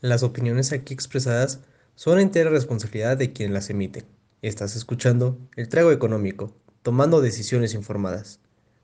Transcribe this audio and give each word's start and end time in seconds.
Las 0.00 0.22
opiniones 0.22 0.70
aquí 0.70 0.94
expresadas 0.94 1.58
son 1.96 2.20
entera 2.20 2.50
responsabilidad 2.50 3.16
de 3.16 3.32
quien 3.32 3.52
las 3.52 3.68
emite. 3.68 4.04
Estás 4.42 4.76
escuchando 4.76 5.40
El 5.56 5.68
Trago 5.68 5.90
Económico, 5.90 6.54
tomando 6.82 7.20
decisiones 7.20 7.74
informadas. 7.74 8.38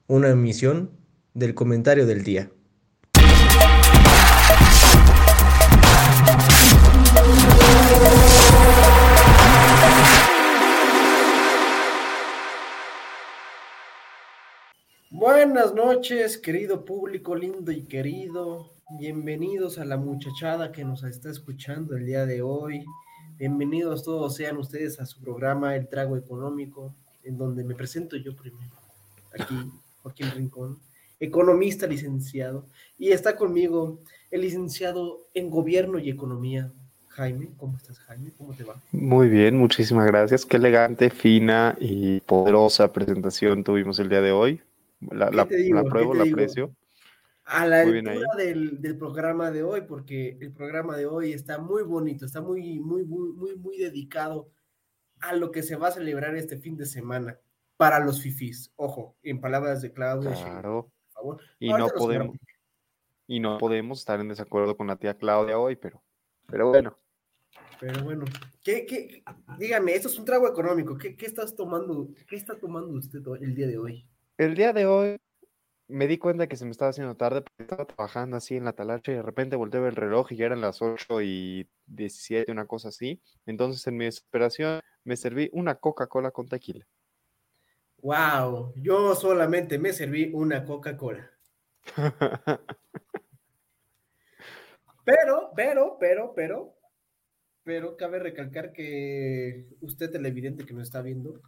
Una 0.09 0.31
emisión 0.31 0.91
del 1.33 1.55
comentario 1.55 2.05
del 2.07 2.25
día. 2.25 2.51
Buenas 15.11 15.75
noches, 15.75 16.39
querido 16.39 16.85
público 16.85 17.37
lindo 17.37 17.71
y 17.71 17.85
querido. 17.85 18.74
Bienvenidos 18.91 19.79
a 19.79 19.87
la 19.87 19.97
muchachada 19.97 20.71
que 20.71 20.85
nos 20.85 21.05
está 21.05 21.31
escuchando 21.31 21.97
el 21.97 22.05
día 22.05 22.27
de 22.27 22.43
hoy. 22.43 22.85
Bienvenidos 23.39 24.05
todos 24.05 24.37
sean 24.37 24.59
ustedes 24.59 25.01
a 25.01 25.07
su 25.07 25.23
programa 25.23 25.75
El 25.75 25.89
Trago 25.89 26.19
Económico, 26.19 26.95
en 27.25 27.39
donde 27.39 27.65
me 27.65 27.75
presento 27.75 28.17
yo 28.19 28.37
primero. 28.37 28.71
Aquí, 29.33 29.55
Joaquín 30.03 30.31
Rincón, 30.33 30.79
economista 31.19 31.87
licenciado. 31.87 32.67
Y 32.99 33.09
está 33.09 33.37
conmigo 33.37 34.01
el 34.31 34.43
licenciado 34.43 35.29
en 35.33 35.49
Gobierno 35.49 35.99
y 35.99 36.11
Economía, 36.11 36.71
Jaime. 37.09 37.49
¿Cómo 37.57 37.79
estás, 37.79 37.99
Jaime? 38.01 38.33
¿Cómo 38.37 38.53
te 38.53 38.65
va? 38.65 38.83
Muy 38.93 39.31
bien, 39.31 39.57
muchísimas 39.57 40.07
gracias. 40.07 40.45
Qué 40.45 40.59
elegante, 40.59 41.09
fina 41.09 41.75
y 41.81 42.21
poderosa 42.21 42.93
presentación 42.93 43.65
tuvimos 43.65 43.99
el 43.99 44.11
día 44.11 44.21
de 44.21 44.33
hoy. 44.33 44.61
La, 45.11 45.31
la, 45.31 45.47
digo, 45.47 45.83
la 45.83 45.85
pruebo, 45.85 46.15
la 46.15 46.25
aprecio. 46.25 46.71
A 47.47 47.67
la 47.67 47.83
altura 47.83 48.15
del, 48.37 48.81
del, 48.81 48.97
programa 48.97 49.51
de 49.51 49.63
hoy, 49.63 49.83
porque 49.83 50.39
el 50.41 50.53
programa 50.53 50.97
de 50.97 51.05
hoy 51.05 51.33
está 51.33 51.59
muy 51.59 51.83
bonito, 51.83 52.25
está 52.25 52.41
muy, 52.41 52.81
muy, 52.81 53.05
muy, 53.05 53.33
muy, 53.33 53.55
muy 53.57 53.77
dedicado 53.77 54.51
a 55.21 55.35
lo 55.35 55.51
que 55.51 55.63
se 55.63 55.77
va 55.77 55.89
a 55.89 55.93
celebrar 55.93 56.35
este 56.37 56.57
fin 56.57 56.77
de 56.77 56.87
semana 56.87 57.39
para 57.77 58.01
los 58.01 58.23
fifís. 58.23 58.73
Ojo, 58.77 59.17
en 59.23 59.41
palabras 59.41 59.83
de 59.83 59.93
Claudia. 59.93 60.33
Claro. 60.33 60.91
por 61.13 61.13
favor. 61.13 61.41
Y 61.59 61.73
no 61.73 61.89
podemos. 61.89 62.37
Y 63.27 63.41
no 63.41 63.59
podemos 63.59 64.01
estar 64.01 64.21
en 64.21 64.29
desacuerdo 64.29 64.77
con 64.77 64.87
la 64.87 64.97
tía 64.97 65.17
Claudia 65.17 65.59
hoy, 65.59 65.77
pero, 65.77 66.03
pero 66.47 66.69
bueno. 66.69 66.99
Pero 67.81 68.05
bueno, 68.05 68.25
¿qué, 68.63 68.87
qué, 68.87 69.23
dígame, 69.59 69.95
esto 69.95 70.09
es 70.09 70.19
un 70.19 70.25
trago 70.25 70.49
económico. 70.49 70.97
¿Qué, 70.97 71.17
qué 71.17 71.27
estás 71.27 71.55
tomando? 71.55 72.09
¿Qué 72.27 72.37
está 72.37 72.59
tomando 72.59 72.93
usted 72.93 73.21
el 73.41 73.55
día 73.55 73.67
de 73.67 73.79
hoy? 73.79 74.07
El 74.39 74.55
día 74.55 74.73
de 74.73 74.87
hoy 74.87 75.17
me 75.89 76.07
di 76.07 76.19
cuenta 76.19 76.47
que 76.47 76.57
se 76.57 76.65
me 76.65 76.71
estaba 76.71 76.91
haciendo 76.91 77.17
tarde 77.17 77.43
porque 77.43 77.63
estaba 77.63 77.85
trabajando 77.85 78.37
así 78.37 78.57
en 78.57 78.65
la 78.65 78.73
talacha 78.73 79.13
y 79.13 79.17
de 79.17 79.23
repente 79.23 79.57
volteé 79.57 79.81
a 79.81 79.85
ver 79.85 79.93
el 79.93 79.97
reloj 79.97 80.33
y 80.33 80.37
ya 80.37 80.47
eran 80.47 80.61
las 80.61 80.81
8 80.81 81.21
y 81.23 81.69
17, 81.87 82.51
una 82.51 82.67
cosa 82.67 82.89
así. 82.89 83.21
Entonces, 83.47 83.87
en 83.87 83.97
mi 83.97 84.07
desesperación, 84.07 84.81
me 85.05 85.17
serví 85.17 85.51
una 85.53 85.77
Coca-Cola 85.77 86.31
con 86.31 86.49
tequila. 86.49 86.87
¡Wow! 87.99 88.73
Yo 88.77 89.15
solamente 89.15 89.79
me 89.79 89.93
serví 89.93 90.31
una 90.33 90.65
Coca-Cola. 90.65 91.31
pero, 95.05 95.53
pero, 95.55 95.97
pero, 95.99 96.33
pero, 96.35 96.75
pero 97.63 97.97
cabe 97.97 98.19
recalcar 98.19 98.73
que 98.73 99.67
usted, 99.81 100.11
televidente 100.11 100.65
que 100.65 100.73
nos 100.73 100.85
está 100.85 101.03
viendo, 101.03 101.41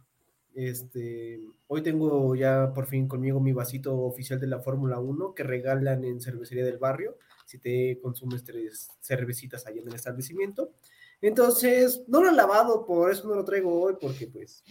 este, 0.57 1.39
hoy 1.67 1.83
tengo 1.83 2.33
ya 2.33 2.73
por 2.73 2.87
fin 2.87 3.07
conmigo 3.07 3.39
mi 3.39 3.53
vasito 3.53 3.95
oficial 3.95 4.39
de 4.39 4.47
la 4.47 4.59
Fórmula 4.59 4.99
1 4.99 5.35
que 5.35 5.43
regalan 5.43 6.03
en 6.03 6.19
Cervecería 6.19 6.65
del 6.65 6.79
Barrio, 6.79 7.19
si 7.45 7.59
te 7.59 7.99
consumes 8.01 8.43
tres 8.43 8.89
cervecitas 8.99 9.67
ahí 9.67 9.77
en 9.77 9.87
el 9.87 9.93
establecimiento. 9.93 10.73
Entonces, 11.21 12.03
no 12.07 12.23
lo 12.23 12.31
he 12.31 12.33
lavado, 12.33 12.87
por 12.87 13.11
eso 13.11 13.27
no 13.27 13.35
lo 13.35 13.45
traigo 13.45 13.83
hoy, 13.83 13.97
porque 14.01 14.25
pues 14.25 14.63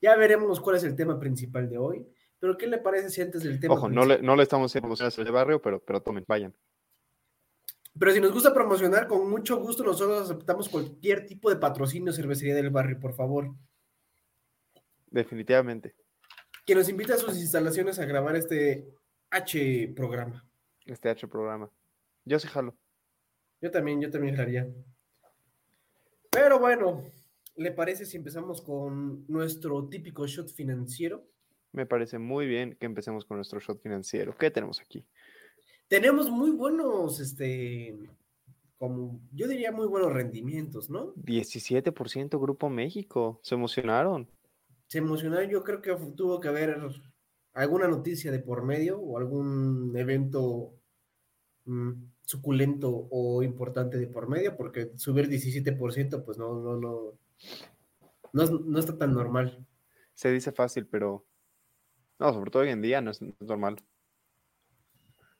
ya 0.00 0.16
veremos 0.16 0.58
cuál 0.58 0.74
es 0.74 0.82
el 0.82 0.96
tema 0.96 1.20
principal 1.20 1.70
de 1.70 1.78
hoy. 1.78 2.08
Pero, 2.40 2.56
¿qué 2.56 2.66
le 2.66 2.78
parece 2.78 3.10
si 3.10 3.20
antes 3.20 3.44
del 3.44 3.60
tema? 3.60 3.74
Ojo, 3.74 3.88
no 3.88 4.04
le, 4.04 4.20
no 4.20 4.34
le, 4.34 4.42
estamos 4.42 4.72
haciendo 4.72 4.88
promociones 4.88 5.16
de 5.16 5.30
barrio, 5.30 5.62
pero, 5.62 5.80
pero 5.80 6.02
tomen, 6.02 6.24
vayan. 6.26 6.52
Pero 7.96 8.12
si 8.12 8.20
nos 8.20 8.32
gusta 8.32 8.52
promocionar, 8.52 9.06
con 9.06 9.30
mucho 9.30 9.58
gusto 9.58 9.84
nosotros 9.84 10.22
aceptamos 10.22 10.68
cualquier 10.68 11.26
tipo 11.26 11.48
de 11.48 11.56
patrocinio 11.56 12.12
Cervecería 12.12 12.56
del 12.56 12.70
Barrio, 12.70 12.98
por 12.98 13.14
favor. 13.14 13.54
Definitivamente. 15.10 15.94
Que 16.66 16.74
nos 16.74 16.88
invita 16.88 17.14
a 17.14 17.18
sus 17.18 17.36
instalaciones 17.38 17.98
a 17.98 18.04
grabar 18.04 18.36
este 18.36 18.86
H 19.30 19.92
programa. 19.96 20.46
Este 20.84 21.08
H 21.08 21.26
programa. 21.28 21.70
Yo 22.24 22.38
sí 22.38 22.48
jalo. 22.48 22.76
Yo 23.60 23.70
también, 23.70 24.00
yo 24.00 24.10
también 24.10 24.36
jalaría. 24.36 24.68
Pero 26.30 26.58
bueno, 26.58 27.04
¿le 27.56 27.72
parece 27.72 28.04
si 28.04 28.16
empezamos 28.16 28.60
con 28.62 29.24
nuestro 29.28 29.88
típico 29.88 30.26
shot 30.26 30.52
financiero? 30.52 31.26
Me 31.72 31.86
parece 31.86 32.18
muy 32.18 32.46
bien 32.46 32.76
que 32.78 32.86
empecemos 32.86 33.24
con 33.24 33.38
nuestro 33.38 33.60
shot 33.60 33.80
financiero. 33.82 34.36
¿Qué 34.36 34.50
tenemos 34.50 34.80
aquí? 34.80 35.06
Tenemos 35.88 36.30
muy 36.30 36.50
buenos, 36.50 37.18
este, 37.18 37.98
como 38.76 39.20
yo 39.32 39.48
diría 39.48 39.72
muy 39.72 39.86
buenos 39.86 40.12
rendimientos, 40.12 40.90
¿no? 40.90 41.14
17% 41.14 42.38
Grupo 42.38 42.68
México. 42.68 43.40
Se 43.42 43.54
emocionaron 43.54 44.30
se 44.88 44.98
emocionó. 44.98 45.40
Yo 45.42 45.62
creo 45.62 45.80
que 45.80 45.94
tuvo 46.16 46.40
que 46.40 46.48
haber 46.48 46.76
alguna 47.52 47.88
noticia 47.88 48.32
de 48.32 48.40
por 48.40 48.64
medio 48.64 48.98
o 48.98 49.18
algún 49.18 49.94
evento 49.96 50.74
mmm, 51.64 51.92
suculento 52.22 53.08
o 53.10 53.42
importante 53.42 53.98
de 53.98 54.06
por 54.06 54.28
medio, 54.28 54.56
porque 54.56 54.92
subir 54.96 55.28
17%, 55.28 56.24
pues 56.24 56.38
no, 56.38 56.60
no, 56.60 56.76
no, 56.76 57.18
no, 58.32 58.44
no 58.44 58.78
está 58.78 58.98
tan 58.98 59.14
normal. 59.14 59.64
Se 60.14 60.30
dice 60.32 60.52
fácil, 60.52 60.86
pero 60.86 61.24
no, 62.18 62.32
sobre 62.32 62.50
todo 62.50 62.62
hoy 62.62 62.70
en 62.70 62.82
día 62.82 63.00
no 63.00 63.10
es, 63.10 63.22
no 63.22 63.34
es 63.40 63.46
normal. 63.46 63.76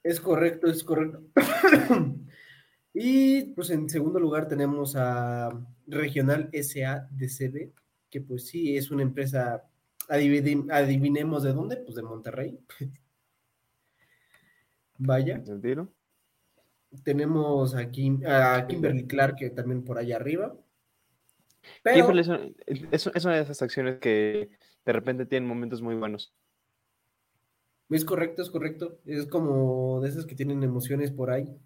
Es 0.03 0.21
correcto, 0.21 0.69
es 0.69 0.85
correcto. 0.85 1.23
y 2.95 3.43
pues 3.55 3.71
en 3.71 3.89
segundo 3.91 4.21
lugar 4.21 4.47
tenemos 4.49 4.95
a 4.97 5.51
Regional 5.87 6.51
SADCB, 6.53 7.73
que 8.11 8.21
pues 8.21 8.47
sí, 8.47 8.77
es 8.77 8.91
una 8.91 9.03
empresa, 9.03 9.65
adivinemos 10.09 11.43
de 11.43 11.53
dónde, 11.53 11.77
pues 11.77 11.97
de 11.97 12.03
Monterrey. 12.03 12.59
Vaya. 14.99 15.43
Tenemos 17.05 17.75
aquí 17.75 18.19
a 18.27 18.67
Kimberly 18.67 19.07
Clark, 19.07 19.37
que 19.37 19.51
también 19.51 19.85
por 19.85 19.99
allá 19.99 20.17
arriba. 20.17 20.57
Pero... 21.83 22.11
Es, 22.67 23.07
es 23.07 23.25
una 23.25 23.37
de 23.37 23.43
esas 23.43 23.63
acciones 23.63 23.99
que 23.99 24.51
de 24.85 24.93
repente 24.93 25.27
tienen 25.27 25.49
momentos 25.49 25.83
muy 25.83 25.95
buenos. 25.95 26.35
Es 27.91 28.05
correcto, 28.05 28.43
es 28.43 28.51
correcto. 28.51 28.99
Es 29.07 29.27
como 29.27 30.01
de 30.01 30.09
esas 30.09 30.27
que 30.27 30.35
tienen 30.35 30.63
emociones 30.63 31.11
por 31.11 31.31
ahí. 31.31 31.57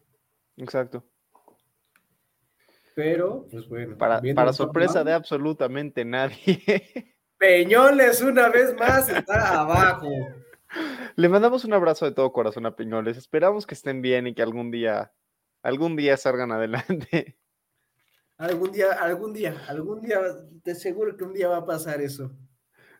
Exacto. 0.56 1.04
Pero, 2.94 3.46
pues 3.50 3.68
bueno. 3.68 3.96
Para, 3.96 4.20
para 4.34 4.52
sorpresa 4.52 5.02
de 5.04 5.12
absolutamente 5.12 6.04
nadie. 6.04 6.62
Peñoles, 7.38 8.22
una 8.22 8.48
vez 8.48 8.74
más, 8.76 9.08
está 9.08 9.60
abajo. 9.60 10.08
Le 11.16 11.28
mandamos 11.28 11.64
un 11.64 11.72
abrazo 11.72 12.04
de 12.04 12.12
todo 12.12 12.32
corazón 12.32 12.66
a 12.66 12.76
Peñoles. 12.76 13.16
Esperamos 13.16 13.66
que 13.66 13.74
estén 13.74 14.00
bien 14.00 14.26
y 14.26 14.34
que 14.34 14.42
algún 14.42 14.70
día, 14.70 15.12
algún 15.62 15.96
día 15.96 16.16
salgan 16.16 16.52
adelante. 16.52 17.36
Algún 18.38 18.72
día, 18.72 18.92
algún 18.92 19.32
día, 19.32 19.56
algún 19.68 20.00
día, 20.00 20.20
te 20.62 20.74
seguro 20.74 21.16
que 21.16 21.24
un 21.24 21.32
día 21.32 21.48
va 21.48 21.58
a 21.58 21.66
pasar 21.66 22.00
eso. 22.00 22.32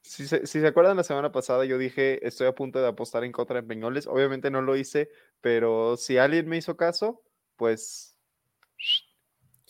Si 0.03 0.27
se, 0.27 0.47
si 0.47 0.61
se 0.61 0.67
acuerdan 0.67 0.97
la 0.97 1.05
semana 1.05 1.33
pasada, 1.33 1.65
yo 1.65 1.79
dije, 1.79 2.27
estoy 2.27 2.49
a 2.49 2.55
punto 2.55 2.81
de 2.81 2.89
apostar 2.89 3.25
en 3.25 3.33
contra 3.33 3.61
de 3.61 3.67
Peñoles. 3.67 4.07
Obviamente 4.07 4.51
no 4.51 4.61
lo 4.61 4.77
hice, 4.77 5.11
pero 5.41 5.97
si 5.97 6.19
alguien 6.19 6.49
me 6.49 6.57
hizo 6.57 6.77
caso, 6.77 7.23
pues 7.57 8.12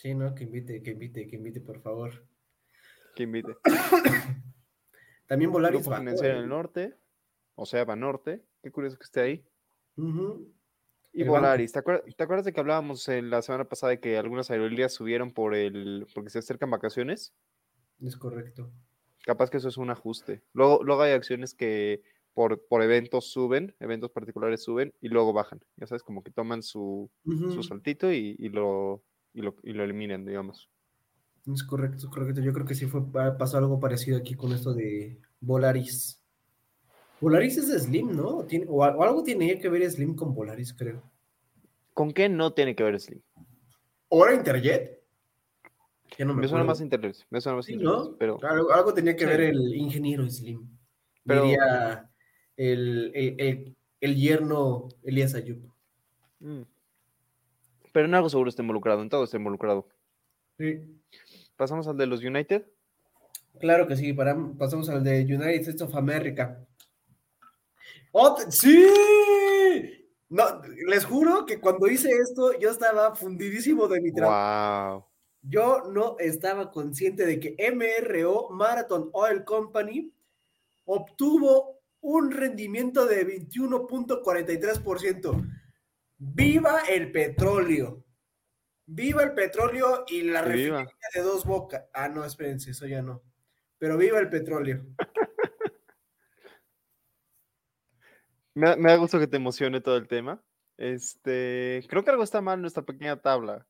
Sí, 0.02 0.16
no, 0.16 0.34
que 0.34 0.43
invite, 0.43 0.82
que 0.82 0.90
invite, 0.90 1.28
que 1.28 1.37
invite, 1.37 1.60
por 1.60 1.81
favor. 1.81 2.26
Que 3.14 3.22
invite. 3.22 3.56
También 5.28 5.52
Volaris 5.52 5.82
Grupo 5.82 5.96
Financiero 5.96 6.38
en 6.38 6.43
el 6.43 6.49
norte, 6.49 6.96
o 7.54 7.64
sea, 7.66 7.84
va 7.84 7.94
norte. 7.94 8.44
Qué 8.64 8.72
curioso 8.72 8.99
que 8.99 9.04
esté 9.04 9.20
ahí. 9.20 9.46
Y 11.12 11.22
el 11.22 11.28
Volaris, 11.28 11.70
¿te 11.70 11.78
acuerdas, 11.78 12.16
¿te 12.16 12.25
acuerdas, 12.25 12.44
de 12.44 12.52
que 12.52 12.58
hablábamos 12.58 13.06
la 13.06 13.43
semana 13.43 13.69
pasada 13.69 13.90
de 13.90 14.00
que 14.00 14.19
algunas 14.19 14.50
aerolíneas 14.50 14.93
subieron 14.93 15.32
por 15.32 15.54
el 15.54 16.08
porque 16.12 16.31
se 16.31 16.40
acercan 16.40 16.69
vacaciones? 16.69 17.32
Es 18.00 18.16
correcto. 18.16 18.72
Capaz 19.25 19.50
que 19.50 19.58
eso 19.58 19.69
es 19.69 19.76
un 19.76 19.90
ajuste. 19.90 20.43
Luego, 20.52 20.82
luego 20.82 21.02
hay 21.02 21.12
acciones 21.12 21.54
que 21.54 22.02
por, 22.34 22.66
por 22.66 22.82
eventos 22.82 23.31
suben, 23.31 23.76
eventos 23.78 24.10
particulares 24.10 24.64
suben 24.64 24.93
y 25.00 25.10
luego 25.10 25.32
bajan. 25.32 25.60
Ya 25.76 25.87
sabes, 25.87 26.02
como 26.02 26.25
que 26.25 26.32
toman 26.32 26.64
su, 26.64 27.08
su 27.25 27.62
saltito 27.62 28.12
y, 28.12 28.34
y 28.40 28.49
lo, 28.49 29.04
y 29.34 29.43
lo, 29.43 29.56
y 29.62 29.73
lo 29.73 29.84
eliminen, 29.84 30.25
digamos. 30.25 30.69
Es 31.52 31.64
correcto, 31.64 31.96
es 31.96 32.06
correcto. 32.06 32.40
Yo 32.40 32.52
creo 32.52 32.67
que 32.67 32.75
sí 32.75 32.87
fue, 32.87 33.02
pasó 33.12 33.58
algo 33.58 33.81
parecido 33.81 34.17
aquí 34.17 34.34
con 34.34 34.52
esto 34.52 34.73
de 34.75 35.19
Volaris. 35.40 36.20
Volaris 37.20 37.56
es 37.58 37.69
de 37.69 37.79
Slim, 37.79 38.12
¿no? 38.12 38.44
Tiene, 38.44 38.67
o, 38.69 38.82
algo 38.84 39.23
tiene 39.23 39.58
que 39.58 39.69
ver 39.69 39.88
Slim 39.90 40.14
con 40.14 40.34
Volaris, 40.34 40.73
creo. 40.73 41.02
¿Con 41.94 42.12
qué 42.12 42.29
no 42.29 42.52
tiene 42.52 42.75
que 42.75 42.84
ver 42.84 42.99
Slim? 43.00 43.20
¿O 44.08 44.29
Interjet? 44.31 45.02
Ya 46.19 46.25
no 46.25 46.35
me, 46.35 46.46
suena 46.46 46.64
más 46.64 46.81
Interjet, 46.81 47.17
me 47.31 47.40
suena 47.40 47.56
más 47.56 47.69
Interjet, 47.69 48.17
pero... 48.19 48.38
Algo, 48.43 48.93
tenía 48.93 49.17
que 49.17 49.25
ver 49.25 49.40
el 49.40 49.75
ingeniero 49.75 50.28
Slim. 50.28 50.69
Pero... 51.25 51.44
Diría 51.44 52.11
el, 52.56 53.75
el, 54.00 54.17
yerno 54.17 54.88
Elías 55.02 55.35
Ayup. 55.35 55.64
Mm. 56.40 56.62
Pero 57.92 58.06
en 58.06 58.14
algo 58.14 58.28
seguro 58.28 58.48
está 58.48 58.62
involucrado, 58.62 59.02
en 59.02 59.08
todo 59.08 59.22
está 59.24 59.36
involucrado. 59.36 59.88
Sí. 60.58 60.80
¿Pasamos 61.56 61.86
al 61.86 61.96
de 61.96 62.06
los 62.06 62.24
United? 62.24 62.66
Claro 63.60 63.86
que 63.86 63.96
sí, 63.96 64.12
pasamos 64.12 64.88
al 64.88 65.04
de 65.04 65.22
United 65.22 65.60
States 65.60 65.82
of 65.82 65.94
America. 65.94 66.58
¡Sí! 68.48 68.88
No, 70.28 70.62
les 70.88 71.04
juro 71.04 71.46
que 71.46 71.60
cuando 71.60 71.86
hice 71.88 72.08
esto 72.10 72.58
yo 72.58 72.70
estaba 72.70 73.14
fundidísimo 73.14 73.86
de 73.88 74.00
mi 74.00 74.12
trabajo. 74.12 75.10
Yo 75.42 75.82
no 75.92 76.16
estaba 76.18 76.70
consciente 76.70 77.26
de 77.26 77.38
que 77.38 77.54
MRO, 77.72 78.48
Marathon 78.50 79.10
Oil 79.12 79.44
Company, 79.44 80.10
obtuvo 80.84 81.80
un 82.00 82.30
rendimiento 82.30 83.04
de 83.06 83.26
21.43%. 83.26 85.62
¡Viva 86.24 86.82
el 86.88 87.10
petróleo! 87.10 88.04
¡Viva 88.86 89.24
el 89.24 89.34
petróleo 89.34 90.04
y 90.06 90.22
la 90.22 90.42
refinería 90.42 90.86
de 91.12 91.20
dos 91.20 91.44
bocas! 91.44 91.84
Ah, 91.92 92.08
no, 92.08 92.24
espérense, 92.24 92.70
eso 92.70 92.86
ya 92.86 93.02
no. 93.02 93.24
Pero 93.78 93.98
viva 93.98 94.20
el 94.20 94.30
petróleo. 94.30 94.86
Me, 98.54 98.76
me 98.76 98.90
da 98.90 98.96
gusto 98.96 99.19
que 99.19 99.26
te 99.26 99.38
emocione 99.38 99.80
todo 99.80 99.96
el 99.96 100.06
tema. 100.06 100.44
Este, 100.76 101.82
creo 101.88 102.04
que 102.04 102.10
algo 102.10 102.22
está 102.22 102.42
mal 102.42 102.56
en 102.56 102.60
nuestra 102.60 102.82
pequeña 102.82 103.16
tabla. 103.16 103.66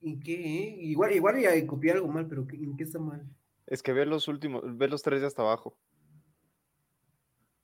¿En 0.00 0.18
qué? 0.18 0.32
Eh? 0.32 0.76
Igual, 0.80 1.12
igual 1.12 1.38
ya 1.38 1.66
copié 1.66 1.92
algo 1.92 2.08
mal, 2.08 2.26
pero 2.26 2.46
¿en 2.50 2.74
qué 2.74 2.84
está 2.84 2.98
mal? 2.98 3.28
Es 3.66 3.82
que 3.82 3.92
ver 3.92 4.08
los 4.08 4.28
últimos, 4.28 4.62
ver 4.78 4.90
los 4.90 5.02
tres 5.02 5.20
de 5.20 5.26
hasta 5.26 5.42
abajo. 5.42 5.76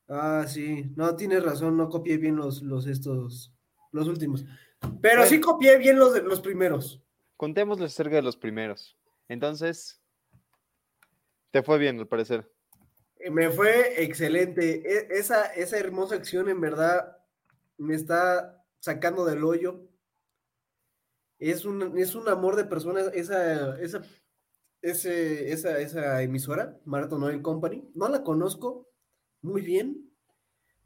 Ah, 0.07 0.45
sí. 0.47 0.93
No, 0.97 1.17
tienes 1.17 1.43
razón, 1.43 1.79
no 1.79 1.89
copié 1.89 2.19
bien 2.19 2.37
los, 2.37 2.61
los 2.63 2.87
estos, 2.87 3.55
los 3.93 4.09
últimos. 4.09 4.45
Pero 5.01 5.25
sí 5.27 5.41
copié 5.41 5.79
bien 5.79 5.99
los 5.99 6.13
de 6.13 6.23
los 6.23 6.41
primeros. 6.41 7.03
Contémosles 7.37 7.93
cerca 7.93 8.17
de 8.17 8.23
los 8.23 8.37
primeros. 8.37 8.99
Entonces, 9.29 10.03
te 11.51 11.63
fue 11.63 11.79
bien, 11.79 11.99
al 11.99 12.09
parecer. 12.09 12.51
Me 13.31 13.51
fue 13.51 14.03
excelente. 14.03 14.83
E, 14.85 15.19
esa, 15.19 15.47
esa 15.47 15.79
hermosa 15.79 16.17
acción, 16.17 16.49
en 16.49 16.61
verdad, 16.61 17.19
me 17.79 17.95
está 17.95 18.65
sacando 18.81 19.25
del 19.25 19.45
hoyo. 19.45 19.89
Es 21.39 21.65
un, 21.65 21.99
es 21.99 22.15
un 22.15 22.29
amor 22.29 22.57
de 22.57 22.65
personas, 22.65 23.11
esa, 23.15 23.79
esa, 23.81 24.03
ese, 24.81 25.53
esa, 25.53 25.79
esa 25.79 26.23
emisora, 26.23 26.79
Marathon 26.85 27.23
Oil 27.25 27.43
Company. 27.43 27.91
No 27.95 28.09
la 28.09 28.23
conozco 28.23 28.89
muy 29.41 29.63
bien. 29.63 30.12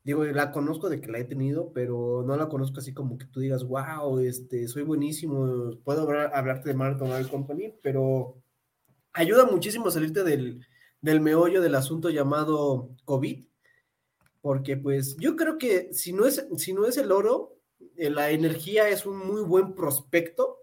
Digo, 0.06 0.24
la 0.24 0.52
conozco 0.52 0.88
de 0.88 1.00
que 1.00 1.10
la 1.10 1.18
he 1.18 1.24
tenido, 1.24 1.72
pero 1.72 2.22
no 2.24 2.36
la 2.36 2.48
conozco 2.48 2.78
así 2.78 2.94
como 2.94 3.18
que 3.18 3.24
tú 3.26 3.40
digas, 3.40 3.64
wow, 3.64 4.20
este, 4.20 4.68
soy 4.68 4.84
buenísimo, 4.84 5.80
puedo 5.82 6.08
hablarte 6.32 6.68
de 6.68 6.76
Marathon 6.76 7.10
Oil 7.10 7.28
Company, 7.28 7.74
pero 7.82 8.40
ayuda 9.12 9.46
muchísimo 9.46 9.88
a 9.88 9.90
salirte 9.90 10.22
del, 10.22 10.64
del 11.00 11.20
meollo 11.20 11.60
del 11.60 11.74
asunto 11.74 12.08
llamado 12.08 12.90
COVID, 13.04 13.46
porque 14.42 14.76
pues 14.76 15.16
yo 15.16 15.34
creo 15.34 15.58
que 15.58 15.92
si 15.92 16.12
no 16.12 16.24
es, 16.24 16.46
si 16.56 16.72
no 16.72 16.86
es 16.86 16.98
el 16.98 17.10
oro, 17.10 17.56
eh, 17.96 18.08
la 18.08 18.30
energía 18.30 18.88
es 18.88 19.06
un 19.06 19.18
muy 19.18 19.42
buen 19.42 19.74
prospecto 19.74 20.58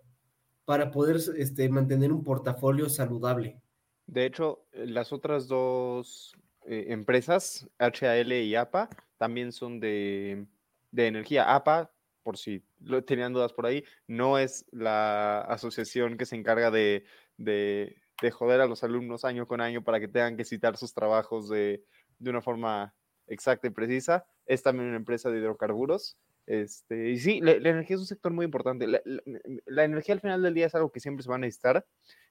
para 0.64 0.90
poder 0.90 1.18
este, 1.36 1.68
mantener 1.68 2.14
un 2.14 2.24
portafolio 2.24 2.88
saludable. 2.88 3.60
De 4.08 4.26
hecho, 4.26 4.64
las 4.72 5.12
otras 5.12 5.50
dos 5.50 6.34
eh, 6.66 6.86
empresas, 6.90 7.70
HAL 7.80 8.34
y 8.34 8.56
APA, 8.56 8.90
también 9.18 9.52
son 9.52 9.80
de, 9.80 10.46
de 10.92 11.08
energía. 11.08 11.56
APA, 11.56 11.92
por 12.24 12.38
si 12.38 12.64
tenían 13.06 13.34
dudas 13.34 13.54
por 13.54 13.66
ahí, 13.66 13.84
no 14.08 14.38
es 14.38 14.66
la 14.72 15.42
asociación 15.42 16.18
que 16.18 16.26
se 16.26 16.36
encarga 16.36 16.72
de, 16.72 17.06
de 17.38 18.04
de 18.24 18.32
joder 18.32 18.62
a 18.62 18.68
los 18.68 18.84
alumnos 18.84 19.26
año 19.26 19.48
con 19.48 19.62
año 19.62 19.84
para 19.84 20.00
que 20.00 20.08
tengan 20.08 20.38
que 20.38 20.46
citar 20.46 20.78
sus 20.78 20.94
trabajos 20.94 21.50
de, 21.50 21.84
una 22.20 22.42
forma 22.42 22.96
exacta 23.28 23.68
y 23.68 23.72
precisa. 23.72 24.26
Es 24.46 24.64
también 24.64 24.88
una 24.88 24.98
empresa 24.98 25.30
de 25.30 25.40
hidrocarburos. 25.40 26.18
Este, 26.46 27.10
y 27.10 27.20
sí, 27.20 27.42
la, 27.42 27.52
energía 27.52 27.96
es 27.96 28.02
un 28.02 28.08
sector 28.08 28.32
muy 28.32 28.46
importante. 28.46 28.88
La, 28.88 29.84
energía 29.84 30.16
al 30.16 30.22
final 30.22 30.42
del 30.42 30.54
día 30.54 30.68
es 30.68 30.76
algo 30.76 30.92
que 30.92 31.02
siempre 31.02 31.24
se 31.24 31.30
va 31.30 31.36
a 31.36 31.40
necesitar. 31.40 31.86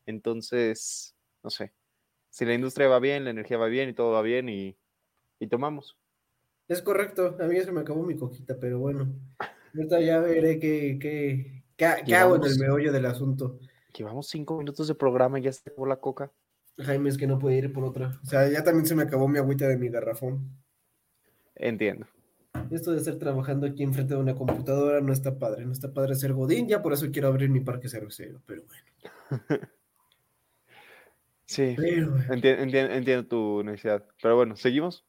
Entonces, 0.07 1.15
no 1.43 1.51
sé, 1.51 1.75
si 2.33 2.47
la 2.47 2.55
industria 2.55 2.89
va 2.89 2.99
bien, 2.99 3.25
la 3.25 3.31
energía 3.31 3.59
va 3.59 3.67
bien 3.67 3.91
y 3.91 3.93
todo 3.93 4.11
va 4.13 4.23
bien 4.23 4.49
y, 4.49 4.77
tomamos. 5.51 5.99
Es 6.67 6.81
correcto, 6.81 7.37
a 7.39 7.45
mí 7.45 7.61
se 7.61 7.73
me 7.73 7.81
acabó 7.81 8.05
mi 8.05 8.17
coquita, 8.17 8.57
pero 8.59 8.79
bueno, 8.79 9.13
ahorita 9.75 10.01
ya 10.01 10.21
veré 10.21 10.59
qué, 10.59 10.99
qué, 11.01 11.65
qué 11.77 12.15
hago 12.15 12.37
en 12.37 12.45
el 12.45 12.59
meollo 12.59 12.91
del 12.91 13.07
asunto. 13.07 13.59
Llevamos 13.95 14.29
cinco 14.29 14.57
minutos 14.57 14.89
de 14.89 14.95
programa 14.95 15.39
y 15.39 15.43
ya 15.43 15.53
se 15.53 15.69
acabó 15.69 15.85
la 15.85 15.97
coca. 15.97 16.33
Jaime, 16.79 17.11
es 17.11 17.19
que 17.19 17.27
no 17.27 17.39
puede 17.39 17.59
ir 17.59 17.73
por 17.73 17.85
otra. 17.85 18.19
O 18.23 18.27
sea, 18.27 18.49
ya 18.49 18.65
también 18.65 18.87
se 18.87 18.95
me 18.95 19.03
acabó 19.03 19.29
mi 19.29 19.39
agüita 19.39 19.69
de 19.69 19.77
mi 19.77 19.91
garrafón. 19.91 20.49
Entiendo. 21.57 22.07
Esto 22.71 22.93
de 22.93 22.99
estar 22.99 23.17
trabajando 23.17 23.67
aquí 23.67 23.83
enfrente 23.83 24.15
de 24.15 24.21
una 24.21 24.35
computadora 24.35 25.03
no 25.03 25.13
está 25.13 25.39
padre. 25.39 25.67
No 25.67 25.73
está 25.73 25.93
padre 25.93 26.15
ser 26.15 26.33
godín, 26.33 26.67
ya 26.67 26.81
por 26.81 26.95
eso 26.95 27.11
quiero 27.13 27.29
abrir 27.29 27.51
mi 27.51 27.61
parque 27.61 27.91
cervecero, 27.91 28.41
pero 28.47 28.63
bueno. 28.63 29.67
sí, 31.53 31.77
entiendo, 32.31 33.27
tu 33.27 33.63
necesidad. 33.63 34.07
Pero 34.21 34.37
bueno, 34.37 34.57
¿seguimos? 34.57 35.05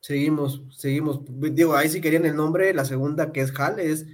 Seguimos, 0.00 0.62
seguimos. 0.70 1.20
Digo, 1.26 1.74
ahí 1.74 1.88
si 1.88 2.00
querían 2.00 2.26
el 2.26 2.36
nombre, 2.36 2.72
la 2.74 2.84
segunda 2.84 3.32
que 3.32 3.40
es 3.40 3.52
HAL 3.58 3.80
es 3.80 4.06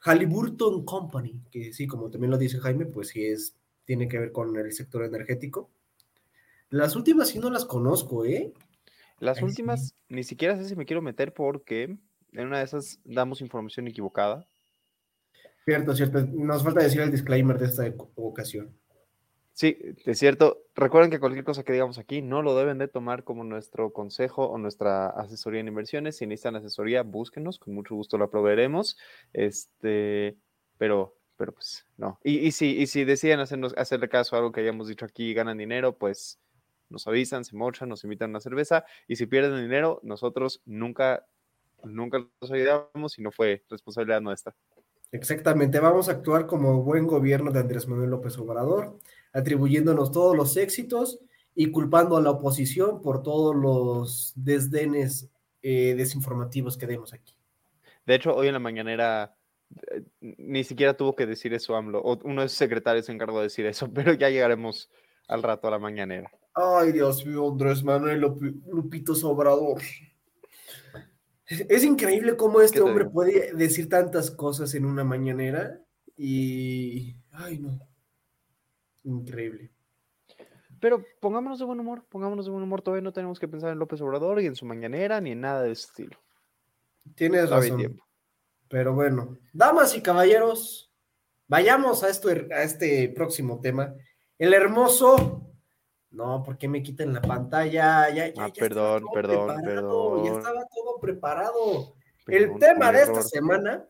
Halliburton 0.00 0.84
Company, 0.84 1.42
que 1.50 1.72
sí, 1.72 1.86
como 1.86 2.10
también 2.10 2.30
lo 2.30 2.38
dice 2.38 2.58
Jaime, 2.58 2.86
pues 2.86 3.08
sí 3.08 3.24
es, 3.24 3.56
tiene 3.84 4.08
que 4.08 4.18
ver 4.18 4.32
con 4.32 4.56
el 4.56 4.72
sector 4.72 5.04
energético. 5.04 5.70
Las 6.70 6.96
últimas 6.96 7.28
sí 7.28 7.38
no 7.38 7.50
las 7.50 7.64
conozco, 7.64 8.24
¿eh? 8.24 8.52
Las 9.18 9.40
últimas 9.40 9.94
ni 10.08 10.24
siquiera 10.24 10.56
sé 10.56 10.68
si 10.68 10.76
me 10.76 10.84
quiero 10.84 11.00
meter 11.00 11.32
porque 11.32 11.96
en 12.32 12.46
una 12.46 12.58
de 12.58 12.64
esas 12.64 13.00
damos 13.04 13.40
información 13.40 13.88
equivocada. 13.88 14.46
Cierto, 15.64 15.96
cierto. 15.96 16.26
Nos 16.26 16.62
falta 16.62 16.82
decir 16.82 17.00
el 17.00 17.10
disclaimer 17.10 17.58
de 17.58 17.66
esta 17.66 17.92
ocasión. 18.16 18.70
Sí, 19.56 19.78
es 20.04 20.18
cierto. 20.18 20.66
Recuerden 20.74 21.10
que 21.10 21.18
cualquier 21.18 21.42
cosa 21.42 21.64
que 21.64 21.72
digamos 21.72 21.96
aquí 21.96 22.20
no 22.20 22.42
lo 22.42 22.54
deben 22.54 22.76
de 22.76 22.88
tomar 22.88 23.24
como 23.24 23.42
nuestro 23.42 23.90
consejo 23.90 24.44
o 24.44 24.58
nuestra 24.58 25.06
asesoría 25.08 25.60
en 25.60 25.68
inversiones. 25.68 26.18
Si 26.18 26.26
necesitan 26.26 26.56
asesoría, 26.56 27.02
búsquenos, 27.02 27.58
con 27.58 27.72
mucho 27.72 27.94
gusto 27.94 28.18
la 28.18 28.28
proveeremos. 28.28 28.98
Este, 29.32 30.36
pero, 30.76 31.16
pero 31.38 31.54
pues 31.54 31.86
no. 31.96 32.20
Y, 32.22 32.40
y 32.40 32.52
si, 32.52 32.76
y 32.76 32.86
si 32.86 33.04
deciden 33.04 33.40
hacernos, 33.40 33.72
hacerle 33.78 34.10
caso 34.10 34.36
a 34.36 34.40
algo 34.40 34.52
que 34.52 34.60
hayamos 34.60 34.88
dicho 34.88 35.06
aquí 35.06 35.30
y 35.30 35.32
ganan 35.32 35.56
dinero, 35.56 35.96
pues 35.96 36.38
nos 36.90 37.06
avisan, 37.06 37.42
se 37.42 37.56
mochan, 37.56 37.88
nos 37.88 38.04
invitan 38.04 38.28
a 38.28 38.32
una 38.32 38.40
cerveza. 38.40 38.84
Y 39.08 39.16
si 39.16 39.24
pierden 39.24 39.62
dinero, 39.62 40.00
nosotros 40.02 40.60
nunca, 40.66 41.26
nunca 41.82 42.18
los 42.42 42.50
ayudamos 42.50 43.18
y 43.18 43.22
no 43.22 43.32
fue 43.32 43.64
responsabilidad 43.70 44.20
nuestra. 44.20 44.54
Exactamente, 45.12 45.80
vamos 45.80 46.10
a 46.10 46.12
actuar 46.12 46.46
como 46.46 46.82
buen 46.82 47.06
gobierno 47.06 47.52
de 47.52 47.60
Andrés 47.60 47.88
Manuel 47.88 48.10
López 48.10 48.36
Obrador 48.36 48.98
atribuyéndonos 49.36 50.10
todos 50.10 50.36
los 50.36 50.56
éxitos 50.56 51.20
y 51.54 51.70
culpando 51.70 52.16
a 52.16 52.22
la 52.22 52.30
oposición 52.30 53.00
por 53.02 53.22
todos 53.22 53.54
los 53.54 54.32
desdenes 54.34 55.30
eh, 55.62 55.94
desinformativos 55.96 56.76
que 56.76 56.86
demos 56.86 57.12
aquí. 57.12 57.36
De 58.06 58.14
hecho, 58.14 58.34
hoy 58.34 58.48
en 58.48 58.54
la 58.54 58.58
mañanera 58.60 59.36
eh, 59.92 60.04
ni 60.20 60.64
siquiera 60.64 60.96
tuvo 60.96 61.14
que 61.14 61.26
decir 61.26 61.52
eso 61.54 61.76
AMLO, 61.76 62.02
uno 62.24 62.42
de 62.42 62.48
sus 62.48 62.58
secretarios 62.58 63.06
se 63.06 63.12
encargó 63.12 63.38
de 63.38 63.44
decir 63.44 63.66
eso, 63.66 63.90
pero 63.94 64.14
ya 64.14 64.30
llegaremos 64.30 64.90
al 65.28 65.42
rato 65.42 65.68
a 65.68 65.72
la 65.72 65.78
mañanera. 65.78 66.30
Ay, 66.54 66.92
Dios 66.92 67.26
mío, 67.26 67.50
Andrés 67.50 67.84
Manuel 67.84 68.20
Lupito 68.20 69.12
Obrador. 69.28 69.82
Es 71.48 71.84
increíble 71.84 72.36
cómo 72.36 72.60
este 72.60 72.80
hombre 72.80 73.04
puede 73.04 73.54
decir 73.54 73.88
tantas 73.88 74.30
cosas 74.30 74.74
en 74.74 74.84
una 74.84 75.04
mañanera 75.04 75.80
y... 76.16 77.16
Ay, 77.30 77.58
no. 77.58 77.78
Increíble. 79.06 79.70
Pero 80.80 81.02
pongámonos 81.20 81.58
de 81.58 81.64
buen 81.64 81.80
humor, 81.80 82.04
pongámonos 82.08 82.44
de 82.44 82.50
buen 82.50 82.62
humor. 82.62 82.82
Todavía 82.82 83.02
no 83.02 83.12
tenemos 83.12 83.40
que 83.40 83.48
pensar 83.48 83.72
en 83.72 83.78
López 83.78 84.00
Obrador 84.02 84.40
y 84.40 84.46
en 84.46 84.54
su 84.54 84.66
mañanera 84.66 85.20
ni 85.20 85.32
en 85.32 85.40
nada 85.40 85.62
de 85.62 85.72
ese 85.72 85.86
estilo. 85.86 86.18
Tienes 87.14 87.48
razón. 87.48 87.98
Pero 88.68 88.94
bueno, 88.94 89.38
damas 89.52 89.96
y 89.96 90.02
caballeros, 90.02 90.92
vayamos 91.46 92.02
a, 92.02 92.10
esto, 92.10 92.28
a 92.28 92.62
este 92.62 93.08
próximo 93.08 93.60
tema. 93.60 93.94
El 94.38 94.52
hermoso. 94.52 95.42
No, 96.10 96.42
porque 96.44 96.68
me 96.68 96.82
quitan 96.82 97.14
la 97.14 97.22
pantalla? 97.22 98.10
Ya, 98.10 98.30
ya, 98.32 98.44
ah, 98.44 98.50
perdón, 98.56 99.04
perdón, 99.12 99.62
perdón. 99.62 100.24
Ya 100.24 100.32
estaba 100.32 100.66
todo 100.74 101.00
preparado. 101.00 101.94
el 102.26 102.58
tema 102.58 102.92
de 102.92 103.02
esta 103.02 103.22
semana 103.22 103.86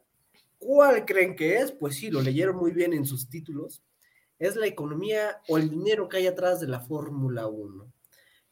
¿Cuál 0.58 1.04
creen 1.04 1.36
que 1.36 1.58
es? 1.58 1.72
Pues 1.72 1.96
sí, 1.96 2.10
lo 2.10 2.20
leyeron 2.20 2.56
muy 2.56 2.72
bien 2.72 2.92
en 2.92 3.04
sus 3.04 3.28
títulos. 3.28 3.82
Es 4.38 4.56
la 4.56 4.66
economía 4.66 5.40
o 5.48 5.58
el 5.58 5.70
dinero 5.70 6.08
que 6.08 6.18
hay 6.18 6.26
atrás 6.26 6.60
de 6.60 6.68
la 6.68 6.80
Fórmula 6.80 7.46
1. 7.46 7.92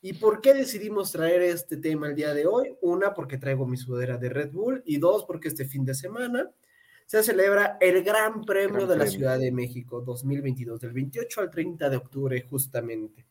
¿Y 0.01 0.13
por 0.13 0.41
qué 0.43 0.53
decidimos 0.53 1.13
traer 1.13 1.41
este 1.41 1.79
tema 1.79 2.09
el 2.09 2.15
día 2.15 2.35
de 2.35 2.47
hoy? 2.47 2.77
Una, 2.83 3.15
porque 3.15 3.39
traigo 3.39 3.67
mi 3.67 3.79
sudadera 3.79 4.19
de 4.19 4.29
Red 4.29 4.53
Bull 4.53 4.83
y 4.85 4.99
dos, 4.99 5.25
porque 5.25 5.49
este 5.49 5.65
fin 5.65 5.85
de 5.85 5.95
semana 5.95 6.51
se 7.07 7.23
celebra 7.23 7.79
el 7.81 8.03
Gran 8.03 8.45
Premio 8.45 8.87
de 8.87 8.97
la 8.97 9.07
Ciudad 9.07 9.39
de 9.39 9.53
México 9.53 10.01
2022, 10.01 10.81
del 10.81 10.93
28 10.93 11.41
al 11.41 11.51
30 11.51 11.91
de 11.91 11.97
octubre 11.97 12.41
justamente. 12.43 13.27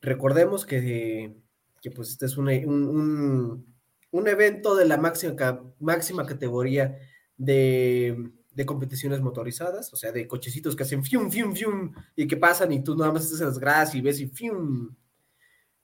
Recordemos 0.00 0.66
que, 0.66 1.34
que 1.80 1.90
pues 1.90 2.10
este 2.10 2.26
es 2.26 2.36
un, 2.36 3.64
un, 4.10 4.28
evento 4.28 4.74
de 4.74 4.84
la 4.84 4.96
máxima, 4.96 5.62
máxima 5.78 6.26
categoría 6.26 6.98
de, 7.36 8.32
de, 8.54 8.66
competiciones 8.66 9.20
motorizadas, 9.20 9.92
o 9.92 9.96
sea, 9.96 10.12
de 10.12 10.26
cochecitos 10.26 10.76
que 10.76 10.82
hacen 10.82 11.04
fium, 11.04 11.30
fium, 11.30 11.54
fium, 11.54 11.92
y 12.16 12.26
que 12.26 12.36
pasan 12.36 12.72
y 12.72 12.82
tú 12.82 12.96
nada 12.96 13.12
más 13.12 13.32
en 13.32 13.46
las 13.46 13.58
gradas 13.58 13.94
y 13.94 14.00
ves 14.00 14.20
y 14.20 14.26
fium. 14.28 14.94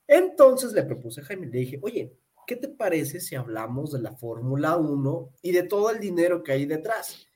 Entonces 0.07 0.73
le 0.73 0.83
propuse 0.85 1.21
a 1.21 1.25
Jaime, 1.25 1.47
le 1.47 1.59
dije, 1.59 1.79
oye, 1.83 2.17
¿qué 2.47 2.57
te 2.57 2.69
parece 2.69 3.21
si 3.21 3.35
hablamos 3.35 3.93
de 3.93 4.01
la 4.01 4.17
Fórmula 4.17 4.77
1 4.77 5.31
y 5.43 5.53
de 5.53 5.63
todo 5.65 5.91
el 5.91 6.01
dinero 6.01 6.43
que 6.43 6.53
hay 6.53 6.67
detrás? 6.67 7.27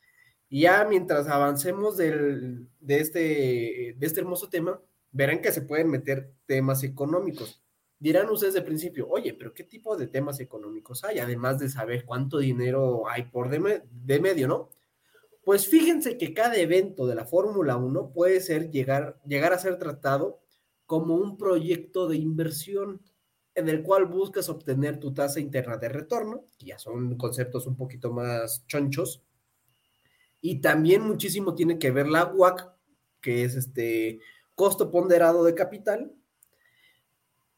Y 0.48 0.62
ya 0.62 0.84
mientras 0.84 1.28
avancemos 1.28 1.96
del, 1.96 2.68
de, 2.80 3.00
este, 3.00 3.94
de 3.98 4.06
este 4.06 4.20
hermoso 4.20 4.48
tema, 4.48 4.80
verán 5.10 5.40
que 5.40 5.52
se 5.52 5.62
pueden 5.62 5.90
meter 5.90 6.32
temas 6.46 6.82
económicos. 6.82 7.62
Dirán 7.98 8.28
ustedes 8.30 8.54
de 8.54 8.62
principio, 8.62 9.08
oye, 9.08 9.32
pero 9.32 9.54
¿qué 9.54 9.64
tipo 9.64 9.96
de 9.96 10.08
temas 10.08 10.40
económicos 10.40 11.04
hay? 11.04 11.20
Además 11.20 11.58
de 11.58 11.68
saber 11.68 12.04
cuánto 12.04 12.38
dinero 12.38 13.08
hay 13.08 13.24
por 13.24 13.48
de, 13.48 13.82
de 13.90 14.20
medio, 14.20 14.48
¿no? 14.48 14.70
Pues 15.44 15.66
fíjense 15.66 16.18
que 16.18 16.34
cada 16.34 16.56
evento 16.56 17.06
de 17.06 17.16
la 17.16 17.24
Fórmula 17.24 17.76
1 17.76 18.12
puede 18.12 18.40
ser 18.40 18.70
llegar, 18.70 19.20
llegar 19.26 19.52
a 19.52 19.58
ser 19.58 19.76
tratado 19.78 20.40
como 20.86 21.16
un 21.16 21.36
proyecto 21.36 22.06
de 22.06 22.16
inversión 22.16 23.00
en 23.54 23.68
el 23.68 23.82
cual 23.82 24.06
buscas 24.06 24.48
obtener 24.48 24.98
tu 24.98 25.12
tasa 25.12 25.40
interna 25.40 25.76
de 25.76 25.88
retorno, 25.88 26.44
que 26.58 26.66
ya 26.66 26.78
son 26.78 27.16
conceptos 27.16 27.66
un 27.66 27.76
poquito 27.76 28.12
más 28.12 28.64
chonchos, 28.66 29.22
y 30.40 30.60
también 30.60 31.02
muchísimo 31.02 31.54
tiene 31.54 31.78
que 31.78 31.90
ver 31.90 32.08
la 32.08 32.24
WAC, 32.26 32.72
que 33.20 33.44
es 33.44 33.54
este 33.56 34.20
costo 34.54 34.90
ponderado 34.90 35.44
de 35.44 35.54
capital, 35.54 36.12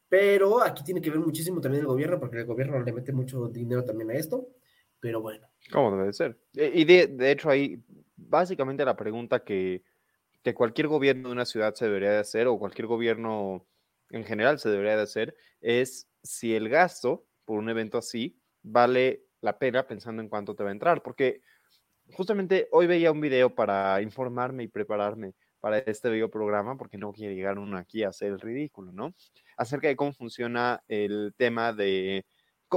pero 0.09 0.61
aquí 0.61 0.83
tiene 0.83 1.01
que 1.01 1.09
ver 1.09 1.19
muchísimo 1.19 1.61
también 1.61 1.81
el 1.81 1.87
gobierno, 1.87 2.19
porque 2.19 2.39
el 2.39 2.45
gobierno 2.45 2.79
le 2.79 2.93
mete 2.93 3.11
mucho 3.11 3.47
dinero 3.47 3.83
también 3.85 4.11
a 4.11 4.15
esto, 4.15 4.49
pero 4.99 5.21
bueno. 5.21 5.47
¿Cómo 5.71 5.95
debe 5.95 6.13
ser? 6.13 6.37
E, 6.55 6.71
y 6.73 6.85
de, 6.85 7.07
de 7.07 7.31
hecho 7.31 7.49
ahí, 7.49 7.83
básicamente 8.15 8.85
la 8.85 8.95
pregunta 8.95 9.43
que, 9.43 9.83
que 10.43 10.53
cualquier 10.53 10.87
gobierno 10.87 11.29
de 11.29 11.33
una 11.33 11.45
ciudad 11.45 11.73
se 11.73 11.85
debería 11.85 12.11
de 12.11 12.19
hacer, 12.19 12.47
o 12.47 12.59
cualquier 12.59 12.87
gobierno 12.87 13.65
en 14.09 14.23
general 14.23 14.59
se 14.59 14.69
debería 14.69 14.95
de 14.95 15.03
hacer, 15.03 15.35
es 15.61 16.07
si 16.23 16.55
el 16.55 16.69
gasto 16.69 17.25
por 17.45 17.59
un 17.59 17.69
evento 17.69 17.97
así 17.97 18.39
vale 18.61 19.23
la 19.41 19.57
pena 19.57 19.87
pensando 19.87 20.21
en 20.21 20.29
cuánto 20.29 20.55
te 20.55 20.63
va 20.63 20.69
a 20.69 20.73
entrar, 20.73 21.01
porque 21.03 21.41
justamente 22.13 22.67
hoy 22.71 22.87
veía 22.87 23.11
un 23.11 23.21
video 23.21 23.53
para 23.53 24.01
informarme 24.01 24.63
y 24.63 24.67
prepararme 24.67 25.33
para 25.59 25.79
este 25.79 26.09
video 26.09 26.29
programa, 26.29 26.77
porque 26.77 26.97
no 26.97 27.11
quiere 27.11 27.35
llegar 27.35 27.57
uno 27.57 27.77
aquí 27.77 28.03
a 28.03 28.09
hacer 28.09 28.31
el 28.31 28.39
ridículo, 28.39 28.91
¿no? 28.91 29.15
Acerca 29.57 29.87
de 29.87 29.95
cómo 29.95 30.13
funciona 30.13 30.83
el 30.87 31.33
tema 31.37 31.73
de 31.73 32.25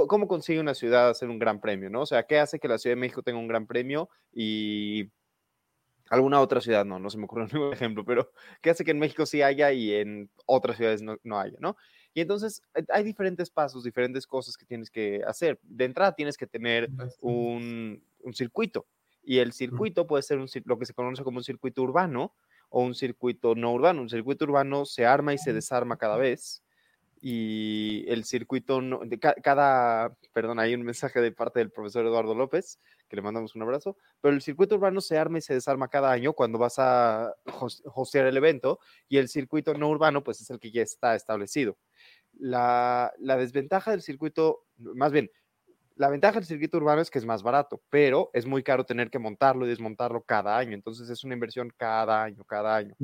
cómo 0.07 0.27
consigue 0.27 0.59
una 0.59 0.73
ciudad 0.73 1.09
hacer 1.09 1.29
un 1.29 1.39
gran 1.39 1.59
premio, 1.61 1.89
¿no? 1.89 2.01
O 2.01 2.05
sea, 2.05 2.23
¿qué 2.23 2.39
hace 2.39 2.59
que 2.59 2.67
la 2.67 2.77
Ciudad 2.77 2.95
de 2.95 3.01
México 3.01 3.23
tenga 3.23 3.39
un 3.39 3.47
gran 3.47 3.67
premio 3.67 4.09
y 4.33 5.09
alguna 6.09 6.41
otra 6.41 6.61
ciudad 6.61 6.85
no, 6.85 6.99
no 6.99 7.09
se 7.09 7.17
me 7.17 7.25
ocurre 7.25 7.47
ningún 7.53 7.73
ejemplo, 7.73 8.03
pero 8.05 8.31
¿qué 8.61 8.71
hace 8.71 8.83
que 8.83 8.91
en 8.91 8.99
México 8.99 9.25
sí 9.25 9.41
haya 9.41 9.71
y 9.71 9.93
en 9.93 10.29
otras 10.45 10.77
ciudades 10.77 11.01
no, 11.01 11.17
no 11.23 11.39
haya, 11.39 11.57
¿no? 11.59 11.77
Y 12.13 12.21
entonces 12.21 12.61
eh, 12.75 12.83
hay 12.89 13.03
diferentes 13.03 13.49
pasos, 13.49 13.83
diferentes 13.83 14.25
cosas 14.25 14.57
que 14.57 14.65
tienes 14.65 14.89
que 14.89 15.21
hacer. 15.25 15.59
De 15.63 15.85
entrada 15.85 16.15
tienes 16.15 16.37
que 16.37 16.47
tener 16.47 16.89
un, 17.21 18.03
un 18.21 18.33
circuito 18.33 18.87
y 19.23 19.39
el 19.39 19.53
circuito 19.53 20.07
puede 20.07 20.23
ser 20.23 20.39
un, 20.39 20.47
lo 20.65 20.79
que 20.79 20.85
se 20.85 20.93
conoce 20.93 21.23
como 21.23 21.37
un 21.37 21.43
circuito 21.43 21.83
urbano 21.83 22.33
o 22.69 22.81
un 22.81 22.95
circuito 22.95 23.55
no 23.55 23.73
urbano. 23.73 24.01
Un 24.01 24.09
circuito 24.09 24.45
urbano 24.45 24.85
se 24.85 25.05
arma 25.05 25.33
y 25.33 25.37
se 25.37 25.53
desarma 25.53 25.97
cada 25.97 26.17
vez 26.17 26.63
y 27.21 28.05
el 28.07 28.23
circuito, 28.25 28.81
no, 28.81 28.99
de 29.05 29.19
cada, 29.19 30.15
perdón, 30.33 30.59
hay 30.59 30.73
un 30.73 30.83
mensaje 30.83 31.21
de 31.21 31.31
parte 31.31 31.59
del 31.59 31.71
profesor 31.71 32.05
Eduardo 32.05 32.33
López, 32.33 32.79
que 33.07 33.15
le 33.15 33.21
mandamos 33.21 33.55
un 33.55 33.63
abrazo, 33.63 33.97
pero 34.21 34.33
el 34.33 34.41
circuito 34.41 34.75
urbano 34.75 35.01
se 35.01 35.17
arma 35.17 35.39
y 35.39 35.41
se 35.41 35.53
desarma 35.53 35.89
cada 35.89 36.11
año 36.11 36.33
cuando 36.33 36.57
vas 36.57 36.75
a 36.77 37.33
hostear 37.93 38.27
el 38.27 38.37
evento 38.37 38.79
y 39.07 39.17
el 39.17 39.27
circuito 39.27 39.73
no 39.73 39.89
urbano 39.89 40.23
pues 40.23 40.41
es 40.41 40.49
el 40.49 40.59
que 40.59 40.71
ya 40.71 40.81
está 40.81 41.15
establecido. 41.15 41.77
La, 42.33 43.11
la 43.17 43.37
desventaja 43.37 43.91
del 43.91 44.01
circuito, 44.01 44.65
más 44.77 45.11
bien, 45.11 45.31
la 45.99 46.07
ventaja 46.07 46.35
del 46.35 46.45
circuito 46.45 46.77
urbano 46.77 47.01
es 47.01 47.11
que 47.11 47.19
es 47.19 47.25
más 47.25 47.43
barato, 47.43 47.81
pero 47.89 48.29
es 48.31 48.45
muy 48.45 48.63
caro 48.63 48.85
tener 48.85 49.09
que 49.09 49.19
montarlo 49.19 49.65
y 49.65 49.69
desmontarlo 49.69 50.23
cada 50.23 50.57
año. 50.57 50.73
Entonces 50.73 51.09
es 51.09 51.25
una 51.25 51.33
inversión 51.33 51.73
cada 51.75 52.23
año, 52.23 52.45
cada 52.45 52.73
año. 52.77 52.95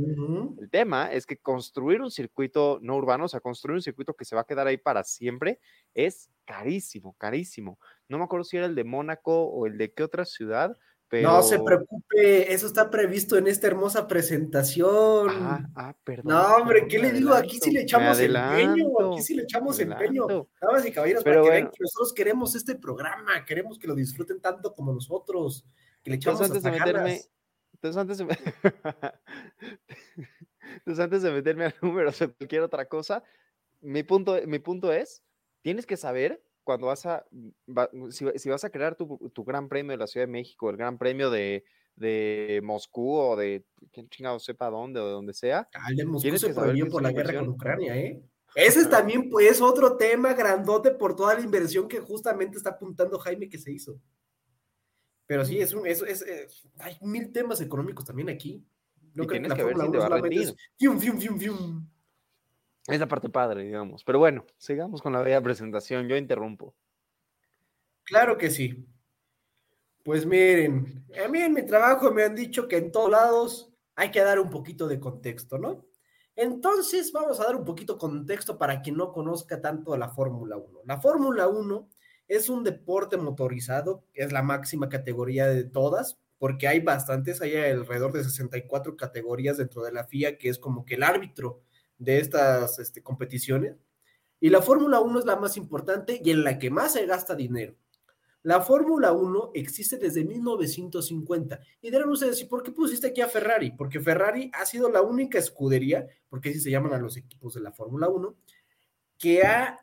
El 0.57 0.69
tema 0.69 1.11
es 1.11 1.25
que 1.25 1.35
construir 1.35 2.01
un 2.01 2.09
circuito 2.09 2.79
no 2.81 2.95
urbano, 2.95 3.25
o 3.25 3.27
sea, 3.27 3.41
construir 3.41 3.75
un 3.75 3.81
circuito 3.81 4.13
que 4.13 4.23
se 4.23 4.33
va 4.33 4.43
a 4.43 4.45
quedar 4.45 4.67
ahí 4.67 4.77
para 4.77 5.03
siempre, 5.03 5.59
es 5.93 6.29
carísimo, 6.45 7.15
carísimo. 7.17 7.79
No 8.07 8.17
me 8.17 8.23
acuerdo 8.23 8.45
si 8.45 8.55
era 8.55 8.65
el 8.65 8.75
de 8.75 8.85
Mónaco 8.85 9.43
o 9.43 9.65
el 9.65 9.77
de 9.77 9.91
qué 9.91 10.01
otra 10.01 10.23
ciudad, 10.23 10.77
no 11.21 11.43
se 11.43 11.59
preocupe, 11.59 12.53
eso 12.53 12.67
está 12.67 12.89
previsto 12.89 13.37
en 13.37 13.47
esta 13.47 13.67
hermosa 13.67 14.07
presentación. 14.07 15.29
Ah, 15.29 15.69
ah 15.75 15.95
perdón. 16.03 16.33
No, 16.33 16.55
hombre, 16.55 16.87
¿qué 16.87 16.99
le 16.99 17.11
digo? 17.11 17.33
aquí 17.33 17.59
sí 17.59 17.71
le 17.71 17.81
echamos 17.81 18.19
empeño, 18.19 19.11
aquí 19.11 19.21
sí 19.21 19.35
le 19.35 19.43
echamos 19.43 19.79
empeño. 19.79 20.27
Damas 20.61 20.85
y 20.85 20.91
caballeros, 20.91 21.23
para 21.23 21.41
que 21.41 21.49
vean 21.49 21.71
que 21.71 21.77
nosotros 21.79 22.13
queremos 22.13 22.55
este 22.55 22.75
programa, 22.75 23.43
queremos 23.45 23.77
que 23.77 23.87
lo 23.87 23.95
disfruten 23.95 24.39
tanto 24.39 24.73
como 24.73 24.93
nosotros, 24.93 25.65
que 26.03 26.11
le 26.11 26.17
echamos 26.17 26.41
entonces 26.41 26.65
antes 26.65 26.83
de 26.83 26.93
meterme, 26.93 27.21
entonces 27.73 27.97
antes 27.97 28.17
de, 28.17 28.25
entonces 30.77 31.03
antes 31.03 31.21
de 31.21 31.31
meterme 31.31 31.65
al 31.65 31.75
número 31.81 32.09
o 32.09 32.13
cualquier 32.37 32.61
otra 32.61 32.87
cosa, 32.87 33.23
mi 33.81 34.03
punto, 34.03 34.39
mi 34.47 34.59
punto 34.59 34.91
es, 34.91 35.23
tienes 35.61 35.85
que 35.85 35.97
saber 35.97 36.41
cuando 36.65 36.87
vas 36.87 37.05
a, 37.05 37.25
mm, 37.31 38.09
si, 38.09 38.49
vas 38.49 38.65
a 38.65 38.69
crear 38.69 38.95
tu, 38.95 39.43
gran 39.45 39.69
premio 39.69 39.91
de 39.91 39.97
la 39.97 40.07
Ciudad 40.07 40.25
de 40.25 40.31
México, 40.31 40.69
el 40.69 40.75
gran 40.75 40.97
premio 40.97 41.29
de, 41.29 41.63
Moscú 42.61 43.15
o 43.15 43.37
de 43.37 43.63
quién 43.93 44.09
chingado 44.09 44.37
sepa 44.39 44.69
dónde 44.69 44.99
o 44.99 45.05
de 45.05 45.11
donde 45.13 45.33
sea. 45.33 45.69
Ah, 45.73 45.87
el 45.91 45.95
de 45.95 46.05
Moscú 46.05 46.37
se 46.37 46.53
prohibió 46.53 46.89
por 46.89 47.01
la 47.01 47.13
guerra 47.13 47.39
con 47.39 47.49
Ucrania, 47.49 47.95
¿eh? 47.95 48.21
Ese 48.55 48.81
es 48.81 48.89
también, 48.89 49.29
pues, 49.29 49.61
otro 49.61 49.97
tema 49.97 50.33
grandote 50.33 50.91
por 50.91 51.15
toda 51.15 51.35
la 51.35 51.41
inversión 51.41 51.87
que 51.87 51.99
justamente 51.99 52.57
está 52.57 52.71
apuntando 52.71 53.19
Jaime 53.19 53.49
que 53.49 53.57
se 53.57 53.71
hizo. 53.71 53.99
Pero 55.27 55.43
sí, 55.43 55.59
es 55.59 55.73
un, 55.73 55.85
es, 55.85 56.01
es, 56.01 56.25
hay 56.79 56.97
mil 57.01 57.31
temas 57.31 57.59
económicos 57.59 58.05
también 58.05 58.29
aquí. 58.29 58.65
No 59.13 59.25
creo 59.25 59.41
que 59.41 59.49
la 59.49 59.55
Fórmula 59.55 59.85
1 59.85 60.01
solamente 60.01 60.55
fium, 60.77 60.99
fium, 60.99 61.19
fium, 61.19 61.39
fium. 61.39 61.87
Es 62.87 62.99
la 62.99 63.07
parte 63.07 63.29
padre, 63.29 63.63
digamos. 63.63 64.03
Pero 64.03 64.19
bueno, 64.19 64.45
sigamos 64.57 65.01
con 65.01 65.13
la 65.13 65.21
bella 65.21 65.41
presentación. 65.41 66.07
Yo 66.07 66.15
interrumpo. 66.15 66.75
Claro 68.03 68.37
que 68.37 68.51
sí. 68.51 68.87
Pues 70.03 70.25
miren, 70.25 71.03
a 71.23 71.27
mí 71.27 71.39
en 71.39 71.53
mi 71.53 71.65
trabajo 71.65 72.11
me 72.11 72.23
han 72.23 72.35
dicho 72.35 72.67
que 72.67 72.77
en 72.77 72.91
todos 72.91 73.09
lados 73.09 73.73
hay 73.95 74.11
que 74.11 74.21
dar 74.21 74.39
un 74.39 74.51
poquito 74.51 74.87
de 74.87 74.99
contexto, 74.99 75.57
¿no? 75.57 75.83
Entonces 76.35 77.11
vamos 77.11 77.39
a 77.39 77.45
dar 77.45 77.55
un 77.55 77.65
poquito 77.65 77.93
de 77.93 77.99
contexto 77.99 78.57
para 78.57 78.81
quien 78.81 78.97
no 78.97 79.11
conozca 79.11 79.61
tanto 79.61 79.97
la 79.97 80.09
Fórmula 80.09 80.57
1. 80.57 80.81
La 80.85 80.99
Fórmula 80.99 81.47
1 81.47 81.89
es 82.27 82.49
un 82.49 82.63
deporte 82.63 83.17
motorizado, 83.17 84.03
es 84.13 84.31
la 84.31 84.43
máxima 84.43 84.89
categoría 84.89 85.47
de 85.47 85.63
todas, 85.63 86.19
porque 86.37 86.67
hay 86.67 86.81
bastantes, 86.81 87.41
hay 87.41 87.55
alrededor 87.55 88.11
de 88.11 88.23
64 88.23 88.97
categorías 88.97 89.57
dentro 89.57 89.83
de 89.83 89.91
la 89.91 90.03
FIA, 90.03 90.37
que 90.37 90.49
es 90.49 90.59
como 90.59 90.85
que 90.85 90.95
el 90.95 91.03
árbitro 91.03 91.61
de 91.97 92.19
estas 92.19 92.79
este, 92.79 93.01
competiciones. 93.01 93.75
Y 94.39 94.49
la 94.49 94.61
Fórmula 94.61 94.99
1 94.99 95.19
es 95.19 95.25
la 95.25 95.35
más 95.35 95.57
importante 95.57 96.21
y 96.23 96.31
en 96.31 96.43
la 96.43 96.59
que 96.59 96.69
más 96.69 96.93
se 96.93 97.05
gasta 97.05 97.35
dinero. 97.35 97.75
La 98.43 98.61
Fórmula 98.61 99.11
1 99.11 99.51
existe 99.55 99.97
desde 99.97 100.23
1950. 100.23 101.59
Y 101.81 101.89
dirán 101.89 102.09
ustedes, 102.09 102.39
¿y 102.41 102.45
por 102.45 102.61
qué 102.61 102.71
pusiste 102.71 103.07
aquí 103.07 103.21
a 103.21 103.27
Ferrari? 103.27 103.71
Porque 103.71 103.99
Ferrari 103.99 104.51
ha 104.53 104.65
sido 104.67 104.87
la 104.89 105.01
única 105.01 105.39
escudería, 105.39 106.05
porque 106.29 106.49
así 106.49 106.59
se 106.59 106.69
llaman 106.69 106.93
a 106.93 106.99
los 106.99 107.17
equipos 107.17 107.55
de 107.55 107.61
la 107.61 107.71
Fórmula 107.71 108.07
1, 108.07 108.35
que 109.17 109.41
ha 109.41 109.79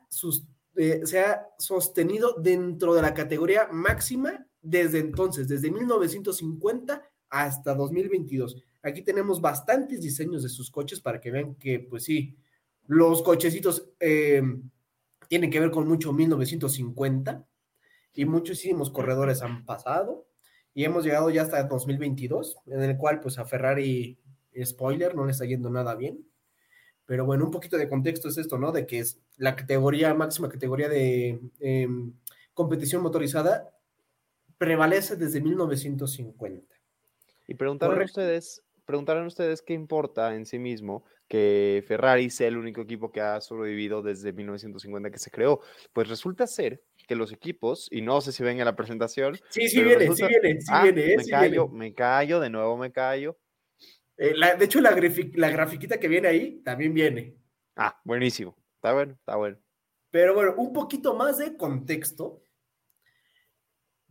eh, 0.75 1.01
se 1.03 1.19
ha 1.19 1.49
sostenido 1.59 2.35
dentro 2.39 2.95
de 2.95 3.01
la 3.01 3.13
categoría 3.13 3.67
máxima 3.71 4.47
desde 4.61 4.99
entonces, 4.99 5.47
desde 5.47 5.69
1950 5.69 7.03
hasta 7.29 7.75
2022. 7.75 8.63
Aquí 8.83 9.01
tenemos 9.01 9.39
bastantes 9.39 10.01
diseños 10.01 10.43
de 10.43 10.49
sus 10.49 10.69
coches 10.69 10.99
para 10.99 11.19
que 11.19 11.31
vean 11.31 11.55
que, 11.55 11.79
pues 11.79 12.03
sí, 12.03 12.37
los 12.85 13.23
cochecitos 13.23 13.89
eh, 13.99 14.43
tienen 15.29 15.49
que 15.49 15.59
ver 15.59 15.71
con 15.71 15.87
mucho 15.87 16.11
1950 16.11 17.45
y 18.13 18.25
muchísimos 18.25 18.91
corredores 18.91 19.41
han 19.41 19.65
pasado. 19.65 20.27
y 20.75 20.85
hemos 20.85 21.03
llegado 21.05 21.29
ya 21.29 21.43
hasta 21.43 21.63
2022, 21.63 22.57
en 22.65 22.81
el 22.81 22.97
cual 22.97 23.19
pues 23.19 23.37
a 23.37 23.45
Ferrari, 23.45 24.17
spoiler, 24.63 25.15
no 25.15 25.25
le 25.25 25.31
está 25.31 25.45
yendo 25.45 25.69
nada 25.69 25.95
bien. 25.95 26.27
Pero 27.05 27.25
bueno, 27.25 27.45
un 27.45 27.51
poquito 27.51 27.77
de 27.77 27.87
contexto 27.87 28.27
es 28.29 28.37
esto, 28.37 28.57
¿no? 28.57 28.71
De 28.71 28.87
que 28.87 28.99
es 28.99 29.19
la 29.37 29.55
categoría, 29.55 30.13
máxima 30.13 30.49
categoría 30.49 30.89
de 30.89 31.39
em, 31.59 32.13
competición 32.53 33.03
motorizada, 33.03 33.71
prevalece 34.57 35.15
desde 35.15 35.41
1950. 35.41 36.75
Y 37.47 37.53
preguntaron 37.55 38.01
ustedes, 38.01 38.63
preguntaron 38.85 39.25
ustedes 39.25 39.61
qué 39.61 39.73
importa 39.73 40.35
en 40.35 40.45
sí 40.45 40.59
mismo 40.59 41.03
que 41.27 41.83
Ferrari 41.87 42.29
sea 42.29 42.47
el 42.47 42.57
único 42.57 42.81
equipo 42.81 43.11
que 43.11 43.21
ha 43.21 43.41
sobrevivido 43.41 44.01
desde 44.01 44.33
1950 44.33 45.09
que 45.09 45.19
se 45.19 45.31
creó. 45.31 45.61
Pues 45.93 46.07
resulta 46.07 46.47
ser 46.47 46.83
que 47.07 47.15
los 47.15 47.31
equipos, 47.31 47.87
y 47.91 48.01
no 48.01 48.21
sé 48.21 48.31
si 48.31 48.43
ven 48.43 48.59
en 48.59 48.65
la 48.65 48.75
presentación. 48.75 49.39
Sí, 49.49 49.67
sí 49.67 49.83
viene, 49.83 50.13
sí 50.13 50.25
viene, 50.27 50.61
sí 50.61 50.67
ah, 50.71 50.83
viene. 50.83 51.17
me 51.17 51.25
callo, 51.25 51.67
me 51.69 51.93
callo, 51.93 52.39
de 52.39 52.49
nuevo 52.49 52.77
me 52.77 52.91
callo. 52.91 53.37
Eh, 54.17 54.33
de 54.57 54.65
hecho, 54.65 54.79
la, 54.79 54.95
la 55.35 55.49
grafiquita 55.49 55.99
que 55.99 56.07
viene 56.07 56.27
ahí 56.27 56.61
también 56.63 56.93
viene. 56.93 57.35
Ah, 57.75 57.99
buenísimo. 58.03 58.55
Está 58.75 58.93
bueno, 58.93 59.13
está 59.13 59.35
bueno. 59.35 59.57
Pero 60.11 60.35
bueno, 60.35 60.53
un 60.57 60.73
poquito 60.73 61.15
más 61.15 61.39
de 61.39 61.57
contexto. 61.57 62.43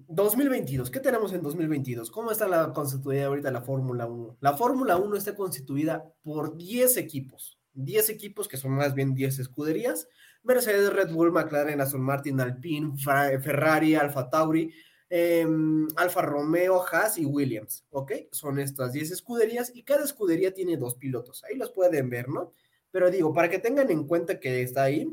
2022, 0.09 0.91
¿qué 0.91 1.01
tenemos 1.01 1.33
en 1.33 1.43
2022? 1.43 2.11
¿Cómo 2.11 2.31
está 2.31 2.49
la 2.49 2.73
constituida 2.73 3.27
ahorita 3.27 3.51
la 3.51 3.63
Fórmula 3.63 4.07
1? 4.07 4.39
La 4.41 4.57
Fórmula 4.57 4.97
1 4.97 5.17
está 5.17 5.35
constituida 5.35 6.05
por 6.23 6.57
10 6.57 6.97
equipos, 6.97 7.59
10 7.75 8.11
equipos 8.11 8.49
que 8.49 8.57
son 8.57 8.73
más 8.73 8.95
bien 8.95 9.15
10 9.15 9.39
escuderías, 9.39 10.09
Mercedes, 10.43 10.93
Red 10.93 11.13
Bull, 11.13 11.33
McLaren, 11.33 11.81
Aston 11.81 12.01
Martin, 12.01 12.41
Alpine, 12.41 12.97
Ferrari, 12.97 13.95
Alfa 13.95 14.29
Tauri, 14.29 14.73
em, 15.09 15.87
Alfa 15.97 16.23
Romeo, 16.23 16.85
Haas 16.91 17.19
y 17.19 17.25
Williams, 17.25 17.87
¿ok? 17.91 18.13
Son 18.33 18.59
estas 18.59 18.93
10 18.93 19.11
escuderías 19.13 19.71
y 19.75 19.83
cada 19.85 20.05
escudería 20.05 20.53
tiene 20.53 20.77
dos 20.77 20.97
pilotos, 20.97 21.45
ahí 21.45 21.57
los 21.57 21.71
pueden 21.71 22.11
ver, 22.11 22.29
¿no? 22.29 22.53
Pero 22.91 23.11
digo, 23.11 23.33
para 23.33 23.49
que 23.49 23.59
tengan 23.59 23.91
en 23.91 24.07
cuenta 24.07 24.41
que 24.41 24.63
está 24.63 24.85
ahí, 24.85 25.07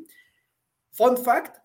fun 0.91 1.17
fact, 1.17 1.59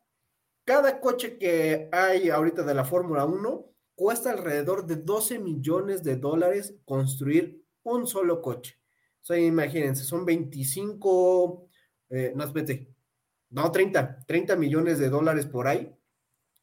cada 0.64 1.00
coche 1.00 1.38
que 1.38 1.88
hay 1.92 2.30
ahorita 2.30 2.62
de 2.62 2.74
la 2.74 2.84
Fórmula 2.84 3.24
1 3.24 3.70
cuesta 3.94 4.30
alrededor 4.30 4.86
de 4.86 4.96
12 4.96 5.38
millones 5.38 6.02
de 6.02 6.16
dólares 6.16 6.74
construir 6.84 7.64
un 7.82 8.06
solo 8.06 8.42
coche. 8.42 8.78
O 9.22 9.24
sea, 9.24 9.38
imagínense, 9.38 10.04
son 10.04 10.24
25, 10.24 11.68
eh, 12.10 12.32
no, 12.34 12.44
espérate, 12.44 12.94
no, 13.50 13.70
30, 13.70 14.24
30 14.26 14.56
millones 14.56 14.98
de 14.98 15.08
dólares 15.08 15.46
por 15.46 15.66
ahí 15.68 15.94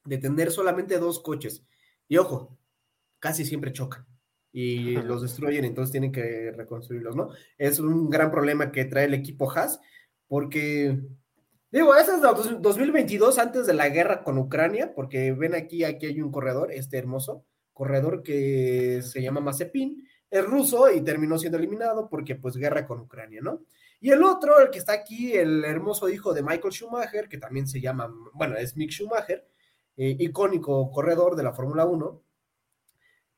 de 0.06 0.18
tener 0.18 0.52
solamente 0.52 1.00
dos 1.00 1.20
coches. 1.22 1.66
Y 2.08 2.18
ojo, 2.18 2.58
casi 3.20 3.46
siempre 3.46 3.72
chocan 3.72 4.06
y 4.52 4.96
los 4.98 5.22
destruyen, 5.22 5.64
entonces 5.64 5.92
tienen 5.92 6.12
que 6.12 6.52
reconstruirlos, 6.52 7.16
¿no? 7.16 7.30
Es 7.58 7.80
un 7.80 8.10
gran 8.10 8.32
problema 8.32 8.72
que 8.72 8.86
trae 8.86 9.06
el 9.06 9.14
equipo 9.14 9.50
Haas, 9.50 9.80
porque, 10.28 11.00
digo, 11.72 11.96
ese 11.96 12.16
es 12.16 12.22
2022 12.22 13.38
antes 13.40 13.66
de 13.66 13.74
la 13.74 13.90
guerra 13.90 14.24
con 14.24 14.38
Ucrania, 14.38 14.94
porque 14.94 15.32
ven 15.32 15.56
aquí, 15.56 15.84
aquí 15.84 16.08
hay 16.08 16.22
un 16.22 16.32
corredor, 16.32 16.72
este 16.72 16.98
hermoso 16.98 17.46
corredor 17.74 18.22
que 18.22 19.02
se 19.04 19.22
llama 19.22 19.40
Mazepin, 19.40 20.08
es 20.30 20.46
ruso 20.46 20.92
y 20.92 21.02
terminó 21.02 21.38
siendo 21.38 21.58
eliminado 21.58 22.08
porque 22.10 22.36
pues 22.36 22.56
guerra 22.56 22.86
con 22.86 23.02
Ucrania, 23.02 23.42
¿no? 23.42 23.64
Y 24.00 24.10
el 24.12 24.24
otro, 24.24 24.60
el 24.60 24.72
que 24.72 24.80
está 24.80 24.94
aquí, 24.94 25.34
el 25.34 25.64
hermoso 25.64 26.10
hijo 26.10 26.34
de 26.34 26.42
Michael 26.42 26.74
Schumacher, 26.74 27.30
que 27.30 27.38
también 27.38 27.68
se 27.68 27.80
llama, 27.80 28.12
bueno, 28.34 28.56
es 28.58 28.76
Mick 28.76 28.92
Schumacher, 28.92 29.48
eh, 29.98 30.16
icónico 30.20 30.90
corredor 30.90 31.36
de 31.36 31.44
la 31.44 31.54
Fórmula 31.54 31.86
1. 31.86 32.24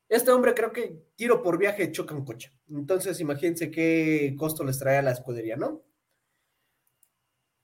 Este 0.07 0.31
hombre 0.31 0.53
creo 0.53 0.71
que 0.71 1.03
tiro 1.15 1.41
por 1.41 1.57
viaje 1.57 1.91
choca 1.91 2.15
un 2.15 2.23
coche. 2.23 2.51
Entonces 2.69 3.19
imagínense 3.19 3.71
qué 3.71 4.35
costo 4.37 4.63
les 4.63 4.79
trae 4.79 4.97
a 4.97 5.01
la 5.01 5.11
escudería, 5.11 5.57
¿no? 5.57 5.81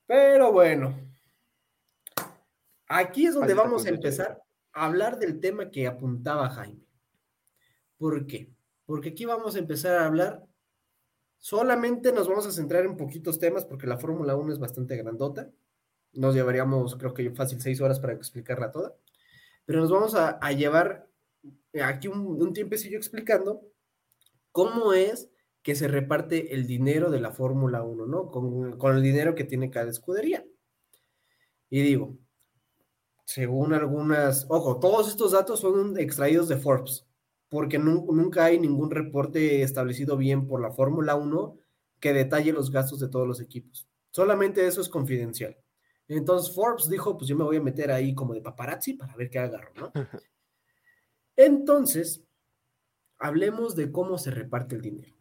Pero 0.09 0.51
bueno, 0.51 0.99
aquí 2.87 3.27
es 3.27 3.35
donde 3.35 3.53
vamos 3.53 3.85
a 3.85 3.89
empezar 3.89 4.41
a 4.73 4.87
hablar 4.87 5.19
del 5.19 5.39
tema 5.39 5.69
que 5.69 5.85
apuntaba 5.85 6.49
Jaime. 6.49 6.83
¿Por 7.95 8.25
qué? 8.25 8.51
Porque 8.87 9.09
aquí 9.09 9.25
vamos 9.25 9.55
a 9.55 9.59
empezar 9.59 9.99
a 9.99 10.07
hablar 10.07 10.49
Solamente 11.37 12.11
nos 12.11 12.27
vamos 12.27 12.45
a 12.47 12.51
centrar 12.51 12.85
en 12.85 12.97
poquitos 12.97 13.39
temas 13.39 13.63
porque 13.63 13.87
la 13.87 13.97
Fórmula 13.97 14.35
1 14.35 14.51
es 14.51 14.59
bastante 14.59 14.97
grandota. 14.97 15.49
Nos 16.11 16.35
llevaríamos, 16.35 16.95
creo 16.95 17.13
que 17.13 17.31
fácil, 17.31 17.61
seis 17.61 17.79
horas 17.79 17.99
para 17.99 18.13
explicarla 18.13 18.71
toda. 18.71 18.93
Pero 19.65 19.79
nos 19.79 19.91
vamos 19.91 20.15
a, 20.15 20.37
llevar 20.51 21.07
aquí 21.81 22.09
un, 22.09 22.41
un 22.41 22.51
tiempecillo 22.51 22.97
explicando 22.97 23.61
cómo 24.51 24.91
es 24.91 25.29
que 25.61 25.75
se 25.75 25.87
reparte 25.87 26.53
el 26.53 26.67
dinero 26.67 27.09
de 27.11 27.19
la 27.19 27.31
Fórmula 27.31 27.83
1, 27.83 28.05
¿no? 28.05 28.31
Con, 28.31 28.77
con, 28.77 28.95
el 28.95 29.03
dinero 29.03 29.35
que 29.35 29.43
tiene 29.43 29.69
cada 29.69 29.89
escudería. 29.89 30.45
Y 31.69 31.81
digo, 31.81 32.17
según 33.25 33.73
algunas, 33.73 34.45
ojo, 34.49 34.79
todos 34.79 35.07
estos 35.07 35.33
datos 35.33 35.59
son 35.59 35.97
extraídos 35.99 36.47
de 36.47 36.57
Forbes 36.57 37.09
porque 37.49 37.79
nunca 37.79 38.45
hay 38.45 38.59
ningún 38.59 38.91
reporte 38.91 39.63
establecido 39.63 40.15
bien 40.15 40.47
por 40.47 40.61
la 40.61 40.71
Fórmula 40.71 41.15
1 41.15 41.57
que 41.99 42.13
detalle 42.13 42.53
los 42.53 42.71
gastos 42.71 42.99
de 42.99 43.09
todos 43.09 43.27
los 43.27 43.41
equipos. 43.41 43.89
Solamente 44.11 44.65
eso 44.65 44.81
es 44.81 44.87
confidencial. 44.87 45.57
Entonces 46.07 46.53
Forbes 46.53 46.89
dijo, 46.89 47.17
pues 47.17 47.27
yo 47.27 47.35
me 47.35 47.43
voy 47.43 47.57
a 47.57 47.61
meter 47.61 47.91
ahí 47.91 48.13
como 48.13 48.33
de 48.33 48.41
paparazzi 48.41 48.93
para 48.93 49.15
ver 49.15 49.29
qué 49.29 49.39
agarro, 49.39 49.71
¿no? 49.75 49.91
Entonces, 51.35 52.23
hablemos 53.17 53.75
de 53.75 53.91
cómo 53.91 54.17
se 54.17 54.31
reparte 54.31 54.75
el 54.75 54.81
dinero. 54.81 55.15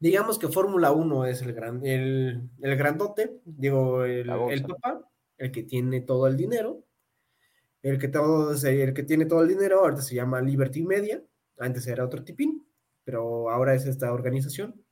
Digamos 0.00 0.38
que 0.38 0.48
Fórmula 0.48 0.92
1 0.92 1.26
es 1.26 1.42
el, 1.42 1.52
gran, 1.52 1.84
el, 1.84 2.48
grandote, 2.58 3.38
digo, 3.44 4.04
el, 4.04 4.30
el 4.30 4.62
papá, 4.64 5.06
el 5.36 5.52
que 5.52 5.62
tiene 5.62 6.00
todo 6.00 6.26
el 6.26 6.38
dinero. 6.38 6.82
El 7.82 7.98
que, 7.98 8.08
todo, 8.08 8.52
el 8.52 8.94
que 8.94 9.02
tiene 9.02 9.26
todo 9.26 9.42
el 9.42 9.48
dinero 9.48 9.80
ahorita 9.80 10.02
se 10.02 10.14
llama 10.14 10.40
Liberty 10.40 10.82
Media. 10.82 11.22
Antes 11.58 11.86
era 11.86 12.04
otro 12.04 12.24
tipín, 12.24 12.66
pero 13.04 13.50
ahora 13.50 13.74
es 13.74 13.86
esta 13.86 14.12
organización. 14.12 14.82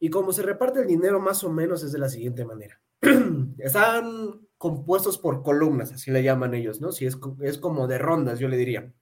Y 0.00 0.10
cómo 0.10 0.32
se 0.32 0.42
reparte 0.42 0.80
el 0.80 0.86
dinero 0.86 1.20
más 1.20 1.44
o 1.44 1.50
menos 1.50 1.84
es 1.84 1.92
de 1.92 1.98
la 1.98 2.08
siguiente 2.08 2.44
manera. 2.44 2.80
Están 3.58 4.40
compuestos 4.56 5.18
por 5.18 5.42
columnas, 5.42 5.92
así 5.92 6.10
le 6.10 6.22
llaman 6.22 6.54
ellos, 6.54 6.80
¿no? 6.80 6.90
Si 6.90 7.06
es, 7.06 7.16
es 7.42 7.58
como 7.58 7.86
de 7.86 7.98
rondas, 7.98 8.38
yo 8.38 8.48
le 8.48 8.56
diría. 8.56 8.92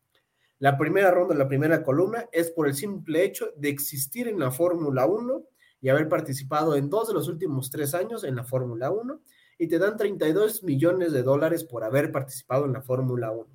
La 0.58 0.76
primera 0.76 1.10
ronda, 1.10 1.34
la 1.34 1.48
primera 1.48 1.82
columna, 1.82 2.28
es 2.32 2.50
por 2.50 2.66
el 2.66 2.74
simple 2.74 3.24
hecho 3.24 3.52
de 3.56 3.68
existir 3.68 4.26
en 4.26 4.40
la 4.40 4.50
Fórmula 4.50 5.06
1 5.06 5.44
y 5.80 5.88
haber 5.88 6.08
participado 6.08 6.74
en 6.74 6.90
dos 6.90 7.08
de 7.08 7.14
los 7.14 7.28
últimos 7.28 7.70
tres 7.70 7.94
años 7.94 8.24
en 8.24 8.34
la 8.34 8.44
Fórmula 8.44 8.90
1 8.90 9.20
y 9.58 9.68
te 9.68 9.78
dan 9.78 9.96
32 9.96 10.64
millones 10.64 11.12
de 11.12 11.22
dólares 11.22 11.64
por 11.64 11.84
haber 11.84 12.10
participado 12.10 12.64
en 12.64 12.72
la 12.72 12.82
Fórmula 12.82 13.30
1. 13.30 13.46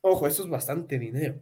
Ojo, 0.00 0.26
eso 0.26 0.44
es 0.44 0.48
bastante 0.48 0.98
dinero. 0.98 1.40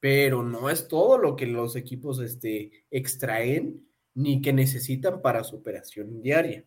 Pero 0.00 0.42
no 0.42 0.68
es 0.68 0.88
todo 0.88 1.18
lo 1.18 1.36
que 1.36 1.46
los 1.46 1.76
equipos 1.76 2.20
este, 2.20 2.84
extraen 2.90 3.86
ni 4.14 4.42
que 4.42 4.52
necesitan 4.52 5.22
para 5.22 5.44
su 5.44 5.56
operación 5.56 6.20
diaria. 6.20 6.64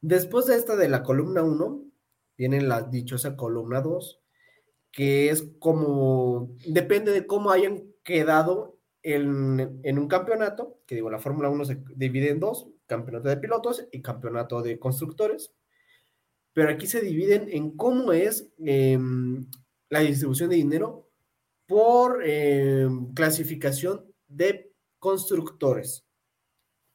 Después 0.00 0.46
de 0.46 0.56
esta 0.56 0.76
de 0.76 0.88
la 0.88 1.02
columna 1.02 1.42
1, 1.42 1.84
viene 2.36 2.60
la 2.60 2.82
dichosa 2.82 3.36
columna 3.36 3.80
2, 3.80 4.20
que 4.92 5.30
es 5.30 5.48
como, 5.58 6.56
depende 6.66 7.12
de 7.12 7.26
cómo 7.26 7.50
hayan 7.50 7.84
quedado 8.02 8.78
en, 9.02 9.80
en 9.82 9.98
un 9.98 10.08
campeonato, 10.08 10.80
que 10.86 10.94
digo, 10.94 11.10
la 11.10 11.18
Fórmula 11.18 11.48
1 11.48 11.64
se 11.64 11.82
divide 11.94 12.30
en 12.30 12.40
dos, 12.40 12.68
campeonato 12.86 13.28
de 13.28 13.36
pilotos 13.36 13.86
y 13.92 14.02
campeonato 14.02 14.62
de 14.62 14.78
constructores, 14.78 15.52
pero 16.52 16.70
aquí 16.70 16.86
se 16.86 17.00
dividen 17.00 17.48
en 17.52 17.76
cómo 17.76 18.12
es 18.12 18.50
em, 18.58 19.46
la 19.90 20.00
distribución 20.00 20.50
de 20.50 20.56
dinero 20.56 21.08
por 21.66 22.22
eh, 22.24 22.88
clasificación 23.14 24.12
de 24.26 24.72
constructores. 24.98 26.04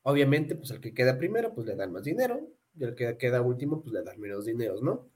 Obviamente, 0.02 0.56
pues 0.56 0.72
el 0.72 0.82
que 0.82 0.94
queda 0.94 1.18
primero, 1.18 1.54
pues 1.54 1.66
le 1.66 1.76
dan 1.76 1.94
más 1.94 2.04
dinero, 2.04 2.42
y 2.76 2.84
el 2.84 2.96
que 2.96 3.18
queda 3.18 3.42
último, 3.42 3.82
pues 3.82 3.94
le 3.94 4.04
dan 4.04 4.20
menos 4.20 4.46
dinero, 4.46 4.82
¿no? 4.82 5.13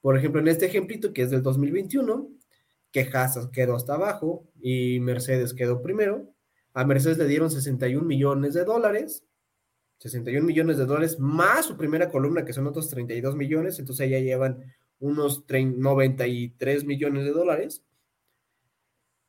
Por 0.00 0.16
ejemplo, 0.16 0.40
en 0.40 0.48
este 0.48 0.66
ejemplito 0.66 1.12
que 1.12 1.22
es 1.22 1.30
del 1.30 1.42
2021, 1.42 2.28
que 2.92 3.08
Haas 3.12 3.48
quedó 3.52 3.76
hasta 3.76 3.94
abajo 3.94 4.48
y 4.60 5.00
Mercedes 5.00 5.54
quedó 5.54 5.82
primero, 5.82 6.32
a 6.72 6.84
Mercedes 6.84 7.18
le 7.18 7.26
dieron 7.26 7.50
61 7.50 8.06
millones 8.06 8.54
de 8.54 8.64
dólares, 8.64 9.24
61 9.98 10.46
millones 10.46 10.78
de 10.78 10.86
dólares 10.86 11.18
más 11.18 11.66
su 11.66 11.76
primera 11.76 12.08
columna, 12.08 12.44
que 12.44 12.52
son 12.52 12.66
otros 12.66 12.88
32 12.88 13.36
millones, 13.36 13.78
entonces 13.78 14.08
ya 14.08 14.18
llevan 14.18 14.64
unos 14.98 15.44
93 15.48 16.84
millones 16.84 17.24
de 17.24 17.32
dólares. 17.32 17.82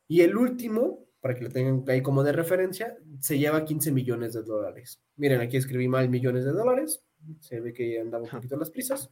Y 0.07 0.21
el 0.21 0.37
último, 0.37 1.07
para 1.19 1.35
que 1.35 1.43
lo 1.43 1.49
tengan 1.49 1.83
ahí 1.87 2.01
como 2.01 2.23
de 2.23 2.33
referencia, 2.33 2.97
se 3.19 3.39
lleva 3.39 3.65
15 3.65 3.91
millones 3.91 4.33
de 4.33 4.43
dólares. 4.43 5.01
Miren, 5.15 5.41
aquí 5.41 5.57
escribí 5.57 5.87
mal 5.87 6.09
millones 6.09 6.45
de 6.45 6.51
dólares. 6.51 7.03
Se 7.39 7.59
ve 7.59 7.73
que 7.73 7.99
andaba 7.99 8.23
un 8.23 8.29
poquito 8.29 8.57
las 8.57 8.69
prisas. 8.69 9.09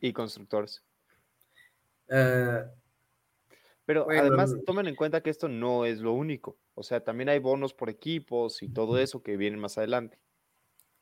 Y 0.00 0.12
constructores. 0.12 0.82
Uh, 2.08 2.68
Pero 3.86 4.04
Bueno, 4.04 4.20
además, 4.20 4.54
tomen 4.66 4.86
en 4.86 4.94
cuenta 4.94 5.22
que 5.22 5.30
esto 5.30 5.48
no 5.48 5.84
es 5.84 6.00
lo 6.00 6.12
único. 6.12 6.58
O 6.74 6.82
sea, 6.82 7.02
también 7.02 7.28
hay 7.28 7.38
bonos 7.38 7.74
por 7.74 7.90
equipos 7.90 8.62
y 8.62 8.68
todo 8.68 8.98
eso 8.98 9.22
que 9.22 9.36
vienen 9.36 9.60
más 9.60 9.78
adelante. 9.78 10.18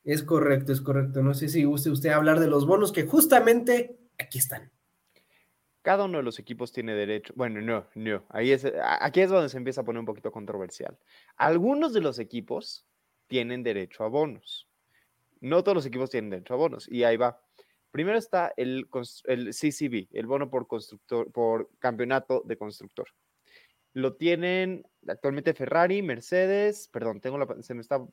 Es 0.05 0.23
correcto, 0.23 0.73
es 0.73 0.81
correcto. 0.81 1.23
No 1.23 1.33
sé 1.35 1.49
si 1.49 1.65
guste 1.65 1.91
usted 1.91 2.11
hablar 2.11 2.41
de 2.41 2.49
los 2.49 2.67
bonos 2.67 2.93
que 2.93 3.07
justamente 3.07 3.99
aquí 4.19 4.39
están. 4.39 4.71
Cada 5.83 6.05
uno 6.05 6.19
de 6.19 6.25
los 6.25 6.39
equipos 6.39 6.73
tiene 6.73 6.95
derecho. 6.95 7.33
Bueno, 7.37 7.61
no, 7.61 7.87
no. 7.95 8.25
Ahí 8.29 8.53
es, 8.53 8.67
aquí 9.01 9.21
es 9.21 9.31
donde 9.31 9.49
se 9.49 9.57
empieza 9.57 9.81
a 9.81 9.85
poner 9.85 10.01
un 10.01 10.07
poquito 10.07 10.31
controversial. 10.31 10.99
Algunos 11.37 11.93
de 11.93 12.01
los 12.01 12.19
equipos 12.19 12.87
tienen 13.27 13.63
derecho 13.63 14.05
a 14.05 14.09
bonos. 14.09 14.69
No 15.41 15.65
todos 15.65 15.75
los 15.75 15.87
equipos 15.87 16.11
tienen 16.11 16.31
derecho 16.31 16.55
a 16.55 16.57
bonos. 16.57 16.89
Y 16.89 17.05
ahí 17.05 17.17
va. 17.17 17.41
Primero 17.93 18.19
está 18.19 18.53
el, 18.57 18.89
el 19.25 19.53
CCB, 19.55 20.09
el 20.13 20.27
bono 20.27 20.51
por 20.51 20.67
constructor, 20.67 21.31
por 21.31 21.71
campeonato 21.79 22.43
de 22.45 22.57
constructor. 22.57 23.07
Lo 23.93 24.17
tienen 24.17 24.85
actualmente 25.07 25.53
Ferrari, 25.55 26.03
Mercedes, 26.03 26.89
perdón, 26.89 27.21
tengo 27.21 27.37
la, 27.39 27.47
pa- 27.47 27.63
se 27.63 27.75
me 27.75 27.83
está, 27.83 28.05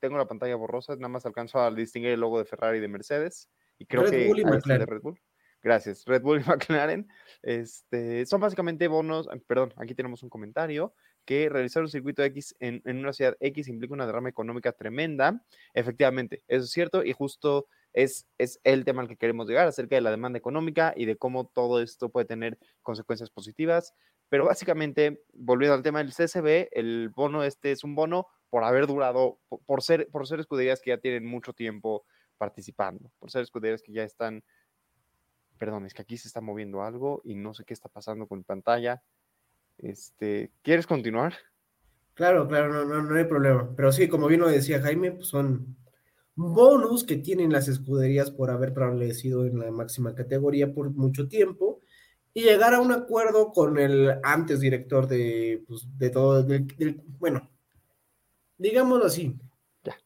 tengo 0.00 0.16
la 0.16 0.26
pantalla 0.26 0.56
borrosa, 0.56 0.96
nada 0.96 1.08
más 1.10 1.26
alcanzo 1.26 1.60
a 1.60 1.70
distinguir 1.70 2.12
el 2.12 2.20
logo 2.20 2.38
de 2.38 2.46
Ferrari 2.46 2.78
y 2.78 2.80
de 2.80 2.88
Mercedes. 2.88 3.50
Y 3.78 3.84
creo 3.84 4.02
Red 4.04 4.10
que 4.10 4.26
Bull 4.26 4.40
y 4.40 4.44
de 4.44 4.50
McLaren. 4.50 4.86
Red 4.86 5.02
Bull. 5.02 5.20
Gracias, 5.62 6.04
Red 6.06 6.22
Bull 6.22 6.40
y 6.40 6.44
McLaren. 6.48 7.06
Este, 7.42 8.24
son 8.24 8.40
básicamente 8.40 8.88
bonos, 8.88 9.28
perdón, 9.46 9.74
aquí 9.76 9.94
tenemos 9.94 10.22
un 10.22 10.30
comentario, 10.30 10.94
que 11.26 11.48
realizar 11.50 11.82
un 11.82 11.88
circuito 11.90 12.22
X 12.22 12.54
en, 12.60 12.80
en 12.86 12.98
una 12.98 13.12
ciudad 13.12 13.36
X 13.40 13.68
implica 13.68 13.92
una 13.92 14.06
derrama 14.06 14.28
económica 14.30 14.72
tremenda. 14.72 15.44
Efectivamente, 15.74 16.42
eso 16.48 16.64
es 16.64 16.70
cierto 16.70 17.04
y 17.04 17.12
justo 17.12 17.66
es, 17.96 18.28
es 18.38 18.60
el 18.62 18.84
tema 18.84 19.00
al 19.02 19.08
que 19.08 19.16
queremos 19.16 19.48
llegar 19.48 19.66
acerca 19.66 19.96
de 19.96 20.02
la 20.02 20.10
demanda 20.10 20.38
económica 20.38 20.92
y 20.94 21.06
de 21.06 21.16
cómo 21.16 21.46
todo 21.46 21.80
esto 21.82 22.10
puede 22.10 22.26
tener 22.26 22.58
consecuencias 22.82 23.30
positivas. 23.30 23.94
Pero 24.28 24.44
básicamente, 24.44 25.24
volviendo 25.32 25.74
al 25.74 25.82
tema 25.82 26.00
del 26.00 26.12
CCB, 26.12 26.68
el 26.72 27.08
bono 27.08 27.42
este 27.42 27.72
es 27.72 27.84
un 27.84 27.94
bono 27.94 28.26
por 28.50 28.64
haber 28.64 28.86
durado, 28.86 29.40
po- 29.48 29.62
por 29.64 29.82
ser, 29.82 30.08
por 30.10 30.26
ser 30.26 30.40
escuderías 30.40 30.80
que 30.82 30.90
ya 30.90 30.98
tienen 30.98 31.24
mucho 31.24 31.54
tiempo 31.54 32.04
participando, 32.36 33.10
por 33.18 33.30
ser 33.30 33.42
escuderías 33.42 33.82
que 33.82 33.92
ya 33.92 34.02
están, 34.04 34.44
perdón, 35.58 35.86
es 35.86 35.94
que 35.94 36.02
aquí 36.02 36.18
se 36.18 36.28
está 36.28 36.42
moviendo 36.42 36.82
algo 36.82 37.22
y 37.24 37.34
no 37.34 37.54
sé 37.54 37.64
qué 37.64 37.72
está 37.72 37.88
pasando 37.88 38.26
con 38.26 38.44
pantalla. 38.44 39.02
Este, 39.78 40.50
¿quieres 40.62 40.86
continuar? 40.86 41.34
Claro, 42.14 42.46
claro, 42.46 42.72
no, 42.72 42.84
no, 42.84 43.02
no 43.02 43.16
hay 43.16 43.24
problema. 43.24 43.70
Pero 43.74 43.90
sí, 43.92 44.06
como 44.08 44.26
bien 44.26 44.40
lo 44.40 44.48
decía 44.48 44.82
Jaime, 44.82 45.12
pues 45.12 45.28
son 45.28 45.76
bonus 46.36 47.04
que 47.04 47.16
tienen 47.16 47.52
las 47.52 47.68
escuderías 47.68 48.30
por 48.30 48.50
haber 48.50 48.72
prevalecido 48.74 49.46
en 49.46 49.58
la 49.58 49.70
máxima 49.70 50.14
categoría 50.14 50.72
por 50.72 50.90
mucho 50.90 51.28
tiempo 51.28 51.80
y 52.34 52.42
llegar 52.42 52.74
a 52.74 52.80
un 52.80 52.92
acuerdo 52.92 53.50
con 53.52 53.78
el 53.78 54.14
antes 54.22 54.60
director 54.60 55.08
de, 55.08 55.64
pues, 55.66 55.86
de 55.98 56.10
todo, 56.10 56.42
del- 56.42 56.66
del- 56.76 57.02
bueno, 57.18 57.50
digámoslo 58.58 59.06
así. 59.06 59.34
Ya. 59.84 59.96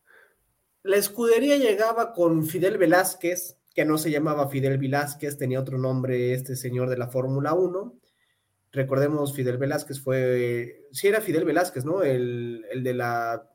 La 0.84 0.96
escudería 0.96 1.56
llegaba 1.56 2.12
con 2.12 2.46
Fidel 2.46 2.78
Velázquez, 2.78 3.58
que 3.74 3.84
no 3.84 3.98
se 3.98 4.10
llamaba 4.10 4.48
Fidel 4.48 4.78
Velázquez, 4.78 5.36
tenía 5.38 5.60
otro 5.60 5.78
nombre 5.78 6.32
este 6.34 6.56
señor 6.56 6.88
de 6.88 6.98
la 6.98 7.08
Fórmula 7.08 7.54
1. 7.54 7.98
Recordemos, 8.72 9.34
Fidel 9.34 9.58
Velázquez 9.58 10.00
fue, 10.00 10.86
sí 10.92 11.08
era 11.08 11.20
Fidel 11.20 11.44
Velázquez, 11.44 11.84
¿no? 11.84 12.02
El, 12.02 12.64
el 12.70 12.84
de 12.84 12.94
la, 12.94 13.50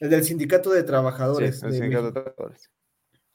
el 0.00 0.10
del 0.10 0.24
sindicato 0.24 0.70
de 0.70 0.82
trabajadores. 0.82 1.60
Sí, 1.60 1.66
el 1.66 1.72
de 1.72 1.78
sindicato 1.78 2.06
de 2.06 2.12
trabajadores. 2.12 2.70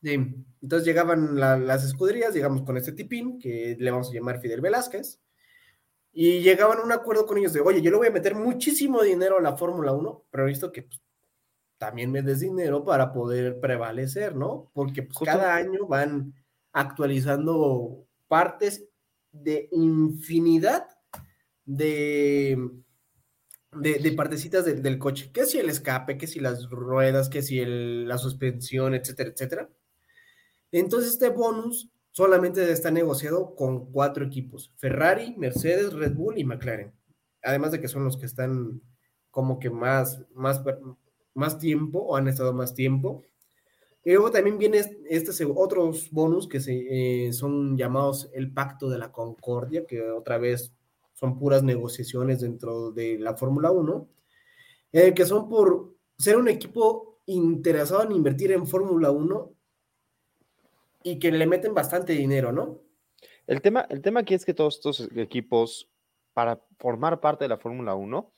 Sí, 0.02 0.14
entonces 0.62 0.86
llegaban 0.86 1.40
la- 1.40 1.58
las 1.58 1.84
escuderías, 1.86 2.34
digamos, 2.34 2.64
con 2.64 2.76
este 2.78 2.92
tipín, 2.92 3.40
que 3.40 3.78
le 3.80 3.92
vamos 3.92 4.10
a 4.10 4.14
llamar 4.14 4.42
Fidel 4.42 4.60
Velázquez, 4.62 5.22
y 6.12 6.42
llegaban 6.42 6.80
a 6.80 6.84
un 6.84 6.92
acuerdo 6.92 7.26
con 7.26 7.38
ellos 7.38 7.54
de, 7.54 7.62
oye, 7.62 7.82
yo 7.82 7.90
le 7.90 7.98
voy 7.98 8.08
a 8.08 8.12
meter 8.12 8.36
muchísimo 8.36 9.02
dinero 9.02 9.38
a 9.38 9.42
la 9.42 9.56
Fórmula 9.58 9.94
1, 9.94 10.26
pero 10.30 10.46
visto 10.46 10.72
que 10.72 10.84
pues, 10.84 11.02
también 11.78 12.12
me 12.12 12.22
des 12.22 12.42
dinero 12.42 12.84
para 12.86 13.12
poder 13.12 13.60
prevalecer, 13.60 14.36
¿no? 14.36 14.70
Porque 14.74 15.04
pues, 15.04 15.18
cada 15.20 15.56
año 15.56 15.88
van 15.88 16.34
actualizando 16.74 18.06
partes 18.28 18.86
de 19.32 19.70
infinidad 19.72 20.86
de, 21.66 22.58
de, 23.76 24.00
de 24.00 24.12
partecitas 24.14 24.66
del- 24.66 25.00
coche, 25.00 25.32
que 25.34 25.46
si 25.46 25.60
el 25.60 25.70
escape, 25.70 26.18
que 26.18 26.28
si 26.28 26.40
las 26.40 26.70
ruedas, 26.70 27.30
que 27.30 27.42
si 27.42 27.64
la 27.66 28.18
suspensión, 28.18 28.94
etcétera, 28.96 29.30
etcétera. 29.32 29.70
Entonces 30.72 31.12
este 31.14 31.30
bonus 31.30 31.90
solamente 32.12 32.72
está 32.72 32.92
negociado 32.92 33.56
con 33.56 33.92
cuatro 33.92 34.26
equipos, 34.26 34.72
Ferrari, 34.78 35.36
Mercedes, 35.38 35.94
Red 35.94 36.14
Bull 36.14 36.38
y 36.38 36.44
McLaren. 36.44 36.94
Además 37.44 37.72
de 37.72 37.82
que 37.82 37.88
son 37.88 38.04
los 38.06 38.18
que 38.18 38.26
están 38.26 38.82
como 39.32 39.60
que 39.60 39.70
más, 39.70 40.24
más, 40.34 40.62
más 41.34 41.58
tiempo 41.60 42.00
o 42.00 42.16
han 42.16 42.28
estado 42.28 42.54
más 42.54 42.74
tiempo. 42.74 43.24
Luego 44.06 44.32
también 44.32 44.58
viene 44.58 44.78
est- 44.80 45.30
seg- 45.30 45.54
otros 45.56 46.10
bonus 46.12 46.48
que 46.48 46.60
se, 46.60 47.28
eh, 47.28 47.34
son 47.34 47.78
llamados 47.78 48.30
el 48.34 48.52
Pacto 48.54 48.90
de 48.90 48.98
la 48.98 49.12
Concordia, 49.12 49.86
que 49.88 50.02
otra 50.12 50.38
vez 50.38 50.74
son 51.24 51.40
puras 51.40 51.64
negociaciones 51.64 52.42
dentro 52.42 52.92
de 52.92 53.18
la 53.18 53.34
Fórmula 53.38 53.72
1, 53.72 54.10
eh, 54.92 55.14
que 55.14 55.26
son 55.26 55.48
por 55.48 55.96
ser 56.18 56.36
un 56.36 56.50
equipo 56.50 57.22
interesado 57.28 58.04
en 58.04 58.12
invertir 58.12 58.52
en 58.52 58.68
Fórmula 58.68 59.10
1 59.10 59.54
y 61.04 61.20
que 61.20 61.32
le 61.32 61.46
meten 61.48 61.74
bastante 61.74 62.12
dinero, 62.12 62.52
¿no? 62.52 62.82
El 63.48 63.62
tema, 63.62 63.88
el 63.90 64.02
tema 64.02 64.20
aquí 64.20 64.34
es 64.34 64.44
que 64.44 64.54
todos 64.54 64.76
estos 64.76 65.10
equipos, 65.16 65.90
para 66.34 66.62
formar 66.78 67.22
parte 67.22 67.46
de 67.46 67.50
la 67.50 67.58
Fórmula 67.58 67.96
1, 67.96 68.34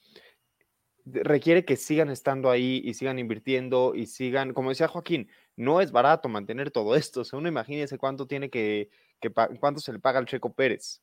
de- 1.05 1.23
requiere 1.23 1.65
que 1.65 1.77
sigan 1.77 2.11
estando 2.11 2.51
ahí 2.51 2.83
y 2.85 2.93
sigan 2.93 3.17
invirtiendo 3.17 3.95
y 3.95 4.05
sigan, 4.05 4.53
como 4.53 4.69
decía 4.69 4.87
Joaquín, 4.87 5.27
no 5.55 5.81
es 5.81 5.91
barato 5.91 6.29
mantener 6.29 6.69
todo 6.69 6.95
esto. 6.95 7.21
O 7.21 7.23
sea, 7.23 7.39
uno 7.39 7.49
imagínese 7.49 7.97
cuánto 7.97 8.27
tiene 8.27 8.51
que, 8.51 8.91
que 9.19 9.31
cuánto 9.59 9.81
se 9.81 9.91
le 9.91 9.97
paga 9.97 10.19
al 10.19 10.27
Checo 10.27 10.53
Pérez. 10.53 11.01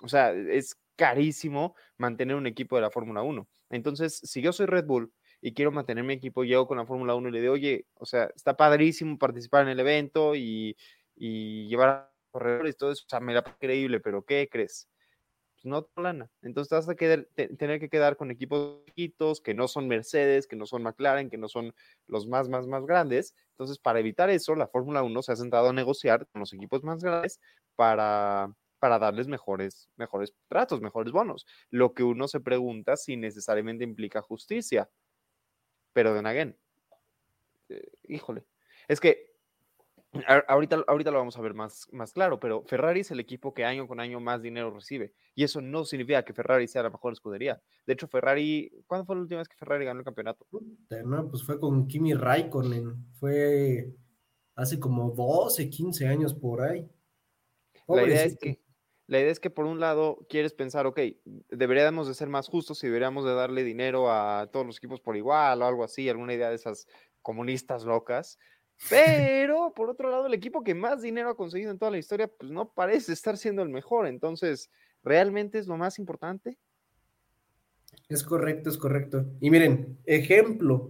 O 0.00 0.08
sea, 0.08 0.32
es 0.32 0.76
carísimo 1.02 1.74
mantener 1.98 2.36
un 2.36 2.46
equipo 2.46 2.76
de 2.76 2.82
la 2.82 2.90
Fórmula 2.90 3.22
1. 3.22 3.48
Entonces, 3.70 4.18
si 4.22 4.40
yo 4.42 4.52
soy 4.52 4.66
Red 4.66 4.86
Bull 4.86 5.12
y 5.40 5.52
quiero 5.54 5.72
mantener 5.72 6.04
mi 6.04 6.14
equipo, 6.14 6.44
llego 6.44 6.66
con 6.68 6.78
la 6.78 6.86
Fórmula 6.86 7.14
1 7.14 7.28
y 7.28 7.32
le 7.32 7.40
digo, 7.40 7.54
oye, 7.54 7.86
o 7.94 8.06
sea, 8.06 8.30
está 8.36 8.56
padrísimo 8.56 9.18
participar 9.18 9.62
en 9.64 9.70
el 9.70 9.80
evento 9.80 10.34
y, 10.36 10.76
y 11.16 11.66
llevar 11.68 11.88
a 11.88 12.12
corredores 12.30 12.74
y 12.74 12.78
todo 12.78 12.92
eso, 12.92 13.04
o 13.06 13.08
sea, 13.10 13.20
me 13.20 13.34
da 13.34 13.42
increíble, 13.46 14.00
pero 14.00 14.24
¿qué 14.24 14.48
crees? 14.50 14.88
Pues 15.54 15.64
no. 15.66 15.90
Entonces 16.42 16.68
te 16.68 16.74
vas 16.76 16.88
a 16.88 16.94
quedar- 16.96 17.28
te- 17.34 17.48
tener 17.56 17.78
que 17.80 17.88
quedar 17.88 18.16
con 18.16 18.30
equipos 18.30 18.84
chiquitos 18.86 19.40
que 19.40 19.54
no 19.54 19.68
son 19.68 19.88
Mercedes, 19.88 20.46
que 20.46 20.56
no 20.56 20.66
son 20.66 20.82
McLaren, 20.82 21.30
que 21.30 21.38
no 21.38 21.48
son 21.48 21.74
los 22.06 22.26
más, 22.26 22.48
más, 22.48 22.66
más 22.66 22.84
grandes. 22.86 23.34
Entonces, 23.52 23.78
para 23.78 24.00
evitar 24.00 24.30
eso, 24.30 24.54
la 24.56 24.66
Fórmula 24.68 25.02
1 25.02 25.22
se 25.22 25.32
ha 25.32 25.36
sentado 25.36 25.68
a 25.70 25.72
negociar 25.72 26.26
con 26.28 26.40
los 26.40 26.52
equipos 26.52 26.82
más 26.84 27.02
grandes 27.02 27.40
para, 27.76 28.54
para 28.82 28.98
darles 28.98 29.28
mejores, 29.28 29.88
mejores 29.94 30.34
tratos, 30.48 30.80
mejores 30.80 31.12
bonos. 31.12 31.46
Lo 31.70 31.94
que 31.94 32.02
uno 32.02 32.26
se 32.26 32.40
pregunta 32.40 32.96
si 32.96 33.16
necesariamente 33.16 33.84
implica 33.84 34.20
justicia. 34.22 34.90
Pero 35.92 36.12
de 36.12 36.28
again, 36.28 36.58
eh, 37.68 37.92
híjole, 38.02 38.44
es 38.88 38.98
que 38.98 39.30
ahorita, 40.48 40.82
ahorita 40.88 41.12
lo 41.12 41.18
vamos 41.18 41.38
a 41.38 41.42
ver 41.42 41.54
más, 41.54 41.86
más 41.92 42.12
claro, 42.12 42.40
pero 42.40 42.64
Ferrari 42.64 43.00
es 43.00 43.12
el 43.12 43.20
equipo 43.20 43.54
que 43.54 43.64
año 43.64 43.86
con 43.86 44.00
año 44.00 44.18
más 44.18 44.42
dinero 44.42 44.72
recibe. 44.72 45.14
Y 45.36 45.44
eso 45.44 45.60
no 45.60 45.84
significa 45.84 46.24
que 46.24 46.34
Ferrari 46.34 46.66
sea 46.66 46.82
la 46.82 46.90
mejor 46.90 47.12
escudería. 47.12 47.62
De 47.86 47.92
hecho, 47.92 48.08
Ferrari, 48.08 48.68
¿cuándo 48.88 49.06
fue 49.06 49.14
la 49.14 49.22
última 49.22 49.38
vez 49.38 49.48
que 49.48 49.56
Ferrari 49.56 49.84
ganó 49.84 50.00
el 50.00 50.04
campeonato? 50.04 50.44
No, 51.04 51.28
pues 51.28 51.44
fue 51.44 51.60
con 51.60 51.86
Kimi 51.86 52.14
Raikkonen, 52.14 53.12
fue 53.12 53.94
hace 54.56 54.80
como 54.80 55.12
12, 55.12 55.70
15 55.70 56.08
años 56.08 56.34
por 56.34 56.62
ahí. 56.62 56.90
La 57.88 58.04
idea, 58.04 58.24
es 58.24 58.38
que, 58.38 58.61
la 59.12 59.20
idea 59.20 59.30
es 59.30 59.40
que 59.40 59.50
por 59.50 59.66
un 59.66 59.78
lado 59.78 60.26
quieres 60.26 60.54
pensar, 60.54 60.86
ok, 60.86 60.98
deberíamos 61.50 62.08
de 62.08 62.14
ser 62.14 62.30
más 62.30 62.48
justos 62.48 62.82
y 62.82 62.86
deberíamos 62.86 63.26
de 63.26 63.34
darle 63.34 63.62
dinero 63.62 64.10
a 64.10 64.48
todos 64.50 64.64
los 64.64 64.78
equipos 64.78 65.02
por 65.02 65.18
igual 65.18 65.60
o 65.60 65.66
algo 65.66 65.84
así, 65.84 66.08
alguna 66.08 66.32
idea 66.32 66.48
de 66.48 66.54
esas 66.54 66.86
comunistas 67.20 67.84
locas. 67.84 68.38
Pero 68.88 69.74
por 69.74 69.90
otro 69.90 70.10
lado, 70.10 70.28
el 70.28 70.32
equipo 70.32 70.64
que 70.64 70.74
más 70.74 71.02
dinero 71.02 71.28
ha 71.28 71.36
conseguido 71.36 71.70
en 71.70 71.78
toda 71.78 71.90
la 71.90 71.98
historia, 71.98 72.26
pues 72.26 72.50
no 72.50 72.72
parece 72.72 73.12
estar 73.12 73.36
siendo 73.36 73.62
el 73.62 73.68
mejor. 73.68 74.06
Entonces, 74.06 74.70
¿realmente 75.04 75.58
es 75.58 75.66
lo 75.66 75.76
más 75.76 75.98
importante? 75.98 76.56
Es 78.08 78.24
correcto, 78.24 78.70
es 78.70 78.78
correcto. 78.78 79.26
Y 79.40 79.50
miren, 79.50 79.98
ejemplo 80.06 80.88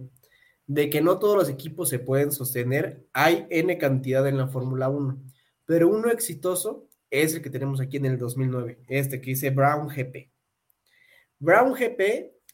de 0.65 0.89
que 0.89 1.01
no 1.01 1.19
todos 1.19 1.35
los 1.35 1.49
equipos 1.49 1.89
se 1.89 1.99
pueden 1.99 2.31
sostener, 2.31 3.05
hay 3.11 3.47
N 3.49 3.77
cantidad 3.77 4.25
en 4.29 4.37
la 4.37 4.47
Fórmula 4.47 4.87
1, 4.87 5.21
pero 5.65 5.89
uno 5.89 6.09
exitoso 6.09 6.87
es 7.13 7.35
el 7.35 7.43
que 7.43 7.51
tenemos 7.51 7.79
aquí 7.79 7.97
en 7.97 8.05
el 8.05 8.17
2009, 8.17 8.79
este 8.87 9.21
que 9.21 9.31
dice 9.31 9.51
Brown 9.51 9.87
GP. 9.87 10.31
Brown 11.37 11.73
GP, 11.73 11.99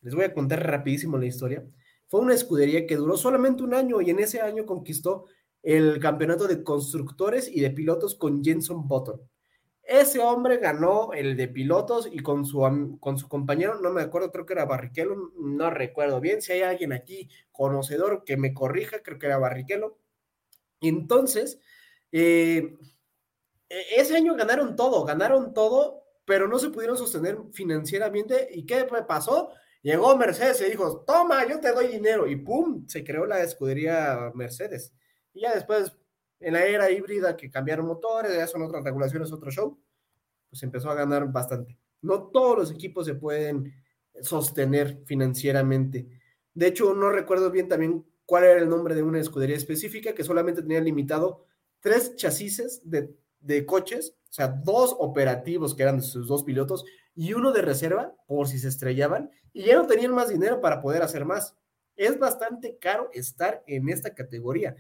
les 0.01 0.13
voy 0.13 0.25
a 0.25 0.33
contar 0.33 0.67
rapidísimo 0.67 1.17
la 1.17 1.27
historia, 1.27 1.63
fue 2.07 2.19
una 2.19 2.33
escudería 2.33 2.85
que 2.85 2.97
duró 2.97 3.15
solamente 3.15 3.63
un 3.63 3.73
año 3.73 4.01
y 4.01 4.09
en 4.09 4.19
ese 4.19 4.41
año 4.41 4.65
conquistó 4.65 5.27
el 5.63 5.99
campeonato 5.99 6.45
de 6.45 6.61
constructores 6.61 7.49
y 7.49 7.61
de 7.61 7.71
pilotos 7.71 8.15
con 8.15 8.43
Jenson 8.43 8.85
Button. 8.85 9.21
Ese 9.83 10.19
hombre 10.19 10.57
ganó 10.57 11.13
el 11.13 11.37
de 11.37 11.47
pilotos 11.47 12.09
y 12.11 12.19
con 12.19 12.45
su, 12.45 12.97
con 12.99 13.17
su 13.17 13.29
compañero, 13.29 13.79
no 13.79 13.91
me 13.91 14.01
acuerdo, 14.01 14.31
creo 14.31 14.45
que 14.45 14.53
era 14.53 14.65
Barrichello, 14.65 15.31
no 15.39 15.69
recuerdo 15.69 16.19
bien. 16.19 16.41
Si 16.41 16.51
hay 16.51 16.61
alguien 16.63 16.91
aquí 16.91 17.29
conocedor 17.51 18.23
que 18.25 18.35
me 18.35 18.53
corrija, 18.53 19.01
creo 19.01 19.17
que 19.17 19.27
era 19.27 19.37
Barrichello. 19.37 19.97
Entonces, 20.81 21.59
eh, 22.11 22.75
ese 23.69 24.15
año 24.15 24.35
ganaron 24.35 24.75
todo, 24.75 25.05
ganaron 25.05 25.53
todo, 25.53 26.03
pero 26.25 26.47
no 26.47 26.59
se 26.59 26.69
pudieron 26.69 26.97
sostener 26.97 27.37
financieramente. 27.51 28.49
¿Y 28.51 28.65
qué 28.65 28.87
pasó? 29.07 29.51
Llegó 29.81 30.17
Mercedes 30.17 30.61
y 30.61 30.71
dijo, 30.71 31.03
toma, 31.05 31.47
yo 31.47 31.59
te 31.59 31.71
doy 31.71 31.87
dinero. 31.87 32.27
Y 32.27 32.35
¡pum! 32.35 32.87
Se 32.87 33.03
creó 33.03 33.25
la 33.25 33.41
escudería 33.41 34.31
Mercedes. 34.33 34.93
Y 35.33 35.41
ya 35.41 35.53
después 35.53 35.95
en 36.39 36.53
la 36.53 36.65
era 36.65 36.89
híbrida 36.89 37.35
que 37.35 37.49
cambiaron 37.49 37.85
motores, 37.85 38.33
ya 38.33 38.47
son 38.47 38.61
otras 38.63 38.83
regulaciones, 38.83 39.31
otro 39.31 39.51
show, 39.51 39.79
pues 40.49 40.63
empezó 40.63 40.89
a 40.89 40.95
ganar 40.95 41.31
bastante. 41.31 41.77
No 42.01 42.29
todos 42.29 42.57
los 42.57 42.71
equipos 42.71 43.05
se 43.05 43.15
pueden 43.15 43.73
sostener 44.21 45.01
financieramente. 45.05 46.07
De 46.53 46.67
hecho, 46.67 46.93
no 46.93 47.11
recuerdo 47.11 47.51
bien 47.51 47.67
también 47.67 48.05
cuál 48.25 48.45
era 48.45 48.59
el 48.59 48.69
nombre 48.69 48.95
de 48.95 49.03
una 49.03 49.19
escudería 49.19 49.55
específica 49.55 50.13
que 50.13 50.23
solamente 50.23 50.61
tenía 50.61 50.81
limitado 50.81 51.45
tres 51.79 52.15
chasis 52.15 52.81
de, 52.83 53.13
de 53.39 53.65
coches, 53.65 54.15
o 54.29 54.33
sea, 54.33 54.47
dos 54.47 54.95
operativos 54.99 55.75
que 55.75 55.83
eran 55.83 55.97
de 55.97 56.03
sus 56.03 56.27
dos 56.27 56.43
pilotos 56.43 56.85
y 57.15 57.33
uno 57.33 57.51
de 57.51 57.61
reserva 57.61 58.15
por 58.27 58.47
si 58.47 58.59
se 58.59 58.67
estrellaban 58.67 59.31
y 59.53 59.63
ya 59.63 59.75
no 59.75 59.87
tenían 59.87 60.13
más 60.13 60.29
dinero 60.29 60.61
para 60.61 60.81
poder 60.81 61.01
hacer 61.01 61.25
más. 61.25 61.55
Es 61.95 62.17
bastante 62.17 62.77
caro 62.79 63.09
estar 63.13 63.63
en 63.67 63.89
esta 63.89 64.13
categoría 64.13 64.75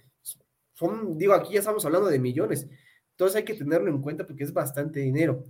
digo, 1.15 1.33
aquí 1.33 1.53
ya 1.53 1.59
estamos 1.59 1.85
hablando 1.85 2.07
de 2.07 2.19
millones. 2.19 2.67
Entonces 3.11 3.35
hay 3.35 3.43
que 3.43 3.53
tenerlo 3.53 3.89
en 3.89 4.01
cuenta 4.01 4.25
porque 4.25 4.43
es 4.43 4.53
bastante 4.53 4.99
dinero. 4.99 5.43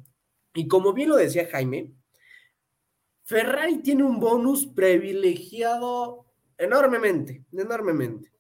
Y 0.53 0.67
como 0.67 0.93
bien 0.93 1.09
lo 1.09 1.15
decía 1.15 1.47
Jaime, 1.51 1.93
Ferrari 3.23 3.77
tiene 3.79 4.03
un 4.03 4.19
bonus 4.19 4.65
privilegiado 4.65 6.25
enormemente, 6.57 7.45
enormemente. 7.51 8.31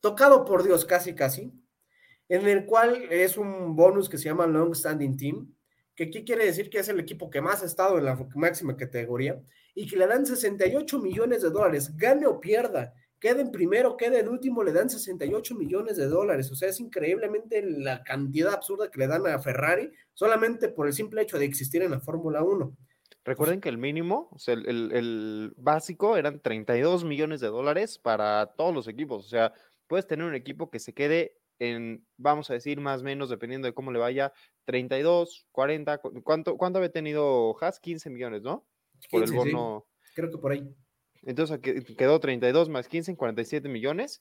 Tocado 0.00 0.44
por 0.44 0.62
Dios, 0.62 0.84
casi, 0.84 1.14
casi, 1.14 1.52
en 2.34 2.48
el 2.48 2.64
cual 2.64 3.04
es 3.10 3.36
un 3.36 3.76
bonus 3.76 4.08
que 4.08 4.18
se 4.18 4.24
llama 4.24 4.46
Long 4.46 4.74
Standing 4.74 5.16
Team, 5.16 5.54
que 5.94 6.04
aquí 6.04 6.24
quiere 6.24 6.46
decir 6.46 6.70
que 6.70 6.78
es 6.78 6.88
el 6.88 7.00
equipo 7.00 7.28
que 7.30 7.40
más 7.40 7.62
ha 7.62 7.66
estado 7.66 7.98
en 7.98 8.04
la 8.04 8.16
máxima 8.34 8.76
categoría 8.76 9.40
y 9.74 9.86
que 9.86 9.96
le 9.96 10.06
dan 10.06 10.24
68 10.24 10.98
millones 10.98 11.42
de 11.42 11.50
dólares, 11.50 11.96
gane 11.96 12.26
o 12.26 12.40
pierda 12.40 12.94
en 13.30 13.52
primero, 13.52 13.96
en 14.00 14.28
último, 14.28 14.64
le 14.64 14.72
dan 14.72 14.90
68 14.90 15.54
millones 15.54 15.96
de 15.96 16.06
dólares. 16.08 16.50
O 16.50 16.54
sea, 16.54 16.68
es 16.68 16.80
increíblemente 16.80 17.62
la 17.62 18.02
cantidad 18.02 18.52
absurda 18.52 18.90
que 18.90 18.98
le 18.98 19.06
dan 19.06 19.26
a 19.26 19.38
Ferrari 19.38 19.92
solamente 20.12 20.68
por 20.68 20.86
el 20.86 20.92
simple 20.92 21.22
hecho 21.22 21.38
de 21.38 21.44
existir 21.44 21.82
en 21.82 21.92
la 21.92 22.00
Fórmula 22.00 22.42
1. 22.42 22.76
Recuerden 23.24 23.60
que 23.60 23.68
el 23.68 23.78
mínimo, 23.78 24.28
o 24.32 24.38
sea, 24.38 24.54
el, 24.54 24.90
el, 24.92 25.52
básico 25.56 26.16
eran 26.16 26.40
32 26.40 27.04
millones 27.04 27.40
de 27.40 27.46
dólares 27.46 27.98
para 27.98 28.46
todos 28.56 28.74
los 28.74 28.88
equipos. 28.88 29.24
O 29.24 29.28
sea, 29.28 29.52
puedes 29.86 30.08
tener 30.08 30.26
un 30.26 30.34
equipo 30.34 30.70
que 30.70 30.80
se 30.80 30.92
quede 30.92 31.38
en, 31.62 32.04
vamos 32.16 32.50
a 32.50 32.54
decir, 32.54 32.80
más 32.80 33.02
o 33.02 33.04
menos, 33.04 33.28
dependiendo 33.28 33.66
de 33.66 33.74
cómo 33.74 33.92
le 33.92 33.98
vaya, 34.00 34.32
32, 34.64 35.46
40. 35.52 35.98
¿Cuánto, 36.24 36.56
cuánto 36.56 36.78
había 36.78 36.90
tenido 36.90 37.56
Haas? 37.60 37.78
15 37.78 38.10
millones, 38.10 38.42
¿no? 38.42 38.66
Por 39.10 39.22
el 39.22 39.32
bono. 39.32 39.86
Creo 40.14 40.30
que 40.30 40.38
por 40.38 40.52
ahí. 40.52 40.74
Entonces 41.22 41.60
quedó 41.60 42.18
32 42.18 42.68
más 42.68 42.88
15 42.88 43.12
en 43.12 43.16
47 43.16 43.68
millones. 43.68 44.20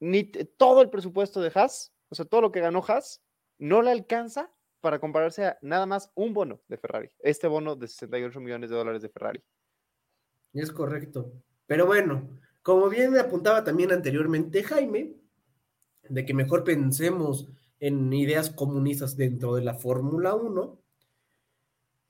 Ni 0.00 0.24
todo 0.24 0.82
el 0.82 0.90
presupuesto 0.90 1.40
de 1.40 1.50
Haas, 1.54 1.94
o 2.10 2.14
sea, 2.14 2.26
todo 2.26 2.42
lo 2.42 2.52
que 2.52 2.60
ganó 2.60 2.84
Haas, 2.86 3.22
no 3.58 3.80
le 3.80 3.90
alcanza 3.90 4.52
para 4.82 4.98
compararse 4.98 5.46
a 5.46 5.58
nada 5.62 5.86
más 5.86 6.12
un 6.14 6.34
bono 6.34 6.60
de 6.68 6.76
Ferrari. 6.76 7.10
Este 7.20 7.48
bono 7.48 7.74
de 7.74 7.88
68 7.88 8.38
millones 8.40 8.68
de 8.68 8.76
dólares 8.76 9.00
de 9.00 9.08
Ferrari. 9.08 9.42
Es 10.52 10.70
correcto. 10.70 11.32
Pero 11.66 11.86
bueno, 11.86 12.38
como 12.62 12.90
bien 12.90 13.16
apuntaba 13.16 13.64
también 13.64 13.92
anteriormente 13.92 14.62
Jaime, 14.62 15.14
de 16.08 16.24
que 16.24 16.34
mejor 16.34 16.64
pensemos 16.64 17.48
en 17.80 18.12
ideas 18.12 18.50
comunistas 18.50 19.16
dentro 19.16 19.54
de 19.54 19.62
la 19.62 19.74
Fórmula 19.74 20.34
1, 20.34 20.78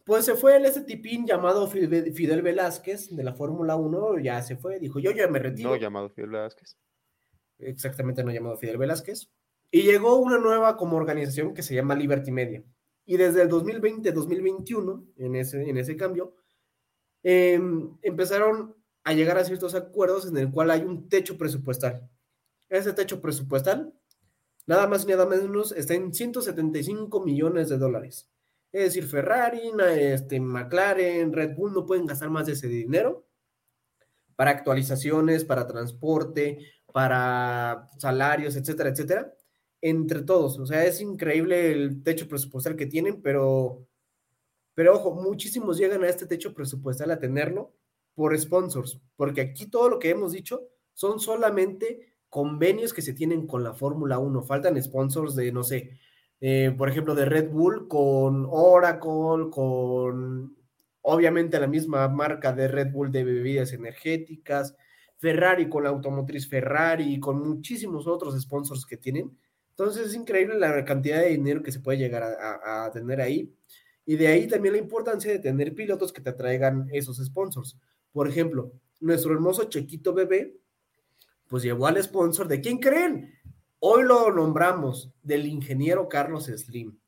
pues 0.04 0.24
se 0.24 0.36
fue 0.36 0.56
el 0.56 0.64
ese 0.64 0.82
tipín 0.82 1.26
llamado 1.26 1.66
Fidel 1.66 2.42
Velázquez 2.42 3.14
de 3.14 3.24
la 3.24 3.34
Fórmula 3.34 3.74
1, 3.74 4.20
ya 4.20 4.40
se 4.42 4.56
fue, 4.56 4.78
dijo, 4.78 5.00
yo 5.00 5.10
ya 5.10 5.26
me 5.26 5.40
retiro. 5.40 5.70
No 5.70 5.76
llamado 5.76 6.10
Fidel 6.10 6.30
Velázquez. 6.30 6.76
Exactamente, 7.58 8.22
no 8.22 8.30
llamado 8.30 8.56
Fidel 8.56 8.78
Velázquez. 8.78 9.28
Y 9.70 9.82
llegó 9.82 10.16
una 10.16 10.38
nueva 10.38 10.76
como 10.76 10.96
organización 10.96 11.54
que 11.54 11.62
se 11.62 11.74
llama 11.74 11.96
Liberty 11.96 12.30
Media. 12.30 12.62
Y 13.04 13.16
desde 13.16 13.42
el 13.42 13.48
2020-2021, 13.48 15.06
en 15.16 15.36
ese, 15.36 15.68
en 15.68 15.76
ese 15.76 15.96
cambio, 15.96 16.36
em, 17.24 17.96
empezaron 18.02 18.76
a 19.02 19.12
llegar 19.12 19.38
a 19.38 19.44
ciertos 19.44 19.74
acuerdos 19.74 20.26
en 20.26 20.36
el 20.36 20.50
cual 20.50 20.70
hay 20.70 20.82
un 20.82 21.08
techo 21.08 21.36
presupuestal. 21.36 22.08
Ese 22.68 22.92
techo 22.92 23.20
presupuestal, 23.20 23.92
nada 24.66 24.86
más 24.86 25.04
y 25.04 25.08
nada 25.08 25.26
menos, 25.26 25.72
está 25.72 25.94
en 25.94 26.12
175 26.12 27.24
millones 27.24 27.68
de 27.68 27.78
dólares. 27.78 28.30
Es 28.72 28.82
decir, 28.82 29.06
Ferrari, 29.06 29.72
este, 29.96 30.40
McLaren, 30.40 31.32
Red 31.32 31.54
Bull 31.54 31.72
no 31.72 31.86
pueden 31.86 32.06
gastar 32.06 32.30
más 32.30 32.46
de 32.46 32.52
ese 32.52 32.68
dinero 32.68 33.26
para 34.34 34.50
actualizaciones, 34.50 35.44
para 35.44 35.66
transporte, 35.66 36.58
para 36.92 37.88
salarios, 37.98 38.56
etcétera, 38.56 38.90
etcétera, 38.90 39.34
entre 39.80 40.22
todos. 40.22 40.58
O 40.58 40.66
sea, 40.66 40.84
es 40.84 41.00
increíble 41.00 41.72
el 41.72 42.02
techo 42.02 42.28
presupuestal 42.28 42.76
que 42.76 42.86
tienen, 42.86 43.22
pero, 43.22 43.86
pero 44.74 44.94
ojo, 44.94 45.14
muchísimos 45.14 45.78
llegan 45.78 46.04
a 46.04 46.08
este 46.08 46.26
techo 46.26 46.52
presupuestal 46.52 47.10
a 47.10 47.18
tenerlo 47.18 47.74
por 48.14 48.38
sponsors, 48.38 49.00
porque 49.16 49.42
aquí 49.42 49.66
todo 49.66 49.88
lo 49.88 49.98
que 49.98 50.10
hemos 50.10 50.32
dicho 50.32 50.68
son 50.92 51.20
solamente 51.20 52.15
convenios 52.36 52.92
que 52.92 53.00
se 53.00 53.14
tienen 53.14 53.46
con 53.46 53.64
la 53.64 53.72
Fórmula 53.72 54.18
1. 54.18 54.42
Faltan 54.42 54.82
sponsors 54.82 55.34
de, 55.36 55.50
no 55.52 55.62
sé, 55.62 55.98
eh, 56.38 56.70
por 56.76 56.90
ejemplo, 56.90 57.14
de 57.14 57.24
Red 57.24 57.48
Bull 57.48 57.88
con 57.88 58.46
Oracle, 58.50 59.48
con 59.50 60.54
obviamente 61.00 61.58
la 61.58 61.66
misma 61.66 62.06
marca 62.08 62.52
de 62.52 62.68
Red 62.68 62.92
Bull 62.92 63.10
de 63.10 63.24
bebidas 63.24 63.72
energéticas, 63.72 64.76
Ferrari 65.16 65.70
con 65.70 65.84
la 65.84 65.88
automotriz 65.88 66.46
Ferrari 66.46 67.14
y 67.14 67.20
con 67.20 67.40
muchísimos 67.40 68.06
otros 68.06 68.38
sponsors 68.38 68.84
que 68.84 68.98
tienen. 68.98 69.34
Entonces 69.70 70.08
es 70.08 70.14
increíble 70.14 70.58
la 70.58 70.84
cantidad 70.84 71.22
de 71.22 71.30
dinero 71.30 71.62
que 71.62 71.72
se 71.72 71.80
puede 71.80 71.96
llegar 71.96 72.22
a, 72.22 72.90
tener 72.92 73.22
ahí. 73.22 73.50
Y 74.04 74.16
de 74.16 74.26
ahí 74.26 74.46
también 74.46 74.74
la 74.74 74.80
importancia 74.80 75.32
de 75.32 75.38
tener 75.38 75.74
pilotos 75.74 76.12
que 76.12 76.20
te 76.20 76.34
traigan 76.34 76.86
esos 76.92 77.16
sponsors. 77.16 77.78
Por 78.12 78.28
ejemplo, 78.28 78.72
nuestro 79.00 79.32
hermoso 79.32 79.64
Chequito 79.70 80.12
Bebé, 80.12 80.60
pues 81.48 81.62
llevó 81.62 81.86
al 81.86 82.02
sponsor 82.02 82.48
de 82.48 82.60
quién 82.60 82.78
creen? 82.78 83.34
Hoy 83.78 84.04
lo 84.04 84.32
nombramos 84.32 85.12
del 85.22 85.46
ingeniero 85.46 86.08
Carlos 86.08 86.46
Slim. 86.46 86.98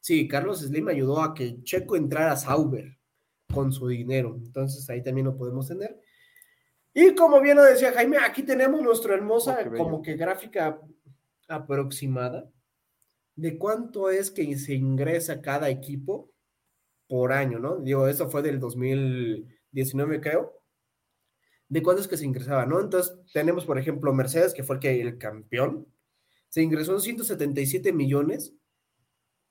Sí, 0.00 0.28
Carlos 0.28 0.60
Slim 0.60 0.88
ayudó 0.88 1.22
a 1.22 1.34
que 1.34 1.62
Checo 1.62 1.96
entrara 1.96 2.32
a 2.32 2.36
Sauber 2.36 2.98
con 3.52 3.72
su 3.72 3.88
dinero. 3.88 4.34
Entonces 4.36 4.88
ahí 4.90 5.02
también 5.02 5.26
lo 5.26 5.36
podemos 5.36 5.68
tener. 5.68 6.00
Y 6.92 7.14
como 7.14 7.40
bien 7.40 7.56
lo 7.56 7.64
decía 7.64 7.92
Jaime, 7.92 8.18
aquí 8.18 8.42
tenemos 8.42 8.80
nuestra 8.82 9.14
hermosa 9.14 9.58
oh, 9.66 9.76
como 9.76 10.02
que 10.02 10.14
gráfica 10.14 10.80
aproximada 11.48 12.48
de 13.36 13.58
cuánto 13.58 14.10
es 14.10 14.30
que 14.30 14.56
se 14.58 14.74
ingresa 14.74 15.42
cada 15.42 15.68
equipo 15.70 16.30
por 17.08 17.32
año, 17.32 17.58
¿no? 17.58 17.76
Digo, 17.76 18.06
eso 18.08 18.30
fue 18.30 18.42
del 18.42 18.60
2019, 18.60 20.20
creo. 20.20 20.63
De 21.74 21.82
cuánto 21.82 22.02
es 22.02 22.06
que 22.06 22.16
se 22.16 22.24
ingresaba, 22.24 22.66
¿no? 22.66 22.80
Entonces, 22.80 23.16
tenemos, 23.32 23.64
por 23.64 23.80
ejemplo, 23.80 24.12
Mercedes, 24.12 24.54
que 24.54 24.62
fue 24.62 24.76
el, 24.76 24.80
que, 24.80 25.00
el 25.00 25.18
campeón, 25.18 25.88
se 26.48 26.62
ingresó 26.62 27.00
177 27.00 27.92
millones, 27.92 28.54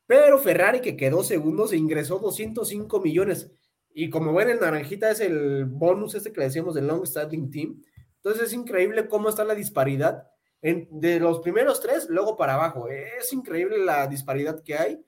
pero 0.08 0.40
Ferrari, 0.40 0.80
que 0.80 0.96
quedó 0.96 1.22
segundo, 1.22 1.68
se 1.68 1.76
ingresó 1.76 2.20
205 2.20 3.02
millones. 3.02 3.52
Y 3.94 4.10
como 4.10 4.34
ven, 4.34 4.48
el 4.48 4.62
naranjita 4.62 5.12
es 5.12 5.20
el 5.20 5.66
bonus 5.66 6.16
este 6.16 6.32
que 6.32 6.40
le 6.40 6.46
decíamos 6.46 6.76
del 6.76 6.88
Long 6.88 7.06
Standing 7.06 7.52
Team. 7.52 7.84
Entonces 8.16 8.44
es 8.44 8.54
increíble 8.54 9.10
cómo 9.10 9.28
está 9.28 9.44
la 9.44 9.54
disparidad 9.54 10.26
de 10.62 11.20
los 11.20 11.42
primeros 11.42 11.82
tres, 11.82 12.08
luego 12.10 12.38
para 12.38 12.54
abajo. 12.54 12.88
Es 12.88 13.34
increíble 13.34 13.84
la 13.84 14.08
disparidad 14.08 14.64
que 14.64 14.76
hay 14.76 15.06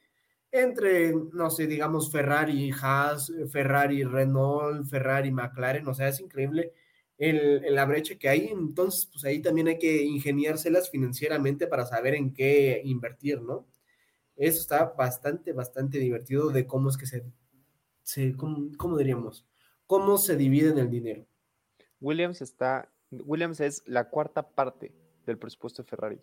entre, 0.52 1.14
no 1.32 1.50
sé, 1.50 1.66
digamos, 1.66 2.12
Ferrari, 2.12 2.72
Haas, 2.72 3.32
Ferrari, 3.54 4.04
Renault, 4.04 4.86
Ferrari, 4.90 5.32
McLaren. 5.32 5.88
O 5.88 5.94
sea, 5.94 6.10
es 6.10 6.20
increíble 6.20 6.74
el, 7.18 7.74
la 7.74 7.86
brecha 7.86 8.16
que 8.16 8.30
hay, 8.30 8.48
entonces 8.48 9.08
pues 9.12 9.24
ahí 9.26 9.42
también 9.42 9.68
hay 9.68 9.78
que 9.78 10.04
ingeniárselas 10.04 10.90
financieramente 10.90 11.68
para 11.68 11.86
saber 11.86 12.16
en 12.16 12.34
qué 12.34 12.82
invertir, 12.84 13.42
¿no? 13.42 13.66
Eso 14.36 14.60
está 14.60 14.86
bastante, 14.86 15.54
bastante 15.54 15.98
divertido 15.98 16.50
de 16.50 16.68
cómo 16.68 16.90
es 16.90 16.98
que 16.98 17.06
se, 17.06 17.24
se 18.04 18.36
cómo, 18.36 18.98
diríamos? 18.98 19.46
¿Cómo 19.88 20.18
se 20.18 20.36
divide 20.36 20.70
en 20.70 20.78
el 20.78 20.90
dinero? 20.90 21.26
Williams 22.02 22.42
está, 22.42 22.92
Williams 23.12 23.62
es 23.62 23.84
la 23.86 24.10
cuarta 24.10 24.50
parte 24.50 24.94
del 25.26 25.38
presupuesto 25.38 25.84
de 25.84 25.90
Ferrari. 25.90 26.22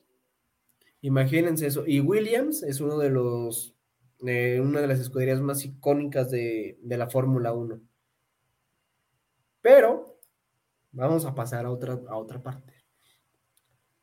Imagínense 1.00 1.66
eso. 1.66 1.84
Y 1.86 2.00
Williams 2.00 2.62
es 2.62 2.80
uno 2.80 2.98
de 2.98 3.08
los 3.08 3.74
eh, 4.24 4.60
una 4.60 4.80
de 4.80 4.86
las 4.86 5.00
escuderías 5.00 5.40
más 5.40 5.64
icónicas 5.64 6.30
de, 6.30 6.78
de 6.80 6.96
la 6.96 7.08
Fórmula 7.08 7.52
1. 7.52 7.80
Pero 9.62 10.11
vamos 10.92 11.24
a 11.24 11.34
pasar 11.34 11.66
a 11.66 11.70
otra, 11.70 11.98
a 12.08 12.16
otra 12.16 12.40
parte. 12.40 12.74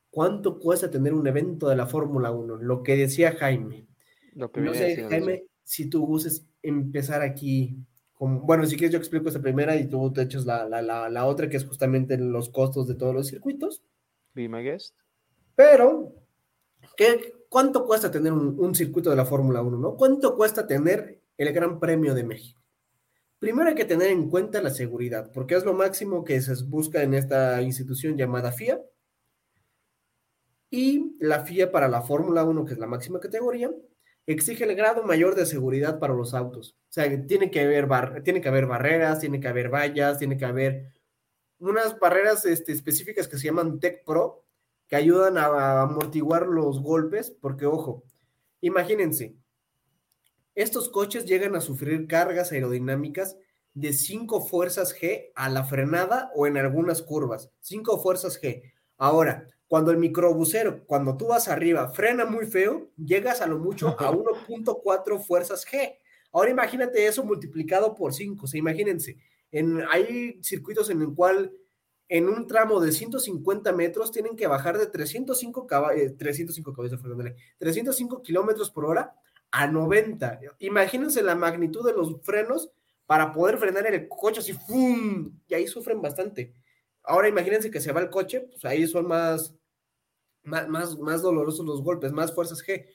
¿Cuánto 0.09 0.59
cuesta 0.59 0.89
tener 0.89 1.13
un 1.13 1.27
evento 1.27 1.69
de 1.69 1.75
la 1.75 1.85
Fórmula 1.85 2.31
1? 2.31 2.57
Lo 2.57 2.83
que 2.83 2.95
decía 2.95 3.35
Jaime. 3.37 3.87
Lo 4.33 4.51
que 4.51 4.61
No 4.61 4.73
sé, 4.73 4.87
diciendo 4.87 5.11
Jaime, 5.11 5.45
si 5.63 5.89
tú 5.89 6.05
gustes 6.05 6.47
empezar 6.61 7.21
aquí. 7.21 7.77
Con, 8.13 8.45
bueno, 8.45 8.65
si 8.65 8.75
quieres 8.75 8.91
yo 8.91 8.97
explico 8.97 9.29
esta 9.29 9.41
primera 9.41 9.75
y 9.77 9.87
tú 9.87 10.11
te 10.11 10.23
echas 10.23 10.45
la, 10.45 10.67
la, 10.67 10.81
la, 10.81 11.09
la 11.09 11.25
otra, 11.25 11.47
que 11.47 11.57
es 11.57 11.65
justamente 11.65 12.17
los 12.17 12.49
costos 12.49 12.87
de 12.87 12.95
todos 12.95 13.13
los 13.13 13.27
circuitos. 13.27 13.83
Be 14.33 14.49
my 14.49 14.61
guest. 14.61 14.95
Pero, 15.55 16.13
¿qué, 16.97 17.33
¿cuánto 17.47 17.85
cuesta 17.85 18.11
tener 18.11 18.33
un, 18.33 18.59
un 18.59 18.75
circuito 18.75 19.09
de 19.09 19.15
la 19.15 19.25
Fórmula 19.25 19.61
1? 19.61 19.77
¿no? 19.77 19.95
¿Cuánto 19.95 20.35
cuesta 20.35 20.67
tener 20.67 21.21
el 21.37 21.53
Gran 21.53 21.79
Premio 21.79 22.13
de 22.13 22.23
México? 22.23 22.58
Primero 23.39 23.69
hay 23.69 23.75
que 23.75 23.85
tener 23.85 24.09
en 24.09 24.29
cuenta 24.29 24.61
la 24.61 24.69
seguridad, 24.69 25.31
porque 25.33 25.55
es 25.55 25.63
lo 25.63 25.73
máximo 25.73 26.25
que 26.25 26.41
se 26.41 26.53
busca 26.65 27.01
en 27.03 27.13
esta 27.13 27.61
institución 27.61 28.17
llamada 28.17 28.51
FIA. 28.51 28.81
Y 30.69 31.15
la 31.19 31.45
FIA 31.45 31.71
para 31.71 31.87
la 31.87 32.01
Fórmula 32.01 32.43
1, 32.43 32.65
que 32.65 32.73
es 32.73 32.79
la 32.79 32.85
máxima 32.85 33.21
categoría, 33.21 33.71
exige 34.27 34.65
el 34.65 34.75
grado 34.75 35.03
mayor 35.03 35.35
de 35.35 35.45
seguridad 35.45 35.99
para 35.99 36.13
los 36.13 36.33
autos. 36.33 36.75
O 36.89 36.91
sea, 36.91 37.25
tiene 37.25 37.49
que 37.49 37.61
haber, 37.61 37.87
bar 37.87 38.21
tiene 38.23 38.41
que 38.41 38.49
haber 38.49 38.67
barreras, 38.67 39.19
tiene 39.19 39.39
que 39.39 39.47
haber 39.47 39.69
vallas, 39.69 40.19
tiene 40.19 40.37
que 40.37 40.45
haber 40.45 40.93
unas 41.59 41.97
barreras 41.97 42.45
este, 42.45 42.73
específicas 42.73 43.27
que 43.29 43.37
se 43.37 43.45
llaman 43.45 43.79
Tech 43.79 44.03
Pro, 44.05 44.45
que 44.87 44.97
ayudan 44.97 45.37
a, 45.37 45.45
a 45.45 45.81
amortiguar 45.83 46.45
los 46.45 46.81
golpes, 46.81 47.31
porque 47.41 47.65
ojo, 47.65 48.03
imagínense, 48.61 49.35
estos 50.55 50.89
coches 50.89 51.25
llegan 51.25 51.55
a 51.55 51.61
sufrir 51.61 52.07
cargas 52.07 52.51
aerodinámicas 52.51 53.37
de 53.73 53.93
5 53.93 54.45
fuerzas 54.47 54.95
G 54.95 55.31
a 55.35 55.49
la 55.49 55.63
frenada 55.63 56.31
o 56.35 56.47
en 56.47 56.57
algunas 56.57 57.01
curvas. 57.01 57.49
5 57.61 58.01
fuerzas 58.01 58.41
G. 58.41 58.63
Ahora, 58.97 59.47
cuando 59.67 59.91
el 59.91 59.97
microbusero, 59.97 60.85
cuando 60.85 61.15
tú 61.15 61.27
vas 61.27 61.47
arriba, 61.47 61.89
frena 61.89 62.25
muy 62.25 62.45
feo, 62.45 62.91
llegas 62.97 63.41
a 63.41 63.47
lo 63.47 63.59
mucho 63.59 63.89
a 63.99 64.11
1.4 64.11 65.23
fuerzas 65.23 65.65
G. 65.65 65.95
Ahora 66.31 66.49
imagínate 66.49 67.05
eso 67.05 67.23
multiplicado 67.23 67.95
por 67.95 68.13
5. 68.13 68.43
O 68.43 68.47
sea, 68.47 68.59
imagínense, 68.59 69.17
en, 69.51 69.83
hay 69.89 70.39
circuitos 70.43 70.89
en 70.89 71.01
el 71.01 71.13
cual 71.13 71.53
en 72.07 72.27
un 72.27 72.47
tramo 72.47 72.79
de 72.79 72.91
150 72.91 73.71
metros 73.73 74.11
tienen 74.11 74.35
que 74.35 74.47
bajar 74.47 74.77
de 74.77 74.87
305 74.87 75.67
caballos, 75.67 76.17
305 76.17 76.73
caballos, 76.73 76.99
perdónale, 76.99 77.35
305 77.59 78.23
kilómetros 78.23 78.71
por 78.71 78.85
hora 78.85 79.13
a 79.51 79.67
90. 79.67 80.39
Imagínense 80.59 81.21
la 81.21 81.35
magnitud 81.35 81.85
de 81.85 81.93
los 81.93 82.21
frenos 82.23 82.71
para 83.05 83.33
poder 83.33 83.57
frenar 83.57 83.87
el 83.87 84.07
coche 84.07 84.39
así, 84.39 84.53
¡fum! 84.53 85.31
Y 85.47 85.53
ahí 85.53 85.67
sufren 85.67 86.01
bastante. 86.01 86.53
Ahora 87.03 87.27
imagínense 87.27 87.71
que 87.71 87.81
se 87.81 87.91
va 87.91 88.01
el 88.01 88.09
coche, 88.09 88.41
pues 88.41 88.63
ahí 88.65 88.85
son 88.85 89.07
más, 89.07 89.55
más, 90.43 90.97
más, 90.99 91.21
dolorosos 91.21 91.65
los 91.65 91.81
golpes, 91.81 92.11
más 92.11 92.33
fuerzas 92.33 92.63
G. 92.63 92.85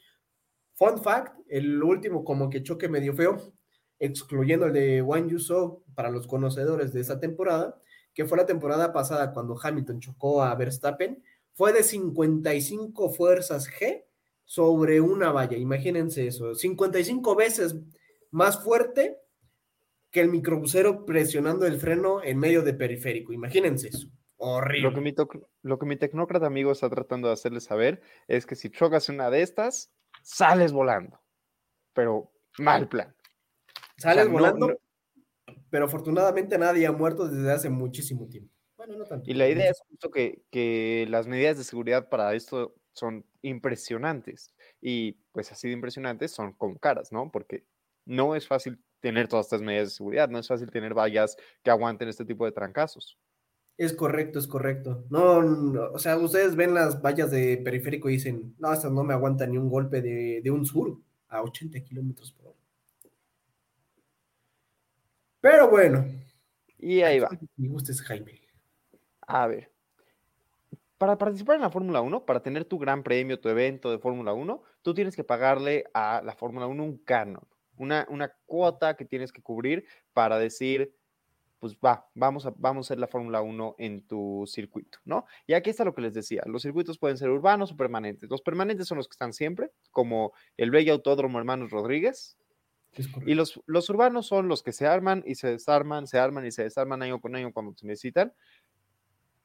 Fun 0.75 1.03
fact, 1.03 1.37
el 1.49 1.83
último 1.83 2.25
como 2.25 2.49
que 2.49 2.63
choque 2.63 2.89
medio 2.89 3.15
feo, 3.15 3.53
excluyendo 3.99 4.67
el 4.67 4.73
de 4.73 5.03
One 5.03 5.31
You 5.31 5.39
Saw 5.39 5.83
para 5.95 6.11
los 6.11 6.27
conocedores 6.27 6.93
de 6.93 7.01
esa 7.01 7.19
temporada, 7.19 7.81
que 8.13 8.25
fue 8.25 8.39
la 8.39 8.47
temporada 8.47 8.93
pasada 8.93 9.33
cuando 9.33 9.59
Hamilton 9.61 10.01
chocó 10.01 10.43
a 10.43 10.55
Verstappen, 10.55 11.23
fue 11.55 11.73
de 11.73 11.83
55 11.83 13.11
fuerzas 13.11 13.69
G 13.69 14.05
sobre 14.45 15.01
una 15.01 15.33
valla. 15.33 15.57
Imagínense 15.57 16.27
eso, 16.27 16.55
55 16.55 17.35
veces 17.37 17.77
más 18.31 18.63
fuerte 18.63 19.19
que 20.11 20.21
el 20.21 20.29
microbusero 20.29 21.05
presionando 21.05 21.67
el 21.67 21.79
freno 21.79 22.23
en 22.23 22.39
medio 22.39 22.63
de 22.63 22.75
periférico. 22.75 23.33
Imagínense 23.33 23.89
eso. 23.89 24.09
Horrible. 24.37 24.91
Lo 24.91 24.95
que, 24.95 25.01
mi 25.01 25.15
lo 25.63 25.79
que 25.79 25.87
mi 25.87 25.97
tecnócrata 25.97 26.47
amigo 26.47 26.73
está 26.73 26.91
tratando 26.91 27.29
de 27.29 27.35
hacerles 27.35 27.65
saber 27.65 28.03
es 28.29 28.47
que 28.47 28.57
si 28.57 28.71
chocas 28.71 29.09
una 29.09 29.31
de 29.31 29.43
estas, 29.43 29.93
sales 30.23 30.73
volando. 30.73 31.21
Pero 31.93 32.33
mal 32.59 32.89
plan. 32.89 33.15
Sales 33.97 34.19
o 34.19 34.25
sea, 34.25 34.25
no- 34.27 34.33
volando, 34.33 34.69
no- 34.69 34.75
pero 35.71 35.87
afortunadamente 35.87 36.59
nadie 36.59 36.87
ha 36.87 36.93
muerto 36.93 37.27
desde 37.29 37.51
hace 37.53 37.71
muchísimo 37.71 38.29
tiempo. 38.29 38.53
Bueno, 38.77 38.97
no 38.97 39.05
tanto. 39.05 39.31
Y 39.31 39.35
la 39.35 39.49
idea 39.49 39.71
es 39.71 39.81
justo 39.89 40.11
que, 40.11 40.43
que 40.51 41.07
las 41.09 41.27
medidas 41.27 41.57
de 41.57 41.65
seguridad 41.65 42.09
para 42.09 42.35
esto 42.35 42.75
son 42.95 43.27
impresionantes. 43.43 44.55
Y 44.81 45.13
pues 45.33 45.53
así 45.53 45.69
de 45.69 45.75
impresionantes 45.75 46.33
son 46.33 46.53
con 46.55 46.77
caras, 46.77 47.13
¿no? 47.13 47.31
Porque 47.31 47.67
no 48.07 48.35
es 48.37 48.47
fácil 48.49 48.83
tener 49.01 49.29
todas 49.29 49.47
estas 49.47 49.63
medidas 49.63 49.89
de 49.91 49.95
seguridad, 49.97 50.29
no 50.31 50.39
es 50.39 50.49
fácil 50.49 50.71
tener 50.71 50.95
vallas 50.95 51.37
que 51.63 51.71
aguanten 51.71 52.09
este 52.09 52.25
tipo 52.25 52.47
de 52.47 52.53
trancazos. 52.53 53.19
Es 53.77 53.93
correcto, 53.93 54.39
es 54.41 54.47
correcto. 54.49 55.05
No, 55.11 55.41
no, 55.43 55.91
o 55.93 55.99
sea, 56.01 56.17
ustedes 56.19 56.57
ven 56.57 56.75
las 56.75 57.01
vallas 57.03 57.31
de 57.31 57.57
periférico 57.59 58.09
y 58.09 58.15
dicen, 58.15 58.55
no, 58.59 58.73
estas 58.73 58.91
no 58.93 59.05
me 59.05 59.15
aguantan 59.15 59.51
ni 59.53 59.59
un 59.59 59.69
golpe 59.69 60.01
de, 60.03 60.41
de 60.43 60.51
un 60.51 60.65
sur 60.67 61.01
a 61.29 61.43
80 61.43 61.81
kilómetros 61.85 62.33
por 62.33 62.49
hora. 62.49 62.59
Pero 65.41 65.69
bueno, 65.71 66.05
Y 66.79 67.03
ahí 67.03 67.19
va. 67.19 67.37
me 67.57 67.69
gusta 67.69 67.93
es 67.93 68.01
Jaime. 68.03 68.41
A 69.29 69.47
ver. 69.49 69.74
Para 71.05 71.19
participar 71.19 71.57
en 71.57 71.61
la 71.61 71.69
Fórmula 71.69 72.01
1, 72.01 72.25
para 72.25 72.41
tener 72.41 72.65
tu 72.65 72.79
gran 72.79 73.03
premio, 73.03 73.39
tu 73.39 73.51
evento 73.51 73.91
de 73.91 73.99
Fórmula 73.99 74.33
1, 74.33 74.63
tú 74.81 74.95
tienes 74.95 75.15
que 75.15 75.23
pagarle 75.23 75.85
a 75.93 76.23
la 76.25 76.35
Fórmula 76.35 76.67
1 76.67 76.83
un 76.83 76.97
canon, 76.97 77.47
una, 77.77 78.07
una 78.09 78.33
cuota 78.47 78.97
que 78.97 79.05
tienes 79.05 79.31
que 79.31 79.43
cubrir 79.43 79.85
para 80.15 80.39
decir, 80.39 80.95
pues 81.59 81.77
va, 81.77 82.09
vamos 82.15 82.47
a, 82.47 82.55
vamos 82.57 82.87
a 82.87 82.89
hacer 82.89 82.99
la 82.99 83.07
Fórmula 83.07 83.43
1 83.43 83.75
en 83.77 84.07
tu 84.07 84.45
circuito, 84.47 84.97
¿no? 85.05 85.27
Y 85.47 85.53
aquí 85.53 85.69
está 85.69 85.85
lo 85.85 85.95
que 85.95 86.01
les 86.01 86.15
decía, 86.15 86.41
los 86.47 86.63
circuitos 86.63 86.99
pueden 86.99 87.19
ser 87.19 87.29
urbanos 87.29 87.73
o 87.73 87.77
permanentes. 87.77 88.31
Los 88.31 88.41
permanentes 88.41 88.89
son 88.89 88.97
los 88.97 89.07
que 89.07 89.13
están 89.13 89.35
siempre, 89.35 89.73
como 89.91 90.33
el 90.57 90.71
Bello 90.71 90.95
Autódromo 90.95 91.39
Hermanos 91.39 91.71
Rodríguez, 91.71 92.39
y 93.27 93.35
los, 93.35 93.61
los 93.67 93.91
urbanos 93.91 94.27
son 94.27 94.49
los 94.49 94.63
que 94.63 94.73
se 94.73 94.87
arman 94.87 95.23
y 95.27 95.35
se 95.35 95.49
desarman, 95.49 96.07
se 96.07 96.19
arman 96.19 96.47
y 96.47 96.53
se 96.53 96.63
desarman 96.63 97.03
año 97.03 97.21
con 97.21 97.35
año 97.35 97.53
cuando 97.53 97.75
se 97.77 97.87
necesitan. 97.87 98.33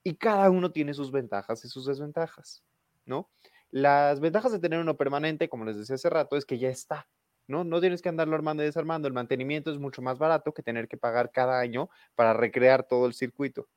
Y 0.03 0.15
cada 0.15 0.49
uno 0.49 0.71
tiene 0.71 0.93
sus 0.93 1.11
ventajas 1.11 1.63
y 1.65 1.69
sus 1.69 1.85
desventajas, 1.85 2.63
¿no? 3.05 3.29
Las 3.71 4.19
ventajas 4.19 4.51
de 4.51 4.59
tener 4.59 4.79
uno 4.79 4.97
permanente, 4.97 5.49
como 5.49 5.65
les 5.65 5.77
decía 5.77 5.95
hace 5.95 6.09
rato, 6.09 6.37
es 6.37 6.45
que 6.45 6.57
ya 6.57 6.69
está, 6.69 7.07
¿no? 7.47 7.63
No 7.63 7.81
tienes 7.81 8.01
que 8.01 8.09
andarlo 8.09 8.35
armando 8.35 8.63
y 8.63 8.65
desarmando. 8.65 9.07
El 9.07 9.13
mantenimiento 9.13 9.71
es 9.71 9.77
mucho 9.77 10.01
más 10.01 10.17
barato 10.17 10.53
que 10.53 10.63
tener 10.63 10.87
que 10.87 10.97
pagar 10.97 11.31
cada 11.31 11.59
año 11.59 11.89
para 12.15 12.33
recrear 12.33 12.87
todo 12.87 13.05
el 13.05 13.13
circuito. 13.13 13.67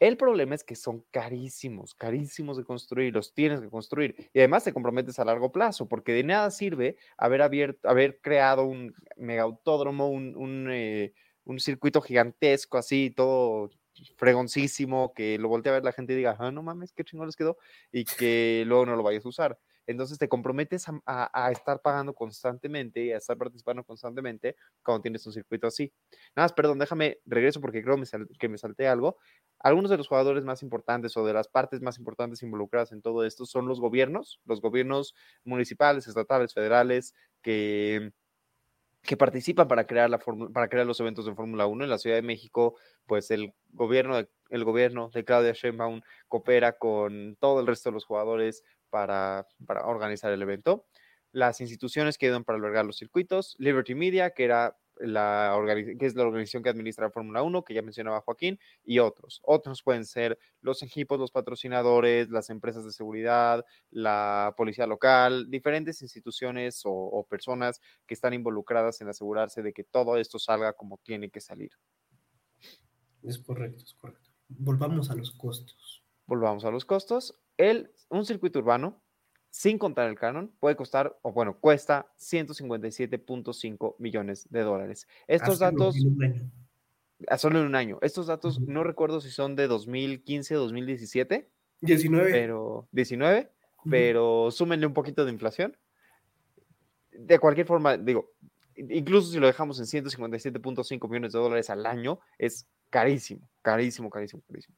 El 0.00 0.16
problema 0.16 0.54
es 0.54 0.62
que 0.62 0.76
son 0.76 1.04
carísimos, 1.10 1.94
carísimos 1.94 2.56
de 2.56 2.64
construir, 2.64 3.12
los 3.12 3.34
tienes 3.34 3.60
que 3.60 3.68
construir. 3.68 4.30
Y 4.32 4.38
además 4.38 4.62
te 4.62 4.72
comprometes 4.72 5.18
a 5.18 5.24
largo 5.24 5.50
plazo, 5.50 5.88
porque 5.88 6.12
de 6.12 6.22
nada 6.22 6.50
sirve 6.52 6.96
haber, 7.16 7.42
abierto, 7.42 7.88
haber 7.88 8.20
creado 8.20 8.64
un 8.64 8.94
mega 9.16 9.42
autódromo, 9.42 10.08
un, 10.08 10.36
un, 10.36 10.68
eh, 10.70 11.14
un 11.44 11.58
circuito 11.58 12.00
gigantesco, 12.00 12.78
así, 12.78 13.10
todo 13.10 13.70
fregoncísimo, 14.16 15.12
que 15.14 15.38
lo 15.38 15.48
voltee 15.48 15.70
a 15.70 15.74
ver 15.74 15.84
la 15.84 15.92
gente 15.92 16.12
y 16.12 16.16
diga, 16.16 16.36
ah, 16.38 16.50
no 16.50 16.62
mames, 16.62 16.92
qué 16.92 17.04
chingón 17.04 17.26
les 17.26 17.36
quedó, 17.36 17.58
y 17.92 18.04
que 18.04 18.64
luego 18.66 18.86
no 18.86 18.96
lo 18.96 19.02
vayas 19.02 19.24
a 19.24 19.28
usar. 19.28 19.58
Entonces 19.88 20.18
te 20.18 20.28
comprometes 20.28 20.84
a, 21.06 21.50
estar 21.50 21.80
pagando 21.80 22.12
constantemente 22.14 23.04
y 23.04 23.12
a 23.12 23.16
estar 23.16 23.38
participando 23.38 23.82
constantemente 23.82 24.54
cuando 24.84 25.00
tienes 25.00 25.26
un 25.26 25.32
circuito 25.32 25.66
así. 25.66 25.90
Nada 26.36 26.44
más, 26.44 26.52
perdón, 26.52 26.78
déjame, 26.78 27.20
regreso 27.24 27.58
porque 27.62 27.82
creo 27.82 27.96
que 28.38 28.48
me 28.50 28.58
salté 28.58 28.86
algo. 28.86 29.16
Algunos 29.60 29.90
de 29.90 29.96
los 29.96 30.06
jugadores 30.06 30.44
más 30.44 30.62
importantes 30.62 31.16
o 31.16 31.24
de 31.24 31.32
las 31.32 31.48
partes 31.48 31.80
más 31.80 31.98
importantes 31.98 32.42
involucradas 32.42 32.92
en 32.92 33.00
todo 33.00 33.24
esto 33.24 33.46
son 33.46 33.66
los 33.66 33.80
gobiernos, 33.80 34.40
los 34.44 34.60
gobiernos 34.60 35.14
municipales, 35.42 36.06
estatales, 36.06 36.52
federales, 36.52 37.14
que, 37.40 38.12
que 39.08 39.16
participan 39.16 39.66
para 39.68 39.86
crear, 39.86 40.10
la 40.10 40.18
para 40.18 40.68
crear 40.68 40.86
los 40.86 41.00
eventos 41.00 41.24
de 41.24 41.34
Fórmula 41.34 41.66
1. 41.66 41.82
En 41.82 41.88
la 41.88 41.96
Ciudad 41.96 42.16
de 42.16 42.20
México, 42.20 42.76
pues 43.06 43.30
el 43.30 43.54
gobierno, 43.70 44.18
de, 44.18 44.28
el 44.50 44.64
gobierno 44.64 45.08
de 45.08 45.24
Claudia 45.24 45.54
Sheinbaum 45.54 46.02
coopera 46.28 46.76
con 46.76 47.34
todo 47.40 47.60
el 47.60 47.66
resto 47.66 47.88
de 47.88 47.94
los 47.94 48.04
jugadores 48.04 48.64
para, 48.90 49.46
para 49.66 49.86
organizar 49.86 50.30
el 50.30 50.42
evento. 50.42 50.84
Las 51.32 51.62
instituciones 51.62 52.18
que 52.18 52.26
ayudan 52.26 52.44
para 52.44 52.58
albergar 52.58 52.84
los 52.84 52.98
circuitos, 52.98 53.56
Liberty 53.58 53.94
Media, 53.94 54.32
que, 54.32 54.44
era 54.44 54.76
la 55.00 55.58
que 55.98 56.06
es 56.06 56.14
la 56.14 56.24
organización 56.24 56.62
que 56.62 56.68
administra 56.68 57.06
la 57.06 57.10
Fórmula 57.10 57.42
1, 57.42 57.64
que 57.64 57.74
ya 57.74 57.82
mencionaba 57.82 58.20
Joaquín, 58.20 58.58
y 58.84 58.98
otros. 58.98 59.40
Otros 59.44 59.82
pueden 59.82 60.04
ser 60.04 60.38
los 60.60 60.82
equipos, 60.82 61.18
los 61.18 61.30
patrocinadores, 61.30 62.30
las 62.30 62.50
empresas 62.50 62.84
de 62.84 62.92
seguridad, 62.92 63.64
la 63.90 64.54
policía 64.56 64.86
local, 64.86 65.50
diferentes 65.50 66.02
instituciones 66.02 66.84
o, 66.84 66.92
o 66.92 67.24
personas 67.24 67.80
que 68.06 68.14
están 68.14 68.34
involucradas 68.34 69.00
en 69.00 69.08
asegurarse 69.08 69.62
de 69.62 69.72
que 69.72 69.84
todo 69.84 70.16
esto 70.16 70.38
salga 70.38 70.72
como 70.72 70.98
tiene 70.98 71.30
que 71.30 71.40
salir. 71.40 71.72
Es 73.22 73.38
correcto, 73.38 73.82
es 73.84 73.94
correcto. 73.94 74.30
Volvamos 74.48 75.10
a 75.10 75.14
los 75.14 75.32
costos. 75.32 76.04
Volvamos 76.26 76.64
a 76.64 76.70
los 76.70 76.84
costos. 76.84 77.38
El, 77.56 77.92
un 78.08 78.24
circuito 78.24 78.58
urbano 78.58 79.02
sin 79.50 79.78
contar 79.78 80.08
el 80.08 80.18
canon, 80.18 80.52
puede 80.60 80.76
costar, 80.76 81.18
o 81.22 81.32
bueno, 81.32 81.58
cuesta 81.58 82.06
157.5 82.18 83.96
millones 83.98 84.46
de 84.50 84.60
dólares. 84.62 85.08
Estos 85.26 85.58
datos... 85.58 85.96
Solo 87.36 87.58
en 87.58 87.66
un 87.66 87.74
año. 87.74 87.98
Estos 88.00 88.28
datos 88.28 88.60
no 88.60 88.84
recuerdo 88.84 89.20
si 89.20 89.30
son 89.30 89.56
de 89.56 89.66
2015 89.66 90.56
o 90.56 90.60
2017. 90.60 91.48
19. 91.80 92.30
Pero 92.30 92.88
19, 92.92 93.50
pero 93.90 94.50
súmenle 94.50 94.86
un 94.86 94.94
poquito 94.94 95.24
de 95.24 95.32
inflación. 95.32 95.76
De 97.12 97.38
cualquier 97.38 97.66
forma, 97.66 97.96
digo, 97.96 98.32
incluso 98.76 99.32
si 99.32 99.38
lo 99.38 99.46
dejamos 99.46 99.78
en 99.80 100.04
157.5 100.04 101.08
millones 101.08 101.32
de 101.32 101.38
dólares 101.38 101.70
al 101.70 101.86
año, 101.86 102.20
es 102.38 102.66
carísimo, 102.90 103.48
carísimo, 103.62 104.10
carísimo, 104.10 104.42
carísimo. 104.46 104.76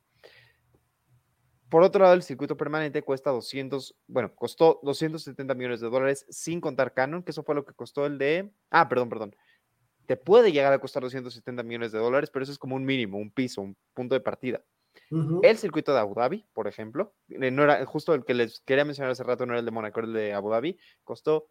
Por 1.70 1.84
otro 1.84 2.02
lado, 2.02 2.14
el 2.14 2.22
circuito 2.22 2.56
permanente 2.56 3.02
cuesta 3.02 3.30
200, 3.30 3.96
bueno, 4.08 4.34
costó 4.34 4.80
270 4.82 5.54
millones 5.54 5.80
de 5.80 5.88
dólares 5.88 6.26
sin 6.28 6.60
contar 6.60 6.92
Canon, 6.92 7.22
que 7.22 7.30
eso 7.30 7.44
fue 7.44 7.54
lo 7.54 7.64
que 7.64 7.74
costó 7.74 8.06
el 8.06 8.18
de, 8.18 8.50
ah, 8.70 8.88
perdón, 8.88 9.08
perdón. 9.08 9.36
Te 10.06 10.16
puede 10.16 10.50
llegar 10.50 10.72
a 10.72 10.80
costar 10.80 11.02
270 11.04 11.62
millones 11.62 11.92
de 11.92 12.00
dólares, 12.00 12.30
pero 12.30 12.42
eso 12.42 12.50
es 12.50 12.58
como 12.58 12.74
un 12.74 12.84
mínimo, 12.84 13.18
un 13.18 13.30
piso, 13.30 13.62
un 13.62 13.76
punto 13.94 14.16
de 14.16 14.20
partida. 14.20 14.62
El 15.42 15.56
circuito 15.56 15.92
de 15.92 16.00
Abu 16.00 16.14
Dhabi, 16.14 16.44
por 16.52 16.66
ejemplo, 16.66 17.14
eh, 17.28 17.50
no 17.52 17.62
era 17.62 17.84
justo 17.86 18.14
el 18.14 18.24
que 18.24 18.34
les 18.34 18.60
quería 18.60 18.84
mencionar 18.84 19.12
hace 19.12 19.22
rato, 19.22 19.46
no 19.46 19.52
era 19.52 19.60
el 19.60 19.64
de 19.64 19.70
Monaco, 19.70 20.00
el 20.00 20.12
de 20.12 20.32
Abu 20.32 20.50
Dhabi, 20.50 20.78
costó 21.04 21.48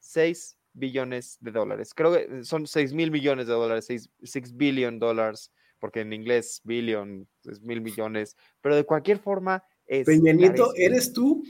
6 0.00 0.58
billones 0.74 1.38
de 1.40 1.50
dólares. 1.52 1.94
Creo 1.94 2.12
que 2.12 2.44
son 2.44 2.66
6 2.66 2.92
mil 2.92 3.10
millones 3.10 3.46
de 3.46 3.52
dólares, 3.54 3.86
6, 3.86 4.10
6 4.22 4.56
billion 4.56 4.98
dólares 4.98 5.50
porque 5.82 6.02
en 6.02 6.12
inglés 6.12 6.60
billion 6.62 7.28
es 7.42 7.60
mil 7.60 7.80
millones, 7.80 8.36
pero 8.60 8.76
de 8.76 8.84
cualquier 8.84 9.18
forma 9.18 9.64
es... 9.84 10.06
Peñanito, 10.06 10.72
¿eres 10.76 11.12
tú? 11.12 11.42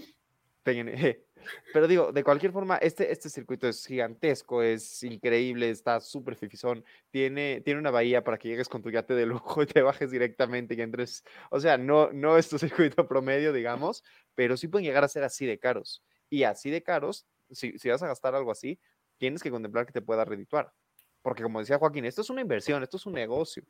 pero 1.75 1.87
digo, 1.87 2.13
de 2.13 2.25
cualquier 2.25 2.51
forma, 2.51 2.79
este, 2.79 3.13
este 3.13 3.29
circuito 3.29 3.69
es 3.69 3.85
gigantesco, 3.85 4.63
es 4.63 5.03
increíble, 5.03 5.69
está 5.69 6.01
súper 6.01 6.35
fifizón, 6.35 6.83
tiene, 7.11 7.61
tiene 7.61 7.79
una 7.79 7.91
bahía 7.91 8.25
para 8.25 8.39
que 8.39 8.49
llegues 8.49 8.71
con 8.71 8.81
tu 8.81 8.91
yate 8.91 9.13
de 9.13 9.27
lujo 9.27 9.63
y 9.65 9.67
te 9.67 9.83
bajes 9.83 10.11
directamente 10.11 10.77
y 10.77 10.81
entres, 10.81 11.25
o 11.51 11.61
sea, 11.61 11.77
no, 11.77 12.11
no 12.11 12.39
es 12.39 12.49
tu 12.49 12.59
circuito 12.59 13.07
promedio, 13.07 13.53
digamos, 13.53 14.03
pero 14.35 14.57
sí 14.57 14.67
pueden 14.67 14.87
llegar 14.87 15.05
a 15.05 15.09
ser 15.09 15.25
así 15.25 15.45
de 15.45 15.59
caros. 15.59 16.03
Y 16.31 16.45
así 16.45 16.71
de 16.71 16.83
caros, 16.83 17.27
si, 17.51 17.79
si 17.79 17.91
vas 17.91 18.03
a 18.03 18.07
gastar 18.07 18.35
algo 18.35 18.51
así, 18.51 18.81
tienes 19.19 19.43
que 19.43 19.51
contemplar 19.51 19.85
que 19.85 19.93
te 19.93 20.01
pueda 20.01 20.25
redituar. 20.25 20.73
Porque 21.21 21.43
como 21.43 21.61
decía 21.61 21.79
Joaquín, 21.79 22.07
esto 22.07 22.23
es 22.23 22.31
una 22.31 22.41
inversión, 22.41 22.83
esto 22.83 22.97
es 22.97 23.05
un 23.05 23.13
negocio. 23.13 23.63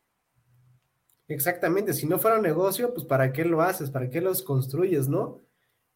Exactamente, 1.32 1.94
si 1.94 2.06
no 2.06 2.18
fuera 2.18 2.36
un 2.36 2.42
negocio, 2.42 2.92
pues 2.92 3.06
¿para 3.06 3.32
qué 3.32 3.44
lo 3.44 3.62
haces? 3.62 3.90
¿Para 3.90 4.10
qué 4.10 4.20
los 4.20 4.42
construyes, 4.42 5.08
no? 5.08 5.40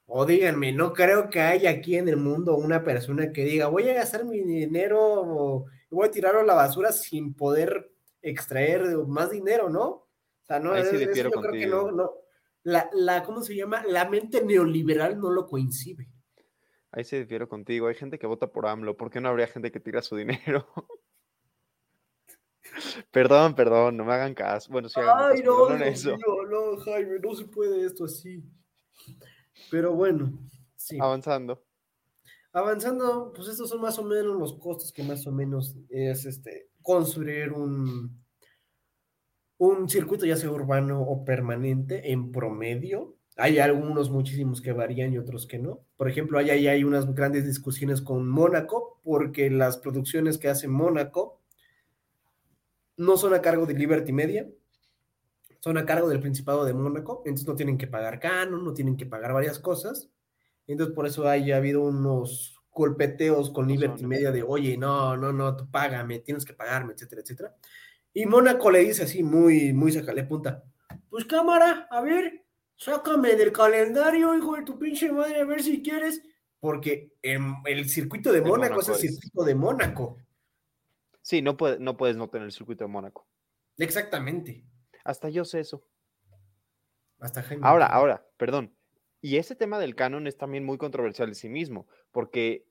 O 0.06 0.24
díganme, 0.24 0.72
no 0.72 0.92
creo 0.92 1.28
que 1.28 1.40
haya 1.40 1.70
aquí 1.70 1.96
en 1.96 2.08
el 2.08 2.16
mundo 2.16 2.56
una 2.56 2.84
persona 2.84 3.32
que 3.32 3.44
diga, 3.44 3.66
voy 3.66 3.88
a 3.88 3.94
gastar 3.94 4.24
mi 4.24 4.40
dinero 4.40 5.00
o 5.00 5.66
voy 5.90 6.06
a 6.06 6.10
tirarlo 6.10 6.40
a 6.40 6.44
la 6.44 6.54
basura 6.54 6.92
sin 6.92 7.34
poder 7.34 7.92
extraer 8.22 8.98
más 9.06 9.30
dinero, 9.30 9.68
¿no? 9.68 9.84
O 9.86 10.44
sea, 10.44 10.60
no, 10.60 10.76
es, 10.76 10.90
yo 10.92 11.30
creo 11.30 11.52
que 11.52 11.66
no, 11.66 11.90
no. 11.90 12.12
La, 12.62 12.88
la, 12.92 13.22
¿cómo 13.24 13.42
se 13.42 13.54
llama? 13.54 13.84
La 13.84 14.08
mente 14.08 14.44
neoliberal 14.44 15.18
no 15.18 15.30
lo 15.30 15.46
coincide. 15.46 16.08
Ahí 16.92 17.04
se 17.04 17.18
difiero 17.18 17.48
contigo. 17.48 17.88
Hay 17.88 17.94
gente 17.94 18.18
que 18.18 18.26
vota 18.26 18.46
por 18.46 18.66
AMLO. 18.66 18.96
¿Por 18.96 19.10
qué 19.10 19.20
no 19.20 19.28
habría 19.28 19.46
gente 19.46 19.70
que 19.70 19.80
tira 19.80 20.02
su 20.02 20.16
dinero? 20.16 20.66
Perdón, 23.10 23.54
perdón, 23.54 23.96
no 23.96 24.04
me 24.04 24.12
hagan 24.12 24.34
caso. 24.34 24.70
Bueno, 24.70 24.88
sí, 24.88 25.00
Ay, 25.00 25.42
no, 25.42 25.70
no, 25.70 26.46
no, 26.46 26.76
Jaime, 26.78 27.18
no 27.18 27.34
se 27.34 27.44
puede 27.46 27.84
esto 27.84 28.04
así. 28.04 28.42
Pero 29.70 29.94
bueno, 29.94 30.32
sí. 30.76 30.98
Avanzando. 31.00 31.62
Avanzando, 32.52 33.32
pues 33.34 33.48
estos 33.48 33.68
son 33.68 33.80
más 33.80 33.98
o 33.98 34.04
menos 34.04 34.38
los 34.38 34.54
costos 34.54 34.92
que 34.92 35.02
más 35.02 35.26
o 35.26 35.32
menos 35.32 35.76
es 35.90 36.24
este 36.24 36.70
construir 36.80 37.52
un, 37.52 38.24
un 39.58 39.88
circuito 39.88 40.24
ya 40.24 40.36
sea 40.36 40.50
urbano 40.50 41.02
o 41.02 41.24
permanente 41.24 42.12
en 42.12 42.32
promedio. 42.32 43.16
Hay 43.36 43.58
algunos 43.58 44.10
muchísimos 44.10 44.62
que 44.62 44.72
varían 44.72 45.12
y 45.12 45.18
otros 45.18 45.46
que 45.46 45.58
no. 45.58 45.80
Por 45.96 46.08
ejemplo, 46.08 46.38
hay, 46.38 46.48
hay 46.48 46.84
unas 46.84 47.12
grandes 47.14 47.44
discusiones 47.44 48.00
con 48.00 48.26
Mónaco 48.26 49.00
porque 49.04 49.50
las 49.50 49.76
producciones 49.76 50.38
que 50.38 50.48
hace 50.48 50.68
Mónaco 50.68 51.40
no 52.96 53.16
son 53.16 53.34
a 53.34 53.42
cargo 53.42 53.66
de 53.66 53.74
Liberty 53.74 54.12
Media, 54.12 54.48
son 55.60 55.78
a 55.78 55.86
cargo 55.86 56.08
del 56.08 56.20
Principado 56.20 56.64
de 56.64 56.74
Mónaco, 56.74 57.22
entonces 57.24 57.48
no 57.48 57.56
tienen 57.56 57.78
que 57.78 57.86
pagar 57.86 58.20
canon, 58.20 58.64
no 58.64 58.72
tienen 58.72 58.96
que 58.96 59.06
pagar 59.06 59.32
varias 59.32 59.58
cosas. 59.58 60.10
Entonces 60.66 60.94
por 60.94 61.06
eso 61.06 61.28
haya 61.28 61.56
habido 61.56 61.82
unos 61.82 62.60
golpeteos 62.70 63.50
con 63.50 63.68
Liberty 63.68 64.06
Media 64.06 64.30
de, 64.30 64.42
oye, 64.42 64.76
no, 64.76 65.16
no, 65.16 65.32
no, 65.32 65.56
tú 65.56 65.70
págame, 65.70 66.20
tienes 66.20 66.44
que 66.44 66.52
pagarme, 66.52 66.92
etcétera, 66.92 67.22
etcétera. 67.22 67.56
Y 68.12 68.26
Mónaco 68.26 68.70
le 68.70 68.80
dice 68.80 69.04
así, 69.04 69.22
muy, 69.22 69.72
muy 69.72 69.92
sacale 69.92 70.24
punta, 70.24 70.62
pues 71.08 71.24
cámara, 71.24 71.86
a 71.90 72.00
ver, 72.00 72.44
sácame 72.76 73.34
del 73.34 73.52
calendario, 73.52 74.36
hijo 74.36 74.56
de 74.56 74.62
tu 74.62 74.78
pinche 74.78 75.10
madre, 75.10 75.40
a 75.40 75.44
ver 75.44 75.62
si 75.62 75.82
quieres, 75.82 76.22
porque 76.60 77.12
el 77.22 77.88
circuito 77.88 78.32
de 78.32 78.42
Mónaco 78.42 78.80
es 78.80 78.88
el 78.88 78.96
circuito 78.96 79.44
de 79.44 79.54
Mónaco. 79.54 80.18
Sí, 81.26 81.42
no, 81.42 81.56
puede, 81.56 81.80
no 81.80 81.96
puedes 81.96 82.16
no 82.16 82.30
tener 82.30 82.46
el 82.46 82.52
circuito 82.52 82.84
de 82.84 82.88
Mónaco. 82.88 83.26
Exactamente. 83.78 84.64
Hasta 85.02 85.28
yo 85.28 85.44
sé 85.44 85.58
eso. 85.58 85.84
Hasta 87.18 87.42
Jaime. 87.42 87.66
Ahora, 87.66 87.86
ahora, 87.86 88.24
perdón. 88.36 88.76
Y 89.20 89.36
ese 89.38 89.56
tema 89.56 89.80
del 89.80 89.96
canon 89.96 90.28
es 90.28 90.36
también 90.36 90.64
muy 90.64 90.78
controversial 90.78 91.30
en 91.30 91.34
sí 91.34 91.48
mismo, 91.48 91.88
porque 92.12 92.64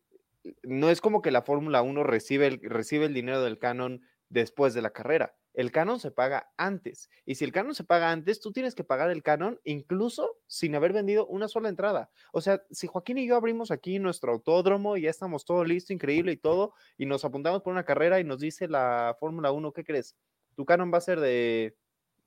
no 0.63 0.89
es 0.89 1.01
como 1.01 1.21
que 1.21 1.31
la 1.31 1.41
Fórmula 1.41 1.81
1 1.81 2.03
recibe 2.05 2.47
el, 2.47 2.61
recibe 2.61 3.07
el 3.07 3.13
dinero 3.13 3.41
del 3.41 3.59
canon 3.59 4.03
después 4.29 4.73
de 4.73 4.83
la 4.83 4.91
carrera 4.91 5.35
el 5.55 5.71
canon 5.71 5.99
se 5.99 6.11
paga 6.11 6.51
antes. 6.57 7.09
Y 7.25 7.35
si 7.35 7.45
el 7.45 7.51
canon 7.51 7.73
se 7.73 7.85
paga 7.85 8.11
antes, 8.11 8.41
tú 8.41 8.51
tienes 8.51 8.75
que 8.75 8.83
pagar 8.83 9.09
el 9.09 9.23
canon 9.23 9.59
incluso 9.63 10.37
sin 10.47 10.75
haber 10.75 10.91
vendido 10.91 11.25
una 11.27 11.47
sola 11.47 11.69
entrada. 11.69 12.09
O 12.33 12.41
sea, 12.41 12.61
si 12.71 12.87
Joaquín 12.87 13.17
y 13.17 13.27
yo 13.27 13.37
abrimos 13.37 13.71
aquí 13.71 13.97
nuestro 13.97 14.33
autódromo 14.33 14.97
y 14.97 15.03
ya 15.03 15.09
estamos 15.09 15.45
todo 15.45 15.63
listo, 15.63 15.93
increíble 15.93 16.33
y 16.33 16.37
todo, 16.37 16.73
y 16.97 17.05
nos 17.05 17.23
apuntamos 17.23 17.61
por 17.61 17.71
una 17.71 17.85
carrera 17.85 18.19
y 18.19 18.25
nos 18.25 18.39
dice 18.39 18.67
la 18.67 19.15
Fórmula 19.19 19.51
1, 19.51 19.71
¿qué 19.71 19.85
crees? 19.85 20.15
Tu 20.55 20.65
canon 20.65 20.93
va 20.93 20.97
a 20.97 21.01
ser 21.01 21.19
de, 21.21 21.75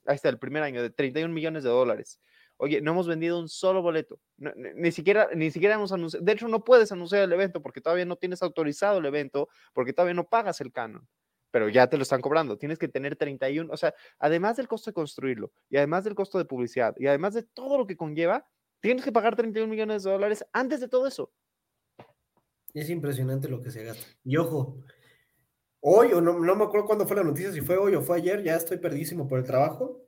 ahí 0.07 0.17
está, 0.17 0.31
el 0.31 0.39
primer 0.39 0.63
año, 0.63 0.83
de 0.83 0.91
31 0.91 1.33
millones 1.33 1.65
de 1.65 1.71
dólares. 1.71 2.21
Oye, 2.57 2.81
no 2.81 2.91
hemos 2.93 3.07
vendido 3.07 3.39
un 3.39 3.49
solo 3.49 3.83
boleto. 3.83 4.19
ni, 4.37 4.91
siquiera, 4.91 5.29
ni 5.35 5.51
siquiera 5.51 5.75
hemos 5.75 5.93
anunciado. 5.93 6.25
De 6.25 6.33
hecho, 6.33 6.49
no 6.49 6.65
puedes 6.65 6.91
anunciar 6.91 7.23
el 7.23 7.33
evento 7.33 7.63
porque 7.63 7.81
todavía 7.81 8.05
no 8.05 8.17
tienes 8.17 8.43
autorizado 8.43 8.99
el 8.99 9.07
evento, 9.07 9.49
porque 9.75 9.93
todavía 9.93 10.15
no 10.15 10.29
pagas 10.29 10.61
el 10.61 10.73
canon 10.73 11.07
pero 11.51 11.69
ya 11.69 11.89
te 11.89 11.97
lo 11.97 12.03
están 12.03 12.21
cobrando. 12.21 12.59
Tienes 12.59 12.79
que 12.79 12.89
tener 12.89 13.17
31, 13.17 13.73
o 13.73 13.77
sea, 13.77 13.95
además 14.19 14.57
del 14.57 14.69
costo 14.69 14.91
de 14.91 14.95
construirlo 14.95 15.53
y 15.69 15.77
además 15.77 16.05
del 16.05 16.15
costo 16.15 16.39
de 16.39 16.45
publicidad 16.45 16.95
y 16.99 17.07
además 17.07 17.35
de 17.35 17.43
todo 17.43 17.79
lo 17.79 17.87
que 17.87 17.97
conlleva, 17.97 18.47
tienes 18.81 19.05
que 19.05 19.13
pagar 19.13 19.37
31 19.37 19.71
millones 19.71 20.03
de 20.03 20.11
dólares 20.11 20.45
antes 20.53 20.81
de 20.81 20.89
todo 20.89 21.07
eso. 21.07 21.33
Es 22.75 22.91
impresionante 22.91 23.49
lo 23.49 23.61
que 23.61 23.71
se 23.71 23.85
gasta. 23.85 24.07
Y 24.25 24.37
ojo, 24.37 24.79
hoy, 25.81 26.13
o 26.13 26.21
no, 26.21 26.39
me 26.39 26.65
acuerdo 26.65 26.87
cuándo 26.87 27.07
fue 27.07 27.17
la 27.17 27.25
noticia, 27.25 27.53
si 27.53 27.61
fue 27.61 27.77
hoy 27.77 27.95
o 27.95 28.03
fue 28.03 28.19
ayer, 28.19 28.43
ya 28.43 28.57
estoy 28.57 28.79
perdísimo 28.79 29.27
por 29.27 29.39
el 29.39 29.45
trabajo. 29.45 30.05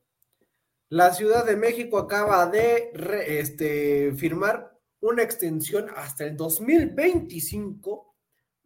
La 0.88 1.14
Ciudad 1.14 1.47
de 1.47 1.57
México 1.57 1.99
acaba 1.99 2.47
de 2.47 2.91
este, 3.26 4.12
firmar 4.14 4.76
una 5.01 5.22
extensión 5.22 5.86
hasta 5.97 6.24
el 6.24 6.36
2025 6.36 8.14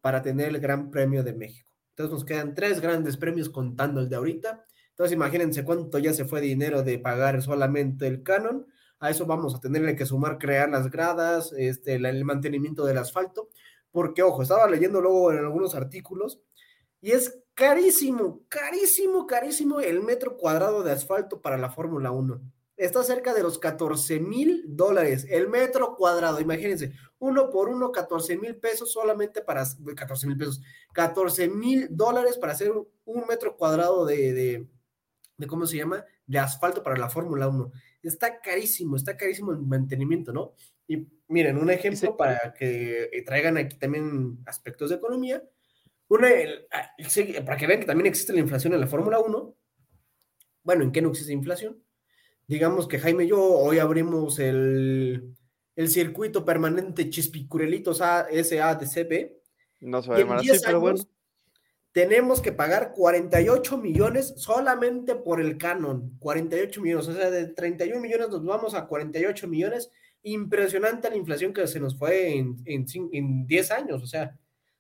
para 0.01 0.22
tener 0.22 0.49
el 0.49 0.59
Gran 0.59 0.91
Premio 0.91 1.22
de 1.22 1.35
México. 1.35 1.64
Entonces 1.95 2.13
nos 2.13 2.25
quedan 2.25 2.55
tres 2.55 2.81
grandes 2.81 3.17
premios 3.17 3.49
contando 3.49 4.01
el 4.01 4.09
de 4.09 4.17
ahorita. 4.17 4.65
Entonces 4.91 5.15
imagínense 5.15 5.65
cuánto 5.65 5.99
ya 5.99 6.13
se 6.13 6.25
fue 6.25 6.41
dinero 6.41 6.83
de 6.83 6.99
pagar 6.99 7.41
solamente 7.41 8.09
el 8.09 8.25
canon. 8.25 8.67
A 8.99 9.11
eso 9.11 9.27
vamos 9.27 9.55
a 9.55 9.61
tenerle 9.61 9.95
que 9.95 10.05
sumar 10.05 10.39
crear 10.39 10.69
las 10.69 10.91
gradas, 10.91 11.53
este, 11.57 11.95
el 11.95 12.25
mantenimiento 12.25 12.85
del 12.85 12.99
asfalto. 12.99 13.49
Porque, 13.93 14.23
ojo, 14.23 14.43
estaba 14.43 14.69
leyendo 14.69 15.01
luego 15.01 15.31
en 15.33 15.39
algunos 15.39 15.77
artículos 15.77 16.41
y 17.01 17.13
es 17.13 17.39
carísimo, 17.55 18.43
carísimo, 18.49 19.27
carísimo 19.27 19.79
el 19.81 20.03
metro 20.03 20.37
cuadrado 20.37 20.83
de 20.83 20.91
asfalto 20.91 21.41
para 21.41 21.59
la 21.59 21.71
Fórmula 21.71 22.11
1 22.11 22.41
está 22.77 23.03
cerca 23.05 23.35
de 23.35 23.43
los 23.43 23.59
14 23.59 24.20
mil 24.20 24.64
dólares 24.66 25.27
el 25.31 25.49
metro 25.49 25.97
cuadrado. 25.97 26.41
Imagínense, 26.41 26.93
uno 27.18 27.51
por 27.51 27.68
uno, 27.68 27.93
14 27.93 28.37
mil 28.37 28.57
pesos 28.57 28.93
solamente 28.93 29.43
para 29.43 29.64
14 29.97 30.27
mil 30.27 30.37
pesos, 30.37 30.61
14 30.93 31.49
mil 31.49 31.89
dólares 31.91 32.39
para 32.39 32.53
hacer 32.53 32.72
un 32.72 33.27
metro 33.27 33.57
cuadrado 33.57 34.05
de, 34.05 34.33
de, 35.39 35.47
¿cómo 35.47 35.66
se 35.66 35.77
llama? 35.77 36.05
De 36.27 36.39
asfalto 36.39 36.83
para 36.83 36.97
la 36.97 37.11
Fórmula 37.11 37.49
1. 37.49 37.72
Está 38.03 38.41
carísimo, 38.41 38.97
está 38.97 39.16
carísimo 39.16 39.53
el 39.53 39.59
mantenimiento, 39.59 40.33
¿no? 40.33 40.55
Y 40.87 41.07
miren, 41.29 41.59
un 41.59 41.70
ejemplo 41.70 42.16
para 42.16 42.53
que 42.55 43.22
traigan 43.25 43.57
aquí 43.57 43.79
también 43.79 44.39
aspectos 44.47 44.91
de 44.91 44.97
economía. 44.97 45.43
Una, 46.09 46.29
ah, 46.70 46.91
para 47.47 47.57
que 47.57 47.66
vean 47.66 47.81
que 47.81 47.87
también 47.87 48.07
existe 48.07 48.33
la 48.35 48.41
inflación 48.41 48.75
en 48.75 48.81
la 48.81 48.87
Fórmula 48.87 49.18
1. 49.20 49.57
Bueno, 50.62 50.85
¿en 50.85 50.93
qué 50.93 51.01
no 51.01 51.11
existe 51.11 51.33
inflación? 51.33 51.83
Digamos 52.47 52.89
que 52.89 52.99
Jaime 52.99 53.25
y 53.25 53.29
yo 53.29 53.43
hoy 53.43 53.79
abrimos 53.79 54.39
el, 54.39 55.35
el 55.77 55.89
circuito 55.89 56.45
permanente 56.45 57.11
Chispicurelitos 57.11 57.99
SADCB. 57.99 59.33
No 59.81 60.03
se 60.03 60.11
va 60.11 60.17
a 60.17 60.19
llamar 60.19 60.39
así, 60.39 60.51
pero 60.65 60.81
bueno. 60.81 61.01
Tenemos 61.93 62.41
que 62.41 62.51
pagar 62.51 62.93
48 62.93 63.79
millones 63.79 64.35
solamente 64.37 65.15
por 65.15 65.41
el 65.41 65.57
canon. 65.57 66.17
48 66.19 66.83
millones, 66.83 67.07
o 67.07 67.15
sea, 67.15 67.31
de 67.31 67.47
31 67.47 68.01
millones 68.01 68.31
nos 68.31 68.45
vamos 68.45 68.75
a 68.75 68.87
48 68.87 69.47
millones. 69.47 69.93
Impresionante 70.25 71.09
la 71.09 71.17
inflación 71.17 71.53
que 71.53 71.69
se 71.69 71.79
nos 71.79 71.97
fue 71.97 72.35
en, 72.37 72.57
en, 72.65 73.47
10 73.47 73.71
años, 73.71 74.03
o 74.03 74.07
sea, 74.07 74.37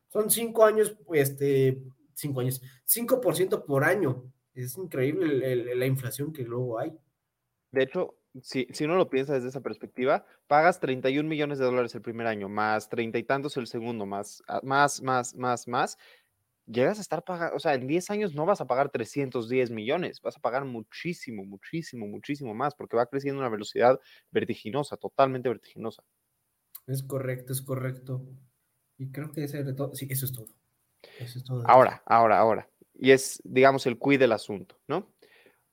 son 0.08 0.28
5 0.28 0.64
años, 0.64 0.96
este, 1.12 1.78
5 2.14 2.40
años, 2.40 2.62
5% 2.84 3.64
por 3.64 3.84
año. 3.84 4.24
Es 4.52 4.76
increíble 4.76 5.74
la 5.76 5.86
inflación 5.86 6.32
que 6.32 6.42
luego 6.42 6.80
hay. 6.80 6.92
De 7.74 7.82
hecho, 7.82 8.16
si, 8.40 8.66
si 8.70 8.84
uno 8.84 8.96
lo 8.96 9.10
piensa 9.10 9.34
desde 9.34 9.48
esa 9.48 9.60
perspectiva, 9.60 10.24
pagas 10.46 10.78
31 10.78 11.28
millones 11.28 11.58
de 11.58 11.64
dólares 11.64 11.94
el 11.94 12.02
primer 12.02 12.26
año, 12.28 12.48
más 12.48 12.88
treinta 12.88 13.18
y 13.18 13.24
tantos 13.24 13.56
el 13.56 13.66
segundo, 13.66 14.06
más, 14.06 14.42
ah, 14.46 14.60
más, 14.62 15.02
más, 15.02 15.34
más, 15.34 15.66
más, 15.66 15.98
llegas 16.66 16.98
a 16.98 17.00
estar 17.00 17.24
pagando, 17.24 17.56
o 17.56 17.58
sea, 17.58 17.74
en 17.74 17.88
10 17.88 18.10
años 18.10 18.34
no 18.34 18.46
vas 18.46 18.60
a 18.60 18.66
pagar 18.66 18.90
310 18.90 19.70
millones, 19.70 20.20
vas 20.20 20.36
a 20.36 20.40
pagar 20.40 20.64
muchísimo, 20.64 21.44
muchísimo, 21.44 22.06
muchísimo 22.06 22.54
más, 22.54 22.74
porque 22.76 22.96
va 22.96 23.06
creciendo 23.06 23.40
a 23.40 23.44
una 23.44 23.50
velocidad 23.50 24.00
vertiginosa, 24.30 24.96
totalmente 24.96 25.48
vertiginosa. 25.48 26.04
Es 26.86 27.02
correcto, 27.02 27.52
es 27.52 27.62
correcto. 27.62 28.24
Y 28.98 29.10
creo 29.10 29.32
que 29.32 29.44
ese 29.44 29.60
es 29.60 29.74
todo. 29.74 29.94
Sí, 29.94 30.06
eso 30.08 30.26
es 30.26 30.32
todo. 30.32 30.46
Eso 31.18 31.38
es 31.38 31.44
todo. 31.44 31.64
Ahora, 31.66 32.02
ahora, 32.06 32.38
ahora. 32.38 32.68
Y 32.94 33.10
es, 33.10 33.42
digamos, 33.44 33.86
el 33.86 33.98
cuid 33.98 34.20
del 34.20 34.32
asunto, 34.32 34.78
¿no? 34.86 35.12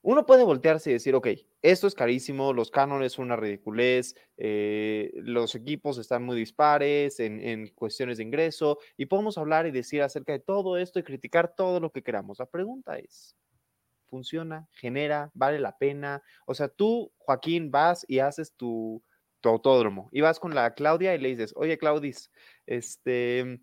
Uno 0.02 0.26
puede 0.26 0.43
voltearse 0.43 0.89
y 0.89 0.93
decir, 0.93 1.14
ok, 1.14 1.28
esto 1.62 1.88
es 1.88 1.93
carísimo, 1.93 2.53
los 2.53 2.72
cánones 2.72 3.14
son 3.14 3.26
una 3.26 3.36
ridiculez, 3.36 4.16
eh, 4.38 5.12
los 5.16 5.53
equipos 5.53 5.97
están 5.97 6.24
muy 6.24 6.36
dispares 6.36 7.20
en, 7.20 7.68
cuestiones 7.76 8.18
de 8.18 8.24
ingreso 8.24 8.80
y 8.97 9.05
podemos 9.05 9.38
hablar 9.38 9.68
y 9.68 9.72
decir 9.72 10.01
acerca 10.01 10.34
de 10.34 10.39
todo 10.39 10.78
esto 10.78 10.99
y 10.99 11.03
criticar 11.03 11.53
todo 11.55 11.80
lo 11.80 11.91
que 11.91 12.01
queramos. 12.01 12.39
La 12.39 12.47
pregunta 12.47 12.97
es, 12.97 13.36
¿funciona? 14.07 14.68
¿Genera? 14.72 15.30
¿Vale 15.34 15.59
la 15.59 15.78
pena? 15.78 16.24
O 16.47 16.55
sea, 16.55 16.68
tú, 16.68 17.12
Joaquín, 17.18 17.70
vas 17.70 18.05
y 18.07 18.20
haces 18.20 18.53
tu, 18.53 19.03
tu 19.39 19.49
autódromo 19.49 20.09
y 20.12 20.22
vas 20.22 20.39
con 20.39 20.55
la 20.55 20.74
Claudia 20.74 21.14
y 21.14 21.20
le 21.20 21.30
dices, 21.30 21.53
oye, 21.55 21.78
Claudis, 21.78 22.32
este 22.66 23.62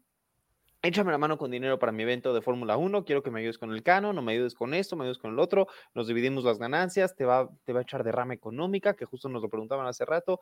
échame 0.82 1.10
la 1.12 1.18
mano 1.18 1.38
con 1.38 1.50
dinero 1.50 1.78
para 1.78 1.92
mi 1.92 2.02
evento 2.02 2.32
de 2.32 2.40
Fórmula 2.40 2.76
1, 2.76 3.04
quiero 3.04 3.22
que 3.22 3.30
me 3.30 3.40
ayudes 3.40 3.58
con 3.58 3.72
el 3.72 3.82
cano, 3.82 4.12
no 4.12 4.22
me 4.22 4.32
ayudes 4.32 4.54
con 4.54 4.74
esto, 4.74 4.96
me 4.96 5.04
ayudes 5.04 5.18
con 5.18 5.32
el 5.32 5.38
otro, 5.38 5.66
nos 5.94 6.06
dividimos 6.06 6.44
las 6.44 6.58
ganancias, 6.58 7.16
te 7.16 7.24
va, 7.24 7.50
te 7.64 7.72
va 7.72 7.80
a 7.80 7.82
echar 7.82 8.04
derrama 8.04 8.34
económica, 8.34 8.94
que 8.94 9.04
justo 9.04 9.28
nos 9.28 9.42
lo 9.42 9.48
preguntaban 9.48 9.86
hace 9.86 10.04
rato. 10.04 10.40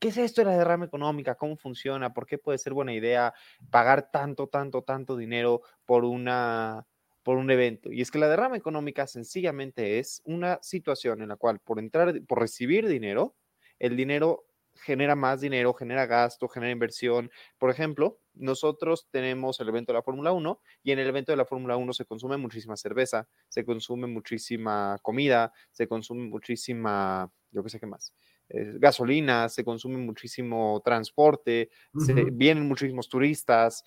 ¿Qué 0.00 0.08
es 0.08 0.16
esto 0.16 0.42
de 0.42 0.46
la 0.46 0.56
derrama 0.56 0.84
económica? 0.84 1.34
¿Cómo 1.34 1.56
funciona? 1.56 2.12
¿Por 2.12 2.26
qué 2.26 2.38
puede 2.38 2.58
ser 2.58 2.72
buena 2.72 2.94
idea 2.94 3.34
pagar 3.70 4.10
tanto, 4.12 4.46
tanto, 4.46 4.82
tanto 4.82 5.16
dinero 5.16 5.62
por 5.86 6.04
una 6.04 6.86
por 7.24 7.36
un 7.36 7.50
evento? 7.50 7.92
Y 7.92 8.00
es 8.00 8.10
que 8.10 8.18
la 8.18 8.28
derrama 8.28 8.56
económica 8.56 9.06
sencillamente 9.08 9.98
es 9.98 10.22
una 10.24 10.60
situación 10.62 11.20
en 11.20 11.28
la 11.28 11.36
cual 11.36 11.58
por 11.58 11.80
entrar, 11.80 12.22
por 12.28 12.38
recibir 12.38 12.86
dinero, 12.86 13.34
el 13.80 13.96
dinero 13.96 14.47
genera 14.82 15.14
más 15.14 15.40
dinero, 15.40 15.74
genera 15.74 16.06
gasto, 16.06 16.48
genera 16.48 16.72
inversión. 16.72 17.30
Por 17.58 17.70
ejemplo, 17.70 18.20
nosotros 18.34 19.08
tenemos 19.10 19.60
el 19.60 19.68
evento 19.68 19.92
de 19.92 19.98
la 19.98 20.02
Fórmula 20.02 20.32
1 20.32 20.60
y 20.82 20.92
en 20.92 20.98
el 20.98 21.08
evento 21.08 21.32
de 21.32 21.36
la 21.36 21.44
Fórmula 21.44 21.76
1 21.76 21.92
se 21.92 22.04
consume 22.04 22.36
muchísima 22.36 22.76
cerveza, 22.76 23.28
se 23.48 23.64
consume 23.64 24.06
muchísima 24.06 24.98
comida, 25.02 25.52
se 25.70 25.88
consume 25.88 26.28
muchísima, 26.28 27.30
yo 27.50 27.62
qué 27.62 27.70
sé 27.70 27.80
qué 27.80 27.86
más, 27.86 28.14
eh, 28.48 28.74
gasolina, 28.78 29.48
se 29.48 29.64
consume 29.64 29.98
muchísimo 29.98 30.80
transporte, 30.84 31.70
se, 31.98 32.14
vienen 32.32 32.66
muchísimos 32.66 33.08
turistas, 33.08 33.84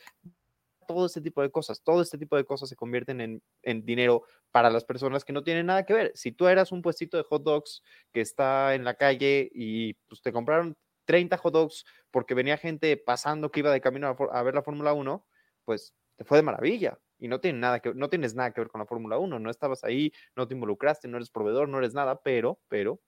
todo 0.88 1.06
este 1.06 1.22
tipo 1.22 1.42
de 1.42 1.52
cosas, 1.52 1.82
todo 1.84 2.02
este 2.02 2.18
tipo 2.18 2.36
de 2.36 2.46
cosas 2.46 2.70
se 2.70 2.76
convierten 2.76 3.22
en, 3.22 3.44
en, 3.64 3.86
dinero 3.86 4.24
para 4.52 4.70
las 4.70 4.84
personas 4.84 5.24
que 5.24 5.34
no 5.34 5.44
tienen 5.44 5.66
nada 5.68 5.86
que 5.86 5.94
ver. 5.94 6.12
Si 6.16 6.32
tú 6.32 6.48
eras 6.48 6.72
un 6.72 6.82
puestito 6.82 7.18
de 7.18 7.24
hot 7.24 7.44
dogs 7.44 7.84
que 8.12 8.22
está 8.22 8.76
en 8.76 8.84
la 8.84 8.96
calle 8.96 9.50
y 9.54 9.94
pues, 10.08 10.22
te 10.22 10.32
compraron 10.32 10.76
30 11.06 11.38
hot 11.38 11.54
dogs 11.54 11.86
porque 12.10 12.34
venía 12.34 12.58
gente 12.58 12.98
pasando 12.98 13.52
que 13.52 13.62
iba 13.62 13.72
de 13.72 13.82
camino 13.82 14.16
a, 14.32 14.44
ver 14.44 14.56
la 14.56 14.64
Fórmula 14.64 14.94
1, 14.94 15.26
pues 15.66 15.94
te 16.16 16.24
fue 16.24 16.38
de 16.38 16.44
maravilla 16.44 17.00
y 17.20 17.28
no, 17.28 17.40
tiene 17.40 17.60
nada 17.60 17.80
que, 17.80 17.94
no 17.94 18.10
tienes 18.10 18.36
nada 18.36 18.52
que 18.52 18.62
ver 18.62 18.70
con 18.70 18.80
la 18.80 18.86
Fórmula 18.86 19.18
1, 19.18 19.40
no 19.40 19.50
estabas 19.50 19.84
ahí, 19.84 20.12
no 20.36 20.48
te 20.48 20.54
involucraste, 20.54 21.08
no 21.08 21.18
eres 21.18 21.30
proveedor, 21.30 21.70
no 21.70 21.78
eres 21.78 21.94
nada, 21.94 22.22
pero, 22.22 22.60
pero, 22.68 23.00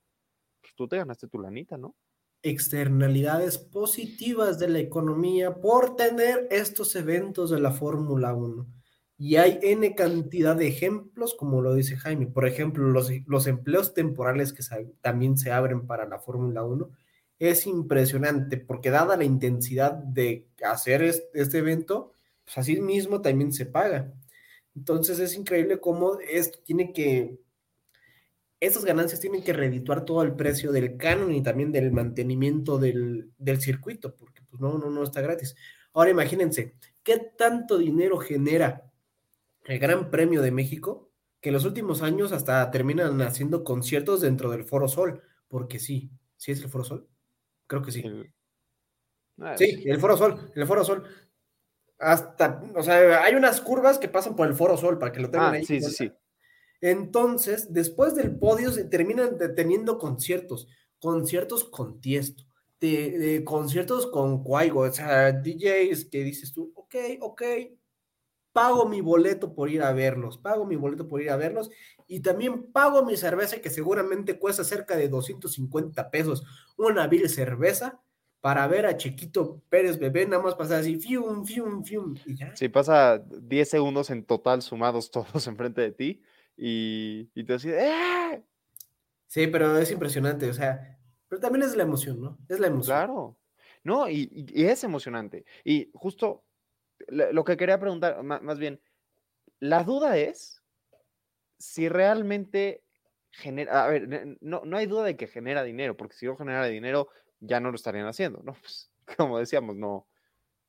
pues 0.62 0.76
tú 0.76 0.88
te 0.88 0.98
ganaste 0.98 1.28
tu 1.28 1.40
lanita, 1.40 1.78
¿no? 1.78 1.96
Externalidades 2.44 3.58
positivas 3.58 4.60
de 4.60 4.70
la 4.70 4.80
economía 4.80 5.56
por 5.56 5.96
tener 5.96 6.48
estos 6.52 6.96
eventos 6.96 7.50
de 7.50 7.60
la 7.60 7.72
Fórmula 7.72 8.34
1. 8.34 8.68
Y 9.18 9.38
hay 9.38 9.60
N 9.64 9.96
cantidad 9.96 10.56
de 10.56 10.68
ejemplos, 10.68 11.34
como 11.34 11.62
lo 11.62 11.74
dice 11.74 11.98
Jaime. 11.98 12.28
Por 12.28 12.46
ejemplo, 12.46 12.88
los, 12.90 13.10
los 13.26 13.48
empleos 13.48 13.94
temporales 13.94 14.54
que 14.54 14.64
también 15.02 15.38
se 15.38 15.52
abren 15.52 15.88
para 15.88 16.08
la 16.08 16.20
Fórmula 16.20 16.64
1 16.64 16.92
es 17.40 17.68
impresionante, 17.68 18.58
porque 18.58 18.90
dada 18.90 19.18
la 19.18 19.26
intensidad 19.26 19.94
de 19.94 20.48
hacer 20.64 21.02
este, 21.02 21.58
evento, 21.58 22.12
pues 22.46 22.58
así 22.58 22.80
mismo 22.80 23.22
también 23.22 23.52
se 23.52 23.66
paga. 23.66 24.14
Entonces 24.76 25.20
es 25.20 25.36
increíble 25.36 25.80
cómo 25.80 26.20
esto 26.20 26.60
tiene 26.66 26.94
que, 26.94 27.40
esas 28.66 28.86
ganancias 28.86 29.20
tienen 29.20 29.44
que 29.44 29.52
redituar 29.52 30.06
todo 30.06 30.24
el 30.24 30.36
precio 30.36 30.72
del 30.72 30.96
canon 30.96 31.34
y 31.34 31.44
también 31.44 31.72
del 31.72 31.92
mantenimiento 31.92 32.78
del, 32.78 33.34
circuito, 33.60 34.16
porque 34.16 34.42
pues 34.50 34.62
no, 34.62 34.78
no, 34.78 34.90
no 34.90 35.04
está 35.04 35.22
gratis. 35.22 35.56
Ahora 35.94 36.12
imagínense, 36.12 36.76
¿qué 37.04 37.20
tanto 37.38 37.78
dinero 37.78 38.18
genera 38.18 38.90
el 39.66 39.80
Gran 39.80 40.10
Premio 40.10 40.42
de 40.42 40.52
México? 40.52 41.12
Que 41.42 41.50
en 41.50 41.54
los 41.54 41.66
últimos 41.66 42.02
años 42.02 42.32
hasta 42.32 42.72
terminan 42.72 43.22
haciendo 43.22 43.66
conciertos 43.66 44.22
dentro 44.22 44.50
del 44.50 44.64
Foro 44.64 44.88
Sol, 44.88 45.22
porque 45.50 45.80
sí, 45.80 46.10
sí 46.38 46.54
es 46.54 46.62
el 46.62 46.70
Foro 46.70 46.86
Sol. 46.86 47.08
Creo 47.68 47.82
que 47.82 47.92
sí. 47.92 48.04
Ah, 49.40 49.58
sí, 49.58 49.84
el 49.86 50.00
Foro 50.00 50.16
Sol, 50.16 50.52
el 50.56 50.66
Foro 50.66 50.86
Sol. 50.86 51.04
Hasta, 52.00 52.62
o 52.76 52.82
sea, 52.82 53.24
hay 53.24 53.36
unas 53.36 53.60
curvas 53.62 54.00
que 54.00 54.08
pasan 54.08 54.36
por 54.36 54.48
el 54.48 54.56
Foro 54.56 54.78
Sol 54.78 54.98
para 54.98 55.12
que 55.12 55.20
lo 55.20 55.30
tengan 55.30 55.54
ah, 55.54 55.58
ahí. 55.58 55.66
Sí, 55.66 55.82
sí, 55.82 55.92
sí. 55.92 56.12
Entonces, 56.86 57.72
después 57.72 58.14
del 58.14 58.38
podio 58.38 58.70
se 58.70 58.84
terminan 58.84 59.38
teniendo 59.56 59.98
conciertos, 59.98 60.68
conciertos 61.00 61.64
con 61.64 62.02
Tiesto, 62.02 62.44
de, 62.82 63.42
conciertos 63.46 64.06
con 64.06 64.44
Cuaigo, 64.44 64.82
o 64.82 64.92
sea, 64.92 65.32
DJs 65.32 66.10
que 66.12 66.26
dices 66.26 66.52
tú, 66.52 66.74
ok, 66.76 66.96
ok, 67.22 67.42
pago 68.52 68.90
mi 68.90 69.00
boleto 69.00 69.56
por 69.56 69.70
ir 69.70 69.82
a 69.82 69.94
verlos, 69.94 70.38
pago 70.38 70.66
mi 70.66 70.76
boleto 70.76 71.08
por 71.08 71.22
ir 71.22 71.30
a 71.30 71.38
verlos 71.38 71.70
y 72.06 72.20
también 72.20 72.70
pago 72.74 73.06
mi 73.06 73.16
cerveza 73.16 73.62
que 73.62 73.70
seguramente 73.70 74.38
cuesta 74.38 74.66
cerca 74.66 74.98
de 74.98 75.08
250 75.08 76.12
pesos, 76.12 76.44
una 76.76 77.08
vil 77.08 77.30
cerveza 77.30 78.02
para 78.42 78.68
ver 78.68 78.88
a 78.88 78.98
Chiquito 78.98 79.62
Pérez 79.70 79.98
Bebé, 79.98 80.26
nada 80.26 80.44
más 80.44 80.56
pasar 80.56 80.82
así, 80.82 80.98
fium, 81.00 81.46
fium, 81.46 81.86
fium, 81.86 82.16
y 82.26 82.36
ya. 82.36 82.54
Sí, 82.58 82.68
pasa 82.68 83.24
10 83.26 83.70
segundos 83.70 84.10
en 84.10 84.26
total 84.26 84.62
sumados 84.62 85.12
todos 85.12 85.48
enfrente 85.48 85.80
de 85.80 85.92
ti 85.94 86.22
y, 86.58 87.30
y 87.34 87.44
te 87.44 87.54
decís, 87.54 87.72
¡eh! 87.74 88.44
Sí, 89.28 89.48
pero 89.48 89.78
es 89.78 89.92
impresionante, 89.92 90.50
o 90.50 90.54
sea, 90.54 91.00
pero 91.28 91.40
también 91.42 91.64
es 91.64 91.76
la 91.76 91.84
emoción, 91.84 92.22
¿no? 92.22 92.38
Es 92.48 92.60
la 92.60 92.68
emoción. 92.68 92.96
Claro, 92.96 93.40
no, 93.84 94.10
y, 94.10 94.30
y 94.50 94.66
es 94.66 94.84
emocionante. 94.84 95.46
Y 95.64 95.90
justo 95.94 96.46
lo 97.08 97.44
que 97.44 97.58
quería 97.58 97.80
preguntar, 97.80 98.24
más 98.24 98.60
bien, 98.60 98.82
la 99.60 99.84
duda 99.84 100.18
es 100.18 100.64
si 101.58 101.90
realmente 101.90 102.84
genera, 103.32 103.86
a 103.86 103.88
ver, 103.88 104.38
no, 104.42 104.62
no 104.66 104.78
hay 104.78 104.86
duda 104.86 105.04
de 105.06 105.18
que 105.18 105.28
genera 105.28 105.64
dinero, 105.64 105.98
porque 105.98 106.16
si 106.16 106.26
no 106.26 106.36
generara 106.38 106.68
dinero, 106.68 107.10
ya 107.40 107.60
no 107.60 107.70
lo 107.72 107.76
estarían 107.76 108.08
haciendo, 108.08 108.42
¿no? 108.44 108.54
Pues, 108.62 108.92
como 109.18 109.38
decíamos, 109.40 109.76
no, 109.76 110.08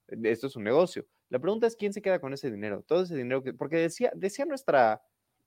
esto 0.09 0.49
es 0.49 0.57
un 0.57 0.65
negocio. 0.65 1.07
La 1.29 1.39
pregunta 1.41 1.67
es 1.67 1.77
quién 1.77 1.93
se 1.93 2.03
queda 2.03 2.21
con 2.21 2.33
ese 2.33 2.51
dinero, 2.51 2.83
todo 2.83 3.03
ese 3.03 3.17
dinero 3.17 3.43
que, 3.43 3.55
porque 3.55 3.77
decía, 3.77 4.13
decía 4.15 4.45
nuestra 4.45 5.03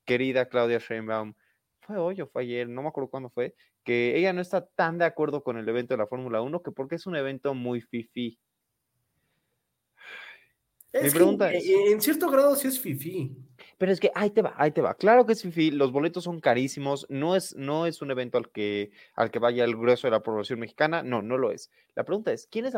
querida 0.08 0.49
Claudia 0.49 0.80
Sheinbaum, 0.80 1.36
fue 1.82 1.97
hoy 1.97 2.22
o 2.22 2.28
fue 2.28 2.43
ayer, 2.43 2.70
no 2.70 2.84
me 2.84 2.89
acuerdo 2.89 3.12
cuándo 3.12 3.30
fue, 3.32 3.55
que 3.86 4.18
ella 4.18 4.34
no 4.34 4.41
está 4.41 4.68
tan 4.68 4.97
de 4.99 5.05
acuerdo 5.05 5.43
con 5.43 5.58
el 5.60 5.70
evento 5.70 5.95
de 5.95 5.99
la 5.99 6.08
Fórmula 6.08 6.41
1 6.41 6.64
que 6.64 6.72
porque 6.74 6.95
es 6.95 7.08
un 7.08 7.18
evento 7.18 7.53
muy 7.55 7.82
fifi. 7.82 8.39
Mi 11.04 11.10
pregunta 11.10 11.52
es, 11.52 11.66
en 11.68 12.02
cierto 12.02 12.30
grado 12.30 12.56
sí 12.56 12.68
es 12.68 12.80
fifi. 12.80 13.36
Pero 13.78 13.91
es 13.91 14.00
que 14.00 14.12
ahí 14.16 14.30
te 14.32 14.41
va, 14.41 14.54
ahí 14.58 14.72
te 14.72 14.82
va. 14.82 14.95
Claro 14.95 15.26
que 15.26 15.34
es 15.34 15.41
fifi, 15.41 15.72
los 15.72 15.91
boletos 15.91 16.24
son 16.24 16.39
carísimos, 16.39 17.06
no 17.10 17.36
es, 17.36 17.56
no 17.56 17.86
es 17.86 18.02
un 18.02 18.12
evento 18.12 18.38
al 18.38 18.50
que, 18.50 18.91
al 19.16 19.30
que 19.30 19.39
vaya 19.39 19.64
el 19.64 19.76
grueso 19.76 20.08
de 20.08 20.12
la 20.12 20.24
población 20.24 20.60
mexicana, 20.60 21.04
no, 21.04 21.22
no 21.22 21.38
lo 21.38 21.52
es. 21.52 21.72
La 21.95 22.04
pregunta 22.04 22.32
es, 22.32 22.48
¿quién 22.48 22.66
es 22.66 22.76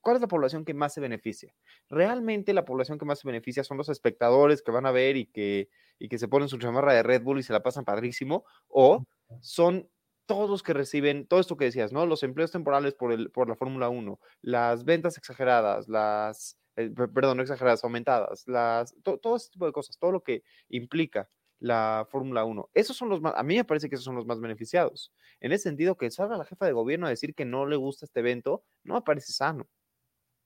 ¿cuál 0.00 0.16
es 0.16 0.20
la 0.20 0.28
población 0.28 0.64
que 0.64 0.74
más 0.74 0.94
se 0.94 1.00
beneficia? 1.00 1.54
¿Realmente 1.88 2.52
la 2.52 2.64
población 2.64 2.98
que 2.98 3.04
más 3.04 3.20
se 3.20 3.28
beneficia 3.28 3.64
son 3.64 3.76
los 3.76 3.88
espectadores 3.88 4.62
que 4.62 4.72
van 4.72 4.86
a 4.86 4.92
ver 4.92 5.16
y 5.16 5.26
que, 5.26 5.68
y 5.98 6.08
que 6.08 6.18
se 6.18 6.28
ponen 6.28 6.48
su 6.48 6.58
chamarra 6.58 6.94
de 6.94 7.02
Red 7.02 7.22
Bull 7.22 7.38
y 7.38 7.42
se 7.42 7.52
la 7.52 7.62
pasan 7.62 7.84
padrísimo? 7.84 8.44
¿O 8.68 9.04
son 9.40 9.88
todos 10.26 10.48
los 10.48 10.62
que 10.62 10.72
reciben, 10.72 11.26
todo 11.26 11.40
esto 11.40 11.56
que 11.56 11.66
decías, 11.66 11.92
¿no? 11.92 12.06
Los 12.06 12.22
empleos 12.22 12.50
temporales 12.50 12.94
por, 12.94 13.12
el, 13.12 13.30
por 13.30 13.48
la 13.48 13.56
Fórmula 13.56 13.88
1, 13.88 14.18
las 14.42 14.84
ventas 14.84 15.18
exageradas, 15.18 15.88
las, 15.88 16.58
eh, 16.76 16.90
perdón, 16.90 17.36
no 17.36 17.42
exageradas, 17.42 17.84
aumentadas, 17.84 18.46
las, 18.46 18.94
todo 19.02 19.36
ese 19.36 19.50
tipo 19.50 19.66
de 19.66 19.72
cosas, 19.72 19.98
todo 19.98 20.12
lo 20.12 20.22
que 20.22 20.42
implica 20.68 21.28
la 21.60 22.06
Fórmula 22.10 22.44
1. 22.44 22.70
Esos 22.74 22.96
son 22.96 23.08
los 23.08 23.20
más, 23.20 23.34
a 23.36 23.42
mí 23.42 23.56
me 23.56 23.64
parece 23.64 23.88
que 23.88 23.94
esos 23.94 24.04
son 24.04 24.16
los 24.16 24.26
más 24.26 24.40
beneficiados. 24.40 25.12
En 25.40 25.52
ese 25.52 25.64
sentido, 25.64 25.96
que 25.96 26.10
salga 26.10 26.36
la 26.36 26.44
jefa 26.44 26.66
de 26.66 26.72
gobierno 26.72 27.06
a 27.06 27.10
decir 27.10 27.34
que 27.34 27.44
no 27.44 27.66
le 27.66 27.76
gusta 27.76 28.04
este 28.04 28.20
evento, 28.20 28.64
no 28.82 28.94
me 28.94 29.02
parece 29.02 29.32
sano. 29.32 29.66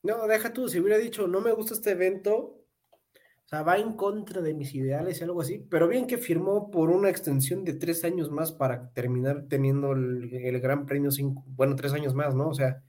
No, 0.02 0.26
deja 0.26 0.52
tú, 0.52 0.68
si 0.68 0.78
hubiera 0.78 0.98
dicho, 0.98 1.26
no 1.26 1.40
me 1.40 1.52
gusta 1.52 1.74
este 1.74 1.90
evento, 1.90 2.36
o 2.36 3.48
sea, 3.48 3.62
va 3.62 3.78
en 3.78 3.94
contra 3.94 4.42
de 4.42 4.54
mis 4.54 4.74
ideales 4.74 5.20
y 5.20 5.24
algo 5.24 5.40
así, 5.40 5.66
pero 5.70 5.88
bien 5.88 6.06
que 6.06 6.18
firmó 6.18 6.70
por 6.70 6.90
una 6.90 7.08
extensión 7.08 7.64
de 7.64 7.72
tres 7.72 8.04
años 8.04 8.30
más 8.30 8.52
para 8.52 8.92
terminar 8.92 9.46
teniendo 9.48 9.92
el, 9.92 10.60
Gran 10.60 10.86
Premio, 10.86 11.10
cinco, 11.10 11.44
bueno, 11.48 11.74
tres 11.74 11.94
años 11.94 12.14
más, 12.14 12.34
¿no? 12.34 12.48
O 12.48 12.54
sea, 12.54 12.82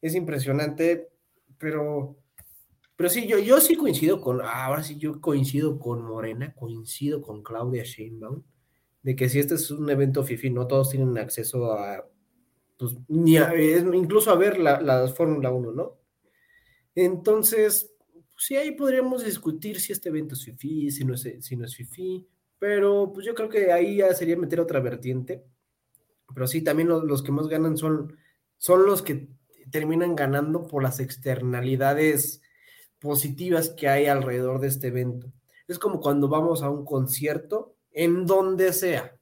es 0.00 0.14
impresionante, 0.14 1.10
pero, 1.58 2.16
pero 2.96 3.10
sí, 3.10 3.26
yo, 3.26 3.38
yo 3.38 3.60
sí 3.60 3.76
coincido 3.76 4.20
con, 4.20 4.40
ahora 4.42 4.82
sí 4.82 4.96
yo 4.96 5.20
coincido 5.20 5.78
con 5.78 6.02
Morena, 6.02 6.54
coincido 6.54 7.20
con 7.20 7.42
Claudia 7.42 7.84
Sheinbaum, 7.84 8.42
de 9.02 9.14
que 9.14 9.28
si 9.28 9.38
este 9.38 9.54
es 9.54 9.70
un 9.70 9.88
evento 9.90 10.24
FIFI, 10.24 10.50
no 10.50 10.66
todos 10.66 10.90
tienen 10.90 11.16
acceso 11.18 11.72
a, 11.72 12.08
pues, 12.78 12.96
ni 13.08 13.36
a, 13.36 13.52
incluso 13.56 14.30
a 14.30 14.36
ver 14.36 14.58
la, 14.58 14.80
la 14.80 15.06
Fórmula 15.08 15.50
1, 15.52 15.72
¿no? 15.72 15.98
Entonces, 16.94 17.92
sí, 18.36 18.56
ahí 18.56 18.72
podríamos 18.72 19.24
discutir 19.24 19.80
si 19.80 19.92
este 19.92 20.08
evento 20.08 20.34
es 20.34 20.44
FIFI, 20.44 20.90
si 20.90 21.04
no 21.04 21.14
es, 21.14 21.28
si 21.40 21.56
no 21.56 21.66
es 21.66 21.76
FIFI, 21.76 22.26
pero 22.58 23.12
pues 23.12 23.26
yo 23.26 23.34
creo 23.34 23.48
que 23.48 23.70
ahí 23.72 23.96
ya 23.96 24.12
sería 24.14 24.36
meter 24.36 24.60
otra 24.60 24.80
vertiente. 24.80 25.44
Pero 26.34 26.46
sí, 26.46 26.62
también 26.62 26.88
los, 26.88 27.22
que 27.22 27.32
más 27.32 27.48
ganan 27.48 27.76
son, 27.76 28.16
son 28.56 28.86
los 28.86 29.02
que 29.02 29.28
terminan 29.70 30.16
ganando 30.16 30.66
por 30.66 30.82
las 30.82 31.00
externalidades 31.00 32.42
positivas 33.06 33.70
que 33.70 33.88
hay 33.88 34.06
alrededor 34.06 34.60
de 34.60 34.68
este 34.68 34.88
evento. 34.88 35.32
Es 35.68 35.78
como 35.78 36.00
cuando 36.00 36.28
vamos 36.28 36.62
a 36.62 36.70
un 36.70 36.84
concierto, 36.84 37.76
en 37.92 38.26
donde 38.26 38.72
sea, 38.72 39.16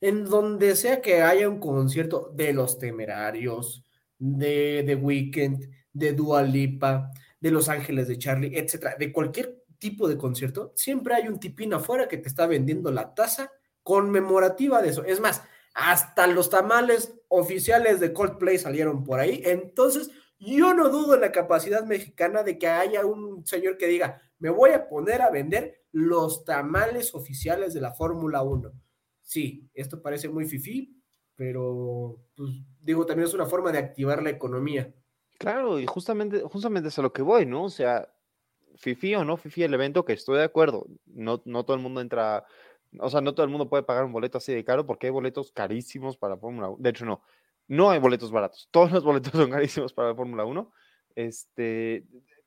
en 0.00 0.24
donde 0.24 0.76
sea 0.76 1.02
que 1.02 1.22
haya 1.22 1.48
un 1.48 1.58
concierto 1.58 2.32
de 2.34 2.52
los 2.52 2.78
temerarios, 2.78 3.84
de 4.18 4.84
The 4.86 4.94
Weeknd, 4.94 5.68
de 5.92 6.12
Dua 6.12 6.42
Lipa, 6.42 7.10
de 7.40 7.50
Los 7.50 7.68
Ángeles 7.68 8.08
de 8.08 8.18
Charlie, 8.18 8.56
etcétera, 8.56 8.96
de 8.98 9.12
cualquier 9.12 9.64
tipo 9.78 10.08
de 10.08 10.16
concierto, 10.16 10.72
siempre 10.76 11.14
hay 11.14 11.26
un 11.26 11.40
tipín 11.40 11.74
afuera 11.74 12.06
que 12.06 12.18
te 12.18 12.28
está 12.28 12.46
vendiendo 12.46 12.90
la 12.90 13.14
taza 13.14 13.50
conmemorativa 13.82 14.80
de 14.82 14.90
eso. 14.90 15.04
Es 15.04 15.20
más, 15.20 15.42
hasta 15.74 16.26
los 16.26 16.50
tamales 16.50 17.14
oficiales 17.28 18.00
de 18.00 18.12
Coldplay 18.12 18.58
salieron 18.58 19.04
por 19.04 19.20
ahí. 19.20 19.42
Entonces, 19.44 20.10
yo 20.40 20.74
no 20.74 20.88
dudo 20.88 21.14
en 21.14 21.20
la 21.20 21.32
capacidad 21.32 21.84
mexicana 21.84 22.42
de 22.42 22.58
que 22.58 22.66
haya 22.66 23.04
un 23.04 23.46
señor 23.46 23.76
que 23.76 23.86
diga, 23.86 24.20
me 24.38 24.48
voy 24.48 24.70
a 24.70 24.88
poner 24.88 25.20
a 25.22 25.30
vender 25.30 25.84
los 25.92 26.44
tamales 26.44 27.14
oficiales 27.14 27.74
de 27.74 27.80
la 27.80 27.92
Fórmula 27.92 28.42
1. 28.42 28.72
Sí, 29.22 29.68
esto 29.74 30.00
parece 30.00 30.28
muy 30.28 30.46
fifí, 30.46 30.96
pero 31.36 32.22
pues, 32.34 32.50
digo, 32.80 33.04
también 33.06 33.28
es 33.28 33.34
una 33.34 33.46
forma 33.46 33.70
de 33.70 33.78
activar 33.78 34.22
la 34.22 34.30
economía. 34.30 34.92
Claro, 35.38 35.78
y 35.78 35.86
justamente, 35.86 36.40
justamente 36.40 36.88
es 36.88 36.98
a 36.98 37.02
lo 37.02 37.12
que 37.12 37.22
voy, 37.22 37.46
¿no? 37.46 37.64
O 37.64 37.70
sea, 37.70 38.12
FIFI 38.76 39.16
o 39.16 39.24
no 39.24 39.36
FIFI 39.36 39.64
el 39.64 39.74
evento, 39.74 40.04
que 40.04 40.14
estoy 40.14 40.38
de 40.38 40.44
acuerdo, 40.44 40.86
no, 41.06 41.42
no 41.44 41.64
todo 41.64 41.76
el 41.76 41.82
mundo 41.82 42.00
entra, 42.00 42.44
o 42.98 43.10
sea, 43.10 43.20
no 43.20 43.34
todo 43.34 43.44
el 43.44 43.50
mundo 43.50 43.68
puede 43.68 43.82
pagar 43.82 44.04
un 44.04 44.12
boleto 44.12 44.38
así 44.38 44.52
de 44.52 44.64
caro 44.64 44.86
porque 44.86 45.06
hay 45.06 45.12
boletos 45.12 45.52
carísimos 45.52 46.16
para 46.16 46.36
Fórmula 46.36 46.70
1. 46.70 46.78
De 46.80 46.90
hecho, 46.90 47.04
no, 47.04 47.22
no 47.70 47.88
hay 47.90 48.00
boletos 48.00 48.32
baratos, 48.32 48.68
todos 48.70 48.90
los 48.90 49.04
boletos 49.04 49.32
son 49.48 49.50
carísimos 49.50 49.92
para 49.92 50.08
la 50.08 50.14
Fórmula 50.14 50.44
1. 50.44 50.72
Este, 51.14 52.04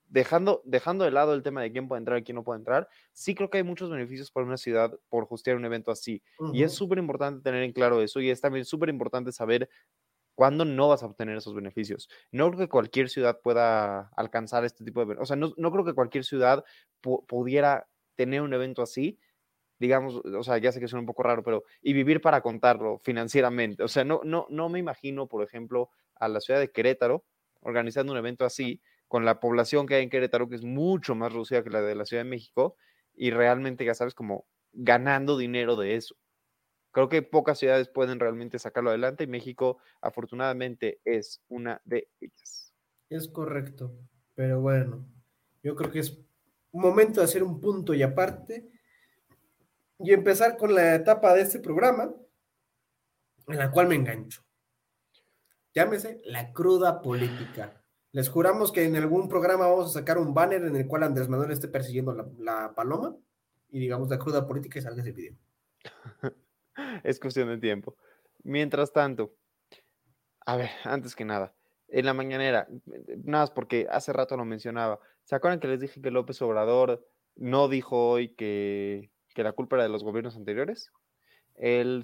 dejando, 0.08 0.62
dejando 0.66 1.06
de 1.06 1.12
lado 1.12 1.34
el 1.34 1.44
tema 1.44 1.62
de 1.62 1.72
quién 1.72 1.88
puede 1.88 2.00
entrar 2.00 2.20
y 2.20 2.24
quién 2.24 2.36
no 2.36 2.44
puede 2.44 2.60
entrar, 2.60 2.90
sí 3.14 3.34
creo 3.34 3.50
que 3.50 3.58
hay 3.58 3.64
muchos 3.64 3.90
beneficios 3.90 4.32
para 4.32 4.46
una 4.46 4.58
ciudad 4.58 4.98
por 5.10 5.26
hostear 5.30 5.56
un 5.56 5.66
evento 5.66 5.92
así. 5.92 6.22
Y 6.52 6.64
es 6.64 6.74
súper 6.74 6.98
importante 6.98 7.42
tener 7.42 7.64
en 7.64 7.72
claro 7.72 8.02
eso 8.02 8.20
y 8.20 8.30
es 8.30 8.42
también 8.42 8.66
súper 8.66 8.90
importante 8.90 9.32
saber 9.32 9.70
¿Cuándo 10.36 10.66
no 10.66 10.88
vas 10.88 11.04
a 11.04 11.06
obtener 11.06 11.38
esos 11.38 11.54
beneficios? 11.54 12.10
No 12.32 12.48
creo 12.48 12.60
que 12.62 12.70
cualquier 12.70 13.10
ciudad 13.10 13.40
pueda 13.42 14.10
alcanzar 14.16 14.66
este 14.66 14.84
tipo 14.84 15.06
de... 15.06 15.16
O 15.20 15.26
sea, 15.26 15.36
no, 15.36 15.54
creo 15.54 15.86
que 15.86 15.94
cualquier 15.94 16.24
ciudad 16.24 16.66
pudiera 17.28 17.88
tener 18.16 18.42
un 18.42 18.54
evento 18.54 18.82
así, 18.82 19.20
digamos, 19.84 20.16
o 20.16 20.44
sea, 20.44 20.58
ya 20.60 20.72
sé 20.72 20.80
que 20.80 20.88
suena 20.88 21.02
un 21.02 21.06
poco 21.06 21.24
raro, 21.24 21.44
pero 21.44 21.66
y 21.82 21.92
vivir 21.92 22.22
para 22.22 22.42
contarlo 22.42 23.00
financieramente. 23.00 23.84
O 23.84 23.90
sea, 23.90 24.06
no, 24.06 24.22
no, 24.24 24.48
no 24.50 24.70
me 24.70 24.80
imagino, 24.80 25.28
por 25.28 25.44
ejemplo, 25.44 25.90
a 26.16 26.30
la 26.30 26.40
ciudad 26.40 26.62
de 26.62 26.72
Querétaro 26.72 27.26
organizando 27.64 28.12
un 28.14 28.18
evento 28.18 28.46
así, 28.46 28.82
con 29.08 29.26
la 29.26 29.40
población 29.40 29.86
que 29.86 29.96
hay 29.96 30.04
en 30.04 30.10
Querétaro, 30.10 30.50
que 30.50 30.56
es 30.56 30.64
mucho 30.64 31.16
más 31.16 31.32
reducida 31.32 31.64
que 31.64 31.70
la 31.70 31.82
de 31.82 31.96
la 31.96 32.06
Ciudad 32.06 32.24
de 32.24 32.30
México, 32.30 32.78
y 33.14 33.32
realmente, 33.32 33.86
ya 33.86 33.94
sabes, 33.94 34.16
como 34.16 34.46
ganando 34.72 35.38
dinero 35.38 35.76
de 35.76 35.96
eso. 35.96 36.16
Creo 36.92 37.10
que 37.10 37.22
pocas 37.22 37.60
ciudades 37.60 37.90
pueden 37.90 38.20
realmente 38.20 38.60
sacarlo 38.60 38.90
adelante 38.90 39.24
y 39.24 39.28
México 39.28 39.78
afortunadamente 40.02 41.02
es 41.06 41.42
una 41.48 41.82
de 41.86 42.10
ellas. 42.20 42.74
Es 43.10 43.28
correcto, 43.28 43.96
pero 44.36 44.62
bueno, 44.62 45.06
yo 45.62 45.76
creo 45.76 45.92
que 45.92 46.00
es 46.00 46.20
momento 46.72 47.20
de 47.20 47.26
hacer 47.26 47.44
un 47.44 47.60
punto 47.60 47.94
y 47.94 48.02
aparte 48.02 48.72
y 50.00 50.14
empezar 50.14 50.58
con 50.58 50.74
la 50.74 50.96
etapa 50.96 51.34
de 51.34 51.42
este 51.42 51.60
programa 51.60 52.14
en 53.48 53.58
la 53.58 53.72
cual 53.72 53.88
me 53.88 53.96
engancho. 53.96 54.44
Llámese 55.74 56.22
la 56.26 56.54
cruda 56.54 57.02
política. 57.02 57.82
Les 58.12 58.30
juramos 58.30 58.72
que 58.72 58.84
en 58.84 58.96
algún 58.96 59.28
programa 59.28 59.68
vamos 59.68 59.90
a 59.90 60.00
sacar 60.00 60.18
un 60.18 60.34
banner 60.34 60.64
en 60.64 60.76
el 60.76 60.88
cual 60.88 61.04
Andrés 61.04 61.28
Manuel 61.28 61.52
esté 61.52 61.68
persiguiendo 61.68 62.14
la, 62.14 62.28
la 62.38 62.76
paloma 62.76 63.16
y 63.70 63.80
digamos 63.80 64.10
la 64.10 64.20
cruda 64.20 64.48
política 64.48 64.80
y 64.80 64.82
salga 64.84 65.02
ese 65.02 65.12
video. 65.12 65.36
es 67.04 67.20
cuestión 67.20 67.48
de 67.48 67.58
tiempo. 67.58 67.96
Mientras 68.44 68.94
tanto, 68.94 69.36
a 70.46 70.56
ver, 70.58 70.70
antes 70.84 71.16
que 71.16 71.26
nada, 71.26 71.56
en 71.88 72.06
la 72.06 72.14
mañanera, 72.14 72.68
nada 73.24 73.44
más 73.44 73.52
porque 73.52 73.88
hace 73.90 74.14
rato 74.14 74.38
lo 74.38 74.46
mencionaba, 74.46 75.00
¿se 75.24 75.36
acuerdan 75.36 75.60
que 75.60 75.68
les 75.68 75.80
dije 75.80 76.02
que 76.02 76.12
López 76.12 76.42
Obrador 76.42 77.08
no 77.36 77.68
dijo 77.68 78.10
hoy 78.10 78.30
que, 78.30 79.13
la 79.42 79.54
culpa 79.54 79.78
era 79.78 79.84
de 79.84 79.90
los 79.90 80.04
gobiernos 80.04 80.36
anteriores? 80.36 80.92
El, 81.56 82.04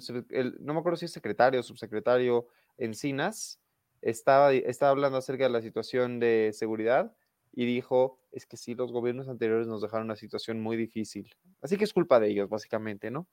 no 0.60 0.74
me 0.74 0.80
acuerdo 0.80 0.96
si 0.96 1.04
es 1.04 1.12
secretario 1.12 1.60
o 1.60 1.62
subsecretario 1.62 2.48
Encinas 2.78 3.60
estaba, 4.02 4.52
estaba 4.52 4.90
hablando 4.90 5.18
acerca 5.18 5.44
de 5.44 5.50
la 5.50 5.60
situación 5.60 6.18
de 6.18 6.50
seguridad 6.54 7.14
y 7.52 7.66
dijo, 7.66 8.18
es 8.32 8.46
que 8.46 8.56
sí, 8.56 8.74
los 8.74 8.92
gobiernos 8.92 9.28
anteriores 9.28 9.66
nos 9.66 9.82
dejaron 9.82 10.06
una 10.06 10.16
situación 10.16 10.60
muy 10.60 10.76
difícil. 10.76 11.34
Así 11.60 11.76
que 11.76 11.84
es 11.84 11.92
culpa 11.92 12.20
de 12.20 12.28
ellos, 12.28 12.48
básicamente, 12.48 13.10
¿no? 13.10 13.26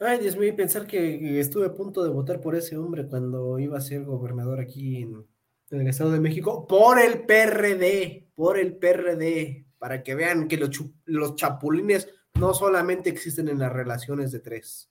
Ay, 0.00 0.18
Dios 0.18 0.36
mío, 0.36 0.54
pensar 0.56 0.86
que 0.86 1.38
estuve 1.38 1.66
a 1.66 1.74
punto 1.74 2.02
de 2.02 2.10
votar 2.10 2.40
por 2.40 2.54
ese 2.54 2.76
hombre 2.76 3.06
cuando 3.06 3.58
iba 3.58 3.78
a 3.78 3.80
ser 3.80 4.04
gobernador 4.04 4.60
aquí 4.60 5.02
en, 5.02 5.26
el 5.70 5.86
Estado 5.88 6.12
de 6.12 6.20
México, 6.20 6.66
por 6.68 7.00
el 7.00 7.24
PRD, 7.24 8.28
por 8.34 8.58
el 8.58 8.76
PRD, 8.76 9.66
para 9.84 10.02
que 10.02 10.14
vean 10.14 10.48
que 10.48 10.56
los, 10.56 10.70
los 11.04 11.36
chapulines 11.36 12.08
no 12.40 12.54
solamente 12.54 13.10
existen 13.10 13.48
en 13.48 13.58
las 13.58 13.70
relaciones 13.70 14.32
de 14.32 14.40
tres. 14.40 14.90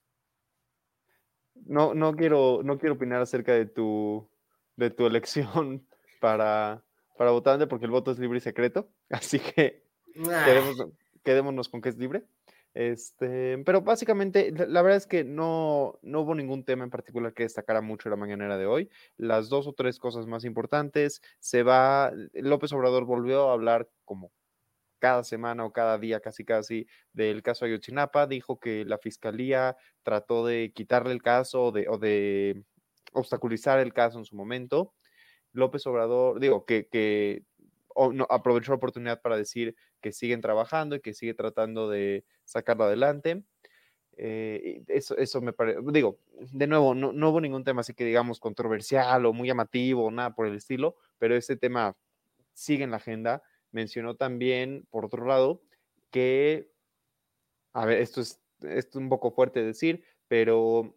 No, 1.56 1.96
no 1.96 2.16
quiero, 2.16 2.62
no 2.64 2.78
quiero 2.78 2.94
opinar 2.94 3.20
acerca 3.20 3.54
de 3.54 3.66
tu, 3.66 4.30
de 4.76 4.92
tu 4.92 5.08
elección 5.08 5.88
para, 6.22 6.86
para 7.18 7.32
votante, 7.32 7.66
porque 7.66 7.86
el 7.86 7.92
voto 7.92 8.12
es 8.12 8.20
libre 8.20 8.38
y 8.38 8.42
secreto, 8.42 8.88
así 9.10 9.40
que 9.40 9.84
ah. 10.30 10.46
quedémonos 11.24 11.70
con 11.70 11.82
que 11.82 11.90
es 11.90 11.98
libre. 11.98 12.28
Este, 12.76 13.58
pero 13.66 13.82
básicamente, 13.82 14.52
la, 14.52 14.84
verdad 14.84 14.98
es 14.98 15.08
que 15.08 15.24
no, 15.24 15.98
no 16.04 16.22
hubo 16.22 16.36
ningún 16.36 16.66
tema 16.66 16.84
en 16.84 16.92
particular 16.92 17.34
que 17.34 17.44
destacara 17.44 17.82
mucho 17.82 18.12
la 18.12 18.16
mañanera 18.16 18.60
de 18.60 18.68
hoy. 18.68 18.92
Las 19.18 19.50
dos 19.50 19.66
o 19.66 19.74
tres 19.74 19.98
cosas 19.98 20.28
más 20.28 20.46
importantes, 20.46 21.24
se 21.40 21.64
va, 21.64 22.12
López 22.34 22.72
Obrador 22.74 23.06
volvió 23.06 23.50
a 23.50 23.54
hablar 23.54 23.90
como 24.06 24.32
cada 25.04 25.26
semana 25.26 25.66
o 25.66 25.74
cada 25.74 25.98
día, 25.98 26.22
casi 26.22 26.46
casi, 26.46 26.88
del 27.12 27.44
caso 27.44 27.66
Ayotzinapa. 27.66 28.26
Dijo 28.26 28.58
que 28.58 28.86
la 28.86 28.98
fiscalía 28.98 29.76
trató 30.02 30.46
de 30.46 30.72
quitarle 30.74 31.12
el 31.12 31.22
caso 31.22 31.66
o 31.66 31.72
de, 31.74 32.64
obstaculizar 33.12 33.80
el 33.80 33.92
caso 33.92 34.18
en 34.18 34.24
su 34.24 34.38
momento. 34.38 34.94
López 35.52 35.86
Obrador, 35.88 36.40
digo, 36.40 36.66
que, 36.66 36.88
que 36.88 37.44
no, 38.14 38.26
aprovechó 38.30 38.72
la 38.72 38.78
oportunidad 38.78 39.22
para 39.22 39.36
decir 39.36 39.76
que 40.00 40.14
siguen 40.14 40.40
trabajando 40.40 40.96
y 40.96 41.02
que 41.02 41.14
sigue 41.14 41.34
tratando 41.34 41.90
de 41.90 42.24
sacarlo 42.46 42.86
adelante. 42.86 43.44
Eh, 44.16 44.84
eso, 44.88 45.18
eso 45.18 45.42
me 45.42 45.52
parece, 45.52 45.80
digo, 45.92 46.18
de 46.54 46.68
nuevo, 46.68 46.96
no, 46.96 47.12
no, 47.12 47.30
hubo 47.30 47.42
ningún 47.42 47.66
tema 47.66 47.82
así 47.82 47.94
que 47.94 48.06
digamos 48.06 48.40
controversial 48.40 49.26
o 49.26 49.34
muy 49.34 49.50
llamativo, 49.50 50.10
nada 50.12 50.34
por 50.34 50.48
el 50.48 50.56
estilo, 50.56 50.96
pero 51.18 51.36
este 51.36 51.58
tema 51.58 51.98
sigue 52.54 52.86
en 52.86 52.92
la 52.92 52.98
agenda. 52.98 53.44
Mencionó 53.74 54.16
también, 54.16 54.88
por 54.90 55.04
otro 55.04 55.26
lado, 55.26 55.62
que, 56.10 56.72
a 57.74 57.86
ver, 57.86 58.00
esto 58.00 58.22
es, 58.22 58.40
esto 58.62 59.00
es 59.00 59.04
un 59.04 59.10
poco 59.10 59.32
fuerte 59.32 59.62
decir, 59.62 60.06
pero 60.30 60.96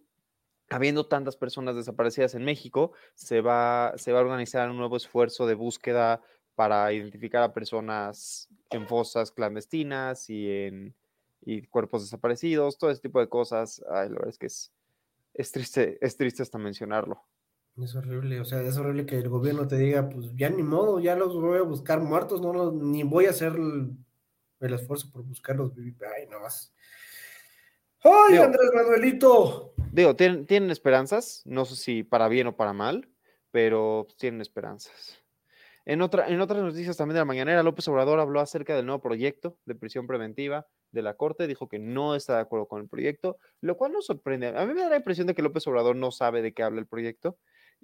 habiendo 0.70 1.06
tantas 1.06 1.36
personas 1.36 1.74
desaparecidas 1.74 2.36
en 2.36 2.44
México, 2.44 2.92
se 3.14 3.40
va, 3.40 3.94
se 3.96 4.12
va 4.12 4.20
a 4.20 4.22
organizar 4.22 4.70
un 4.70 4.76
nuevo 4.76 4.96
esfuerzo 4.96 5.46
de 5.48 5.54
búsqueda 5.54 6.22
para 6.54 6.92
identificar 6.92 7.42
a 7.42 7.52
personas 7.52 8.48
en 8.70 8.86
fosas 8.86 9.32
clandestinas 9.32 10.30
y 10.30 10.48
en 10.50 10.94
y 11.46 11.62
cuerpos 11.62 12.02
desaparecidos, 12.02 12.76
todo 12.76 12.90
ese 12.90 13.00
tipo 13.00 13.20
de 13.20 13.28
cosas. 13.28 13.82
Ay, 13.88 14.08
la 14.08 14.14
verdad 14.16 14.28
es 14.28 14.38
que 14.38 14.46
es, 14.46 14.72
es 15.32 15.52
triste, 15.52 15.96
es 16.00 16.16
triste 16.16 16.42
hasta 16.42 16.58
mencionarlo. 16.58 17.22
Es 17.82 17.94
horrible, 17.94 18.40
o 18.40 18.44
sea, 18.46 18.62
es 18.62 18.76
horrible 18.78 19.04
que 19.04 19.16
el 19.18 19.28
gobierno 19.28 19.68
te 19.68 19.76
diga, 19.76 20.08
pues 20.08 20.34
ya 20.34 20.48
ni 20.48 20.62
modo, 20.62 20.98
ya 20.98 21.14
los 21.14 21.34
voy 21.34 21.58
a 21.58 21.62
buscar 21.62 22.00
muertos, 22.00 22.40
no 22.40 22.52
los, 22.54 22.72
ni 22.72 23.02
voy 23.02 23.26
a 23.26 23.30
hacer 23.30 23.52
el, 23.52 23.90
el 24.60 24.72
esfuerzo 24.74 25.10
por 25.12 25.22
buscarlos. 25.24 25.72
Ay, 25.76 26.26
no 26.30 26.40
más. 26.40 26.72
¡Ay, 28.02 28.32
Digo- 28.32 28.44
Andrés 28.44 28.70
Manuelito! 28.74 29.74
Digo, 29.92 30.16
tienen, 30.16 30.46
tienen 30.46 30.70
esperanzas, 30.70 31.42
no 31.44 31.64
sé 31.66 31.76
si 31.76 32.02
para 32.02 32.28
bien 32.28 32.46
o 32.46 32.56
para 32.56 32.72
mal, 32.72 33.08
pero 33.50 34.06
tienen 34.18 34.40
esperanzas. 34.40 35.18
En, 35.84 36.00
otra, 36.02 36.28
en 36.28 36.40
otras 36.40 36.62
noticias 36.62 36.96
también 36.96 37.14
de 37.14 37.20
la 37.20 37.24
mañanera, 37.26 37.62
López 37.62 37.86
Obrador 37.88 38.20
habló 38.20 38.40
acerca 38.40 38.74
del 38.74 38.86
nuevo 38.86 39.00
proyecto 39.02 39.58
de 39.66 39.74
prisión 39.74 40.06
preventiva 40.06 40.66
de 40.92 41.02
la 41.02 41.14
Corte, 41.14 41.46
dijo 41.46 41.68
que 41.68 41.78
no 41.78 42.14
está 42.14 42.36
de 42.36 42.40
acuerdo 42.40 42.66
con 42.68 42.80
el 42.80 42.88
proyecto, 42.88 43.38
lo 43.60 43.76
cual 43.76 43.92
nos 43.92 44.06
sorprende. 44.06 44.48
A 44.48 44.64
mí 44.66 44.72
me 44.74 44.80
da 44.80 44.88
la 44.88 44.96
impresión 44.96 45.26
de 45.26 45.34
que 45.34 45.42
López 45.42 45.66
Obrador 45.66 45.94
no 45.94 46.10
sabe 46.10 46.40
de 46.42 46.54
qué 46.54 46.62
habla 46.62 46.80
el 46.80 46.86
proyecto 46.86 47.38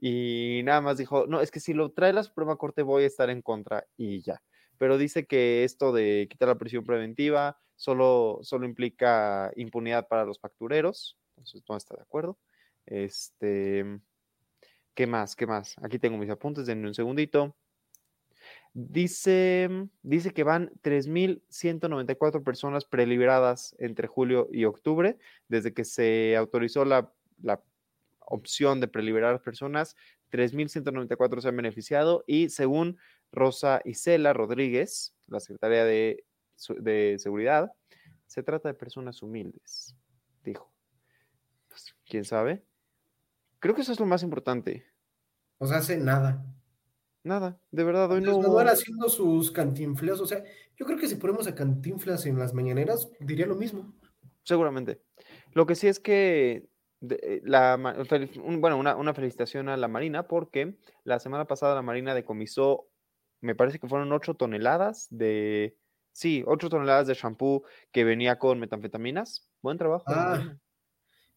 y 0.04 0.62
nada 0.64 0.80
más 0.80 0.98
dijo, 0.98 1.28
no, 1.28 1.40
es 1.40 1.52
que 1.52 1.60
si 1.60 1.74
lo 1.74 1.92
trae 1.92 2.12
la 2.12 2.24
Suprema 2.24 2.56
Corte 2.56 2.82
voy 2.82 3.04
a 3.04 3.06
estar 3.06 3.30
en 3.30 3.40
contra 3.40 3.86
y 3.96 4.20
ya. 4.20 4.42
Pero 4.76 4.98
dice 4.98 5.26
que 5.26 5.62
esto 5.62 5.92
de 5.92 6.26
quitar 6.28 6.48
la 6.48 6.58
prisión 6.58 6.82
preventiva 6.82 7.60
solo, 7.76 8.40
solo 8.42 8.66
implica 8.66 9.52
impunidad 9.54 10.08
para 10.08 10.24
los 10.24 10.40
factureros, 10.40 11.16
entonces 11.36 11.62
no 11.68 11.76
está 11.76 11.94
de 11.94 12.02
acuerdo. 12.02 12.36
Este, 12.84 14.00
¿qué 14.94 15.06
más? 15.06 15.36
¿Qué 15.36 15.46
más? 15.46 15.76
Aquí 15.80 16.00
tengo 16.00 16.18
mis 16.18 16.30
apuntes, 16.30 16.66
denme 16.66 16.88
un 16.88 16.94
segundito. 16.94 17.54
Dice, 18.74 19.70
dice 20.02 20.32
que 20.32 20.42
van 20.42 20.72
3.194 20.82 22.42
personas 22.42 22.86
preliberadas 22.86 23.76
entre 23.78 24.08
julio 24.08 24.48
y 24.50 24.64
octubre, 24.64 25.16
desde 25.46 25.72
que 25.72 25.84
se 25.84 26.34
autorizó 26.36 26.84
la, 26.84 27.12
la 27.40 27.62
opción 28.26 28.80
de 28.80 28.88
preliberar 28.88 29.42
personas, 29.42 29.96
3.194 30.30 31.40
se 31.40 31.48
han 31.48 31.56
beneficiado 31.56 32.24
y 32.26 32.48
según 32.48 32.98
Rosa 33.30 33.80
Isela 33.84 34.32
Rodríguez, 34.32 35.14
la 35.26 35.40
secretaria 35.40 35.84
de, 35.84 36.24
de 36.78 37.16
Seguridad, 37.18 37.72
se 38.26 38.42
trata 38.42 38.68
de 38.68 38.74
personas 38.74 39.22
humildes, 39.22 39.96
dijo. 40.42 40.72
Pues, 41.68 41.94
¿Quién 42.06 42.24
sabe? 42.24 42.64
Creo 43.58 43.74
que 43.74 43.82
eso 43.82 43.92
es 43.92 44.00
lo 44.00 44.06
más 44.06 44.22
importante. 44.22 44.84
O 45.58 45.66
sea, 45.66 45.78
hace 45.78 45.96
nada. 45.96 46.44
Nada, 47.24 47.60
de 47.70 47.84
verdad, 47.84 48.10
hoy 48.10 48.20
no. 48.20 48.40
Manuel 48.40 48.68
haciendo 48.68 49.08
sus 49.08 49.52
cantinflas, 49.52 50.18
o 50.20 50.26
sea, 50.26 50.42
yo 50.76 50.84
creo 50.84 50.98
que 50.98 51.06
si 51.06 51.14
ponemos 51.14 51.46
a 51.46 51.54
cantinflas 51.54 52.26
en 52.26 52.38
las 52.38 52.52
mañaneras, 52.52 53.08
diría 53.20 53.46
lo 53.46 53.54
mismo. 53.54 53.94
Seguramente. 54.42 55.00
Lo 55.52 55.66
que 55.66 55.76
sí 55.76 55.86
es 55.86 56.00
que 56.00 56.68
de- 57.02 57.20
eh, 57.22 57.40
la, 57.44 57.76
un- 58.42 58.60
bueno, 58.60 58.78
una, 58.78 58.96
una 58.96 59.12
felicitación 59.12 59.68
a 59.68 59.76
la 59.76 59.88
Marina 59.88 60.26
porque 60.26 60.74
la 61.04 61.18
semana 61.18 61.46
pasada 61.46 61.74
la 61.74 61.82
Marina 61.82 62.14
decomisó, 62.14 62.88
me 63.40 63.54
parece 63.54 63.78
que 63.78 63.88
fueron 63.88 64.10
8 64.12 64.34
toneladas 64.34 65.08
de, 65.10 65.76
sí, 66.12 66.42
8 66.46 66.68
toneladas 66.70 67.06
de 67.08 67.14
shampoo 67.14 67.64
que 67.90 68.04
venía 68.04 68.38
con 68.38 68.58
metanfetaminas. 68.60 69.48
Buen 69.60 69.76
trabajo. 69.78 70.04
Ah. 70.06 70.56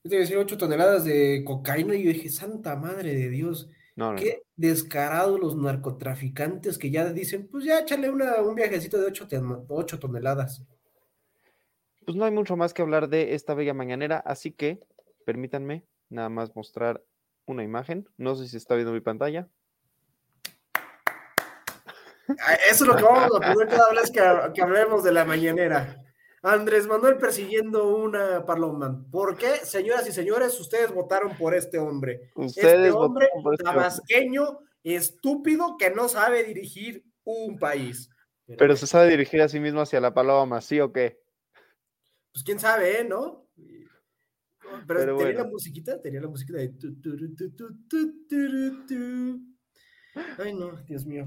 Yo 0.03 0.09
te 0.09 0.15
iba 0.15 0.17
a 0.17 0.21
decir 0.21 0.37
8 0.37 0.57
toneladas 0.57 1.03
de 1.03 1.43
cocaína 1.45 1.95
y 1.95 2.03
yo 2.03 2.09
dije, 2.13 2.29
santa 2.29 2.75
madre 2.75 3.15
de 3.15 3.29
Dios, 3.29 3.67
No, 3.95 4.13
qué 4.15 4.43
descarados 4.55 5.39
los 5.39 5.55
narcotraficantes 5.55 6.77
que 6.77 6.91
ya 6.91 7.11
dicen, 7.11 7.47
pues 7.47 7.63
ya 7.65 7.79
échale 7.79 8.11
una, 8.11 8.39
un 8.41 8.53
viajecito 8.53 9.01
de 9.01 9.07
8, 9.67 9.99
toneladas. 9.99 10.61
Pues 12.05 12.15
no 12.15 12.23
hay 12.25 12.31
mucho 12.31 12.55
más 12.55 12.73
que 12.73 12.83
hablar 12.83 13.09
de 13.09 13.33
esta 13.33 13.55
bella 13.55 13.73
mañanera, 13.73 14.17
así 14.19 14.51
que 14.51 14.79
permítanme 15.25 15.85
nada 16.09 16.29
más 16.29 16.55
mostrar 16.55 17.03
una 17.45 17.63
imagen. 17.63 18.07
No 18.17 18.35
sé 18.35 18.47
si 18.47 18.57
está 18.57 18.75
viendo 18.75 18.93
mi 18.93 19.01
pantalla. 19.01 19.49
Ah, 22.39 22.55
Eso 22.69 22.85
es 22.85 22.87
lo 22.87 22.95
que 22.95 23.03
vamos 23.03 23.29
a 23.35 23.53
poner 23.53 23.67
cada 23.67 23.91
vez 23.91 24.09
que, 24.11 24.21
que 24.53 24.61
hablemos 24.61 25.03
de 25.03 25.11
la 25.11 25.25
mañanera. 25.25 26.01
Andrés 26.41 26.85
Manuel 26.87 27.17
persiguiendo 27.17 27.95
una 27.95 28.45
paloma. 28.45 29.03
¿Por 29.11 29.35
qué, 29.37 29.57
señoras 29.65 30.07
y 30.07 30.11
señores, 30.11 30.59
ustedes 30.59 30.91
votaron 30.93 31.35
por 31.37 31.55
este 31.55 31.79
hombre? 31.79 32.31
Ustedes 32.35 32.73
este 32.73 32.91
hombre 32.91 33.27
por 33.43 33.55
este 33.55 33.67
hombre. 33.67 33.81
tabasqueño, 33.81 34.59
estúpido, 34.83 35.75
que 35.77 35.89
no 35.89 36.07
sabe 36.07 36.43
dirigir 36.43 37.03
un 37.23 37.57
país. 37.57 38.09
Pero, 38.45 38.57
Pero 38.59 38.75
se 38.75 38.85
sabe 38.85 39.09
dirigir 39.09 39.41
a 39.41 39.49
sí 39.49 39.59
mismo 39.59 39.81
hacia 39.81 39.99
la 39.99 40.13
paloma, 40.13 40.61
¿sí 40.61 40.79
o 40.79 40.91
qué? 40.91 41.19
pues 42.31 42.43
quién 42.43 42.59
sabe, 42.59 42.99
¿eh? 42.99 43.03
¿no? 43.05 43.44
Pero, 44.71 44.83
Pero 44.87 45.17
tenía 45.17 45.33
bueno. 45.33 45.43
la 45.43 45.49
musiquita, 45.49 46.01
tenía 46.01 46.21
la 46.21 46.27
musiquita 46.27 46.57
de 46.59 46.69
tu, 46.69 46.95
tu, 46.99 47.35
tu, 47.35 47.51
tu, 47.53 48.27
turu, 48.27 48.85
tu. 48.85 49.41
Ay, 50.37 50.53
no, 50.53 50.71
Dios 50.83 51.05
mío. 51.05 51.25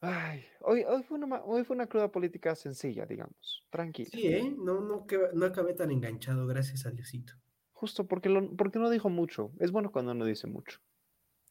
Ay, 0.00 0.44
hoy, 0.60 0.84
hoy, 0.84 1.02
fue 1.02 1.18
una, 1.18 1.42
hoy 1.42 1.64
fue 1.64 1.74
una 1.74 1.86
cruda 1.86 2.10
política 2.10 2.54
sencilla, 2.54 3.06
digamos, 3.06 3.66
tranquila. 3.70 4.10
Sí, 4.12 4.26
¿eh? 4.26 4.54
No, 4.56 4.80
no, 4.80 5.06
que- 5.06 5.30
no 5.32 5.46
acabé 5.46 5.74
tan 5.74 5.90
enganchado, 5.90 6.46
gracias 6.46 6.86
a 6.86 6.90
Diosito. 6.90 7.32
Justo 7.72 8.06
porque, 8.06 8.28
lo, 8.28 8.54
porque 8.56 8.78
no 8.78 8.90
dijo 8.90 9.08
mucho. 9.08 9.52
Es 9.58 9.70
bueno 9.70 9.90
cuando 9.90 10.14
no 10.14 10.24
dice 10.24 10.46
mucho. 10.46 10.80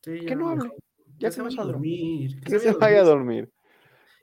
Sí, 0.02 0.26
Que 0.26 0.36
no 0.36 0.50
hable, 0.50 0.70
ya 1.18 1.30
Que 1.30 1.32
se 1.36 1.42
vaya 1.42 1.62
a 1.62 1.66
dormir. 1.66 2.40
Que 2.42 2.60
se 2.60 2.72
vaya 2.74 3.02
a 3.02 3.04
dormir. 3.04 3.52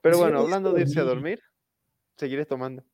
Pero 0.03 0.18
bueno, 0.18 0.40
hablando 0.40 0.72
de 0.72 0.82
irse 0.82 1.01
a 1.01 1.05
dormir, 1.05 1.40
seguiré 2.16 2.45
tomando. 2.45 2.84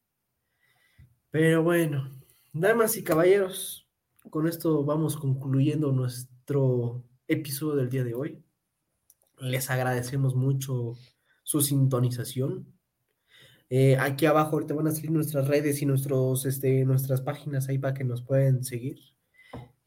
Pero 1.30 1.62
bueno, 1.62 2.17
damas 2.52 2.96
y 2.96 3.04
caballeros, 3.04 3.88
con 4.30 4.46
esto 4.46 4.84
vamos 4.84 5.16
concluyendo 5.16 5.92
nuestro 5.92 7.04
episodio 7.26 7.76
del 7.76 7.90
día 7.90 8.04
de 8.04 8.14
hoy. 8.14 8.42
Les 9.38 9.70
agradecemos 9.70 10.34
mucho 10.34 10.94
su 11.42 11.60
sintonización. 11.60 12.66
Eh, 13.70 13.96
aquí 13.98 14.26
abajo 14.26 14.52
ahorita 14.52 14.74
van 14.74 14.88
a 14.88 14.92
salir 14.92 15.10
nuestras 15.10 15.46
redes 15.46 15.82
y 15.82 15.86
nuestros, 15.86 16.46
este, 16.46 16.84
nuestras 16.84 17.20
páginas 17.20 17.68
ahí 17.68 17.78
para 17.78 17.94
que 17.94 18.04
nos 18.04 18.22
pueden 18.22 18.64
seguir. 18.64 18.98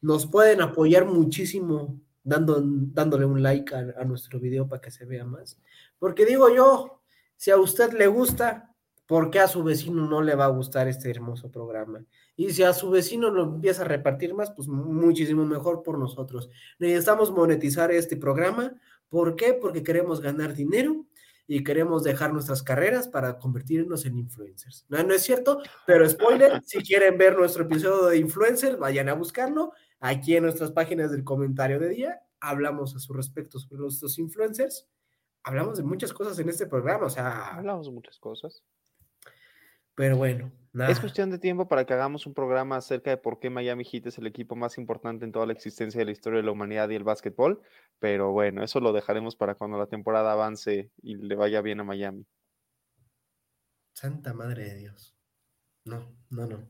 Nos 0.00 0.26
pueden 0.26 0.62
apoyar 0.62 1.04
muchísimo 1.04 2.00
dando, 2.24 2.60
dándole 2.64 3.24
un 3.24 3.42
like 3.42 3.74
a, 3.74 3.94
a 4.00 4.04
nuestro 4.04 4.40
video 4.40 4.68
para 4.68 4.80
que 4.80 4.90
se 4.90 5.04
vea 5.04 5.24
más. 5.24 5.58
Porque 5.98 6.24
digo 6.24 6.54
yo, 6.54 7.02
si 7.36 7.50
a 7.50 7.56
usted 7.56 7.92
le 7.92 8.06
gusta, 8.06 8.74
¿por 9.06 9.30
qué 9.30 9.40
a 9.40 9.48
su 9.48 9.62
vecino 9.62 10.08
no 10.08 10.22
le 10.22 10.34
va 10.34 10.46
a 10.46 10.48
gustar 10.48 10.88
este 10.88 11.10
hermoso 11.10 11.50
programa? 11.50 12.04
Y 12.36 12.50
si 12.50 12.62
a 12.62 12.72
su 12.72 12.90
vecino 12.90 13.30
lo 13.30 13.42
empieza 13.42 13.82
a 13.82 13.86
repartir 13.86 14.34
más, 14.34 14.50
pues 14.52 14.68
muchísimo 14.68 15.44
mejor 15.44 15.82
por 15.82 15.98
nosotros. 15.98 16.48
Necesitamos 16.78 17.30
monetizar 17.30 17.90
este 17.90 18.16
programa. 18.16 18.74
¿Por 19.08 19.36
qué? 19.36 19.54
Porque 19.54 19.82
queremos 19.82 20.20
ganar 20.20 20.54
dinero 20.54 21.06
y 21.46 21.64
queremos 21.64 22.02
dejar 22.02 22.32
nuestras 22.32 22.62
carreras 22.62 23.08
para 23.08 23.38
convertirnos 23.38 24.06
en 24.06 24.16
influencers. 24.16 24.86
No, 24.88 25.02
no 25.02 25.12
es 25.12 25.22
cierto, 25.22 25.60
pero 25.86 26.08
spoiler, 26.08 26.62
si 26.64 26.78
quieren 26.78 27.18
ver 27.18 27.36
nuestro 27.36 27.64
episodio 27.64 28.06
de 28.06 28.16
influencer, 28.18 28.76
vayan 28.78 29.08
a 29.08 29.14
buscarlo. 29.14 29.72
Aquí 30.00 30.34
en 30.34 30.44
nuestras 30.44 30.72
páginas 30.72 31.10
del 31.10 31.24
comentario 31.24 31.78
de 31.78 31.90
día, 31.90 32.22
hablamos 32.40 32.96
a 32.96 32.98
su 32.98 33.12
respecto 33.12 33.58
sobre 33.58 33.82
nuestros 33.82 34.18
influencers. 34.18 34.88
Hablamos 35.44 35.76
de 35.76 35.84
muchas 35.84 36.12
cosas 36.12 36.38
en 36.38 36.48
este 36.48 36.66
programa, 36.66 37.06
o 37.06 37.10
sea, 37.10 37.56
Hablamos 37.56 37.86
de 37.86 37.92
muchas 37.92 38.18
cosas. 38.18 38.62
Pero 39.94 40.16
bueno, 40.16 40.50
nada. 40.72 40.90
Es 40.90 41.00
cuestión 41.00 41.30
de 41.30 41.38
tiempo 41.38 41.68
para 41.68 41.84
que 41.84 41.92
hagamos 41.94 42.26
un 42.26 42.34
programa 42.34 42.76
acerca 42.76 43.10
de 43.10 43.16
por 43.16 43.38
qué 43.38 43.50
Miami 43.50 43.84
Heat 43.84 44.06
es 44.06 44.18
el 44.18 44.26
equipo 44.26 44.56
más 44.56 44.78
importante 44.78 45.24
en 45.24 45.32
toda 45.32 45.46
la 45.46 45.52
existencia 45.52 45.98
de 45.98 46.04
la 46.06 46.12
historia 46.12 46.38
de 46.38 46.44
la 46.46 46.52
humanidad 46.52 46.88
y 46.90 46.94
el 46.94 47.04
básquetbol. 47.04 47.60
Pero 47.98 48.32
bueno, 48.32 48.62
eso 48.62 48.80
lo 48.80 48.92
dejaremos 48.92 49.36
para 49.36 49.54
cuando 49.54 49.78
la 49.78 49.86
temporada 49.86 50.32
avance 50.32 50.90
y 51.02 51.16
le 51.16 51.34
vaya 51.34 51.60
bien 51.60 51.80
a 51.80 51.84
Miami. 51.84 52.26
Santa 53.94 54.32
madre 54.32 54.64
de 54.64 54.74
Dios. 54.76 55.14
No, 55.84 56.16
no, 56.30 56.46
no. 56.46 56.68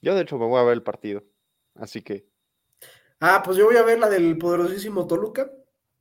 Yo 0.00 0.14
de 0.14 0.22
hecho 0.22 0.38
me 0.38 0.46
voy 0.46 0.60
a 0.60 0.64
ver 0.64 0.74
el 0.74 0.82
partido. 0.82 1.24
Así 1.74 2.02
que 2.02 2.28
Ah, 3.20 3.42
pues 3.44 3.56
yo 3.56 3.64
voy 3.64 3.76
a 3.76 3.82
ver 3.82 3.98
la 3.98 4.08
del 4.10 4.36
poderosísimo 4.36 5.06
Toluca, 5.06 5.50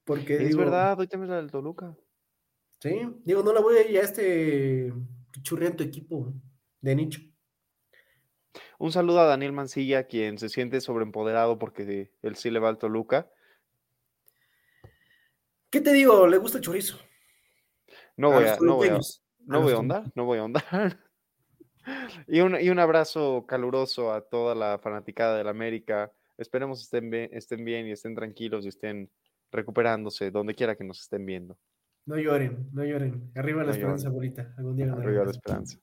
porque 0.03 0.35
es 0.35 0.47
digo, 0.49 0.59
verdad, 0.59 0.99
hoy 0.99 1.07
también 1.07 1.31
la 1.31 1.37
del 1.37 1.51
Toluca. 1.51 1.95
Sí, 2.81 2.99
digo, 3.23 3.43
no 3.43 3.53
la 3.53 3.61
voy 3.61 3.77
a 3.77 3.89
ir 3.89 3.97
a 3.97 4.01
este 4.01 4.93
churriento 5.41 5.83
equipo 5.83 6.33
de 6.81 6.95
nicho. 6.95 7.21
Un 8.77 8.91
saludo 8.91 9.21
a 9.21 9.25
Daniel 9.25 9.53
Mancilla, 9.53 10.07
quien 10.07 10.37
se 10.37 10.49
siente 10.49 10.81
sobreempoderado 10.81 11.57
porque 11.57 12.11
él 12.21 12.35
sí 12.35 12.51
le 12.51 12.59
va 12.59 12.69
al 12.69 12.77
Toluca. 12.77 13.31
¿Qué 15.69 15.81
te 15.81 15.91
digo? 15.93 16.27
Le 16.27 16.37
gusta 16.37 16.57
el 16.59 16.63
chorizo. 16.63 16.99
No 18.15 18.31
A 18.31 18.35
voy 18.35 18.43
los 18.43 18.51
a, 18.51 18.57
no 18.61 18.75
voy 18.75 18.89
a, 18.89 18.99
no 19.45 19.61
voy 19.61 19.71
a 19.71 19.75
ahondar, 19.75 20.11
no 20.15 20.25
voy 20.25 20.37
a 20.37 20.41
ahondar. 20.41 20.99
Y 22.27 22.39
un, 22.39 22.55
y 22.61 22.69
un 22.69 22.79
abrazo 22.79 23.45
caluroso 23.45 24.13
a 24.13 24.21
toda 24.21 24.55
la 24.55 24.79
fanaticada 24.79 25.37
del 25.37 25.49
América, 25.49 26.13
esperemos 26.37 26.81
estén 26.81 27.09
bien, 27.09 27.29
estén 27.33 27.65
bien 27.65 27.87
y 27.87 27.91
estén 27.91 28.15
tranquilos 28.15 28.63
y 28.63 28.69
estén 28.69 29.11
recuperándose 29.51 30.31
donde 30.31 30.55
quiera 30.55 30.77
que 30.77 30.85
nos 30.85 31.01
estén 31.01 31.25
viendo. 31.25 31.57
No 32.05 32.17
lloren, 32.17 32.69
no 32.73 32.83
lloren. 32.83 33.31
Arriba 33.35 33.63
la 33.63 33.71
esperanza, 33.71 34.05
lloren. 34.05 34.11
abuelita. 34.13 34.53
Algún 34.57 34.75
día. 34.75 34.91
Arriba 34.91 35.23
la 35.25 35.31
esperanza. 35.31 35.77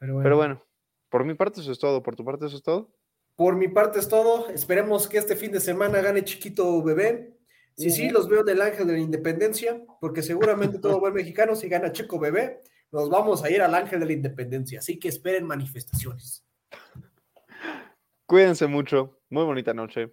Pero 0.00 0.14
bueno. 0.14 0.24
Pero 0.24 0.36
bueno, 0.36 0.62
por 1.08 1.24
mi 1.24 1.34
parte 1.34 1.60
eso 1.60 1.70
es 1.72 1.78
todo, 1.78 2.02
por 2.02 2.16
tu 2.16 2.24
parte 2.24 2.46
eso 2.46 2.56
es 2.56 2.62
todo. 2.62 2.92
Por 3.36 3.56
mi 3.56 3.68
parte 3.68 3.98
es 4.00 4.08
todo. 4.08 4.48
Esperemos 4.48 5.08
que 5.08 5.18
este 5.18 5.36
fin 5.36 5.52
de 5.52 5.60
semana 5.60 6.00
gane 6.00 6.24
Chiquito 6.24 6.82
Bebé. 6.82 7.38
Si 7.76 7.90
sí, 7.90 8.06
Ujú. 8.06 8.14
los 8.14 8.28
veo 8.28 8.44
del 8.44 8.60
Ángel 8.60 8.86
de 8.86 8.92
la 8.94 8.98
Independencia, 8.98 9.82
porque 10.00 10.22
seguramente 10.22 10.78
todo 10.78 11.00
buen 11.00 11.14
mexicano, 11.14 11.54
si 11.56 11.68
gana 11.68 11.90
Checo 11.92 12.18
Bebé, 12.18 12.60
nos 12.90 13.08
vamos 13.08 13.42
a 13.44 13.50
ir 13.50 13.62
al 13.62 13.74
Ángel 13.74 14.00
de 14.00 14.06
la 14.06 14.12
Independencia. 14.12 14.80
Así 14.80 14.98
que 14.98 15.08
esperen 15.08 15.46
manifestaciones. 15.46 16.44
Cuídense 18.26 18.66
mucho, 18.66 19.20
muy 19.30 19.44
bonita 19.44 19.72
noche, 19.74 20.12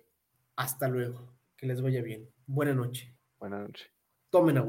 Hasta 0.56 0.88
luego. 0.88 1.34
Que 1.58 1.68
les 1.68 1.82
vaya 1.82 2.02
bien. 2.02 2.30
Buena 2.48 2.74
noche. 2.74 3.14
buena 3.38 3.60
noche. 3.60 3.92
Tomen 4.30 4.58
agua. 4.58 4.68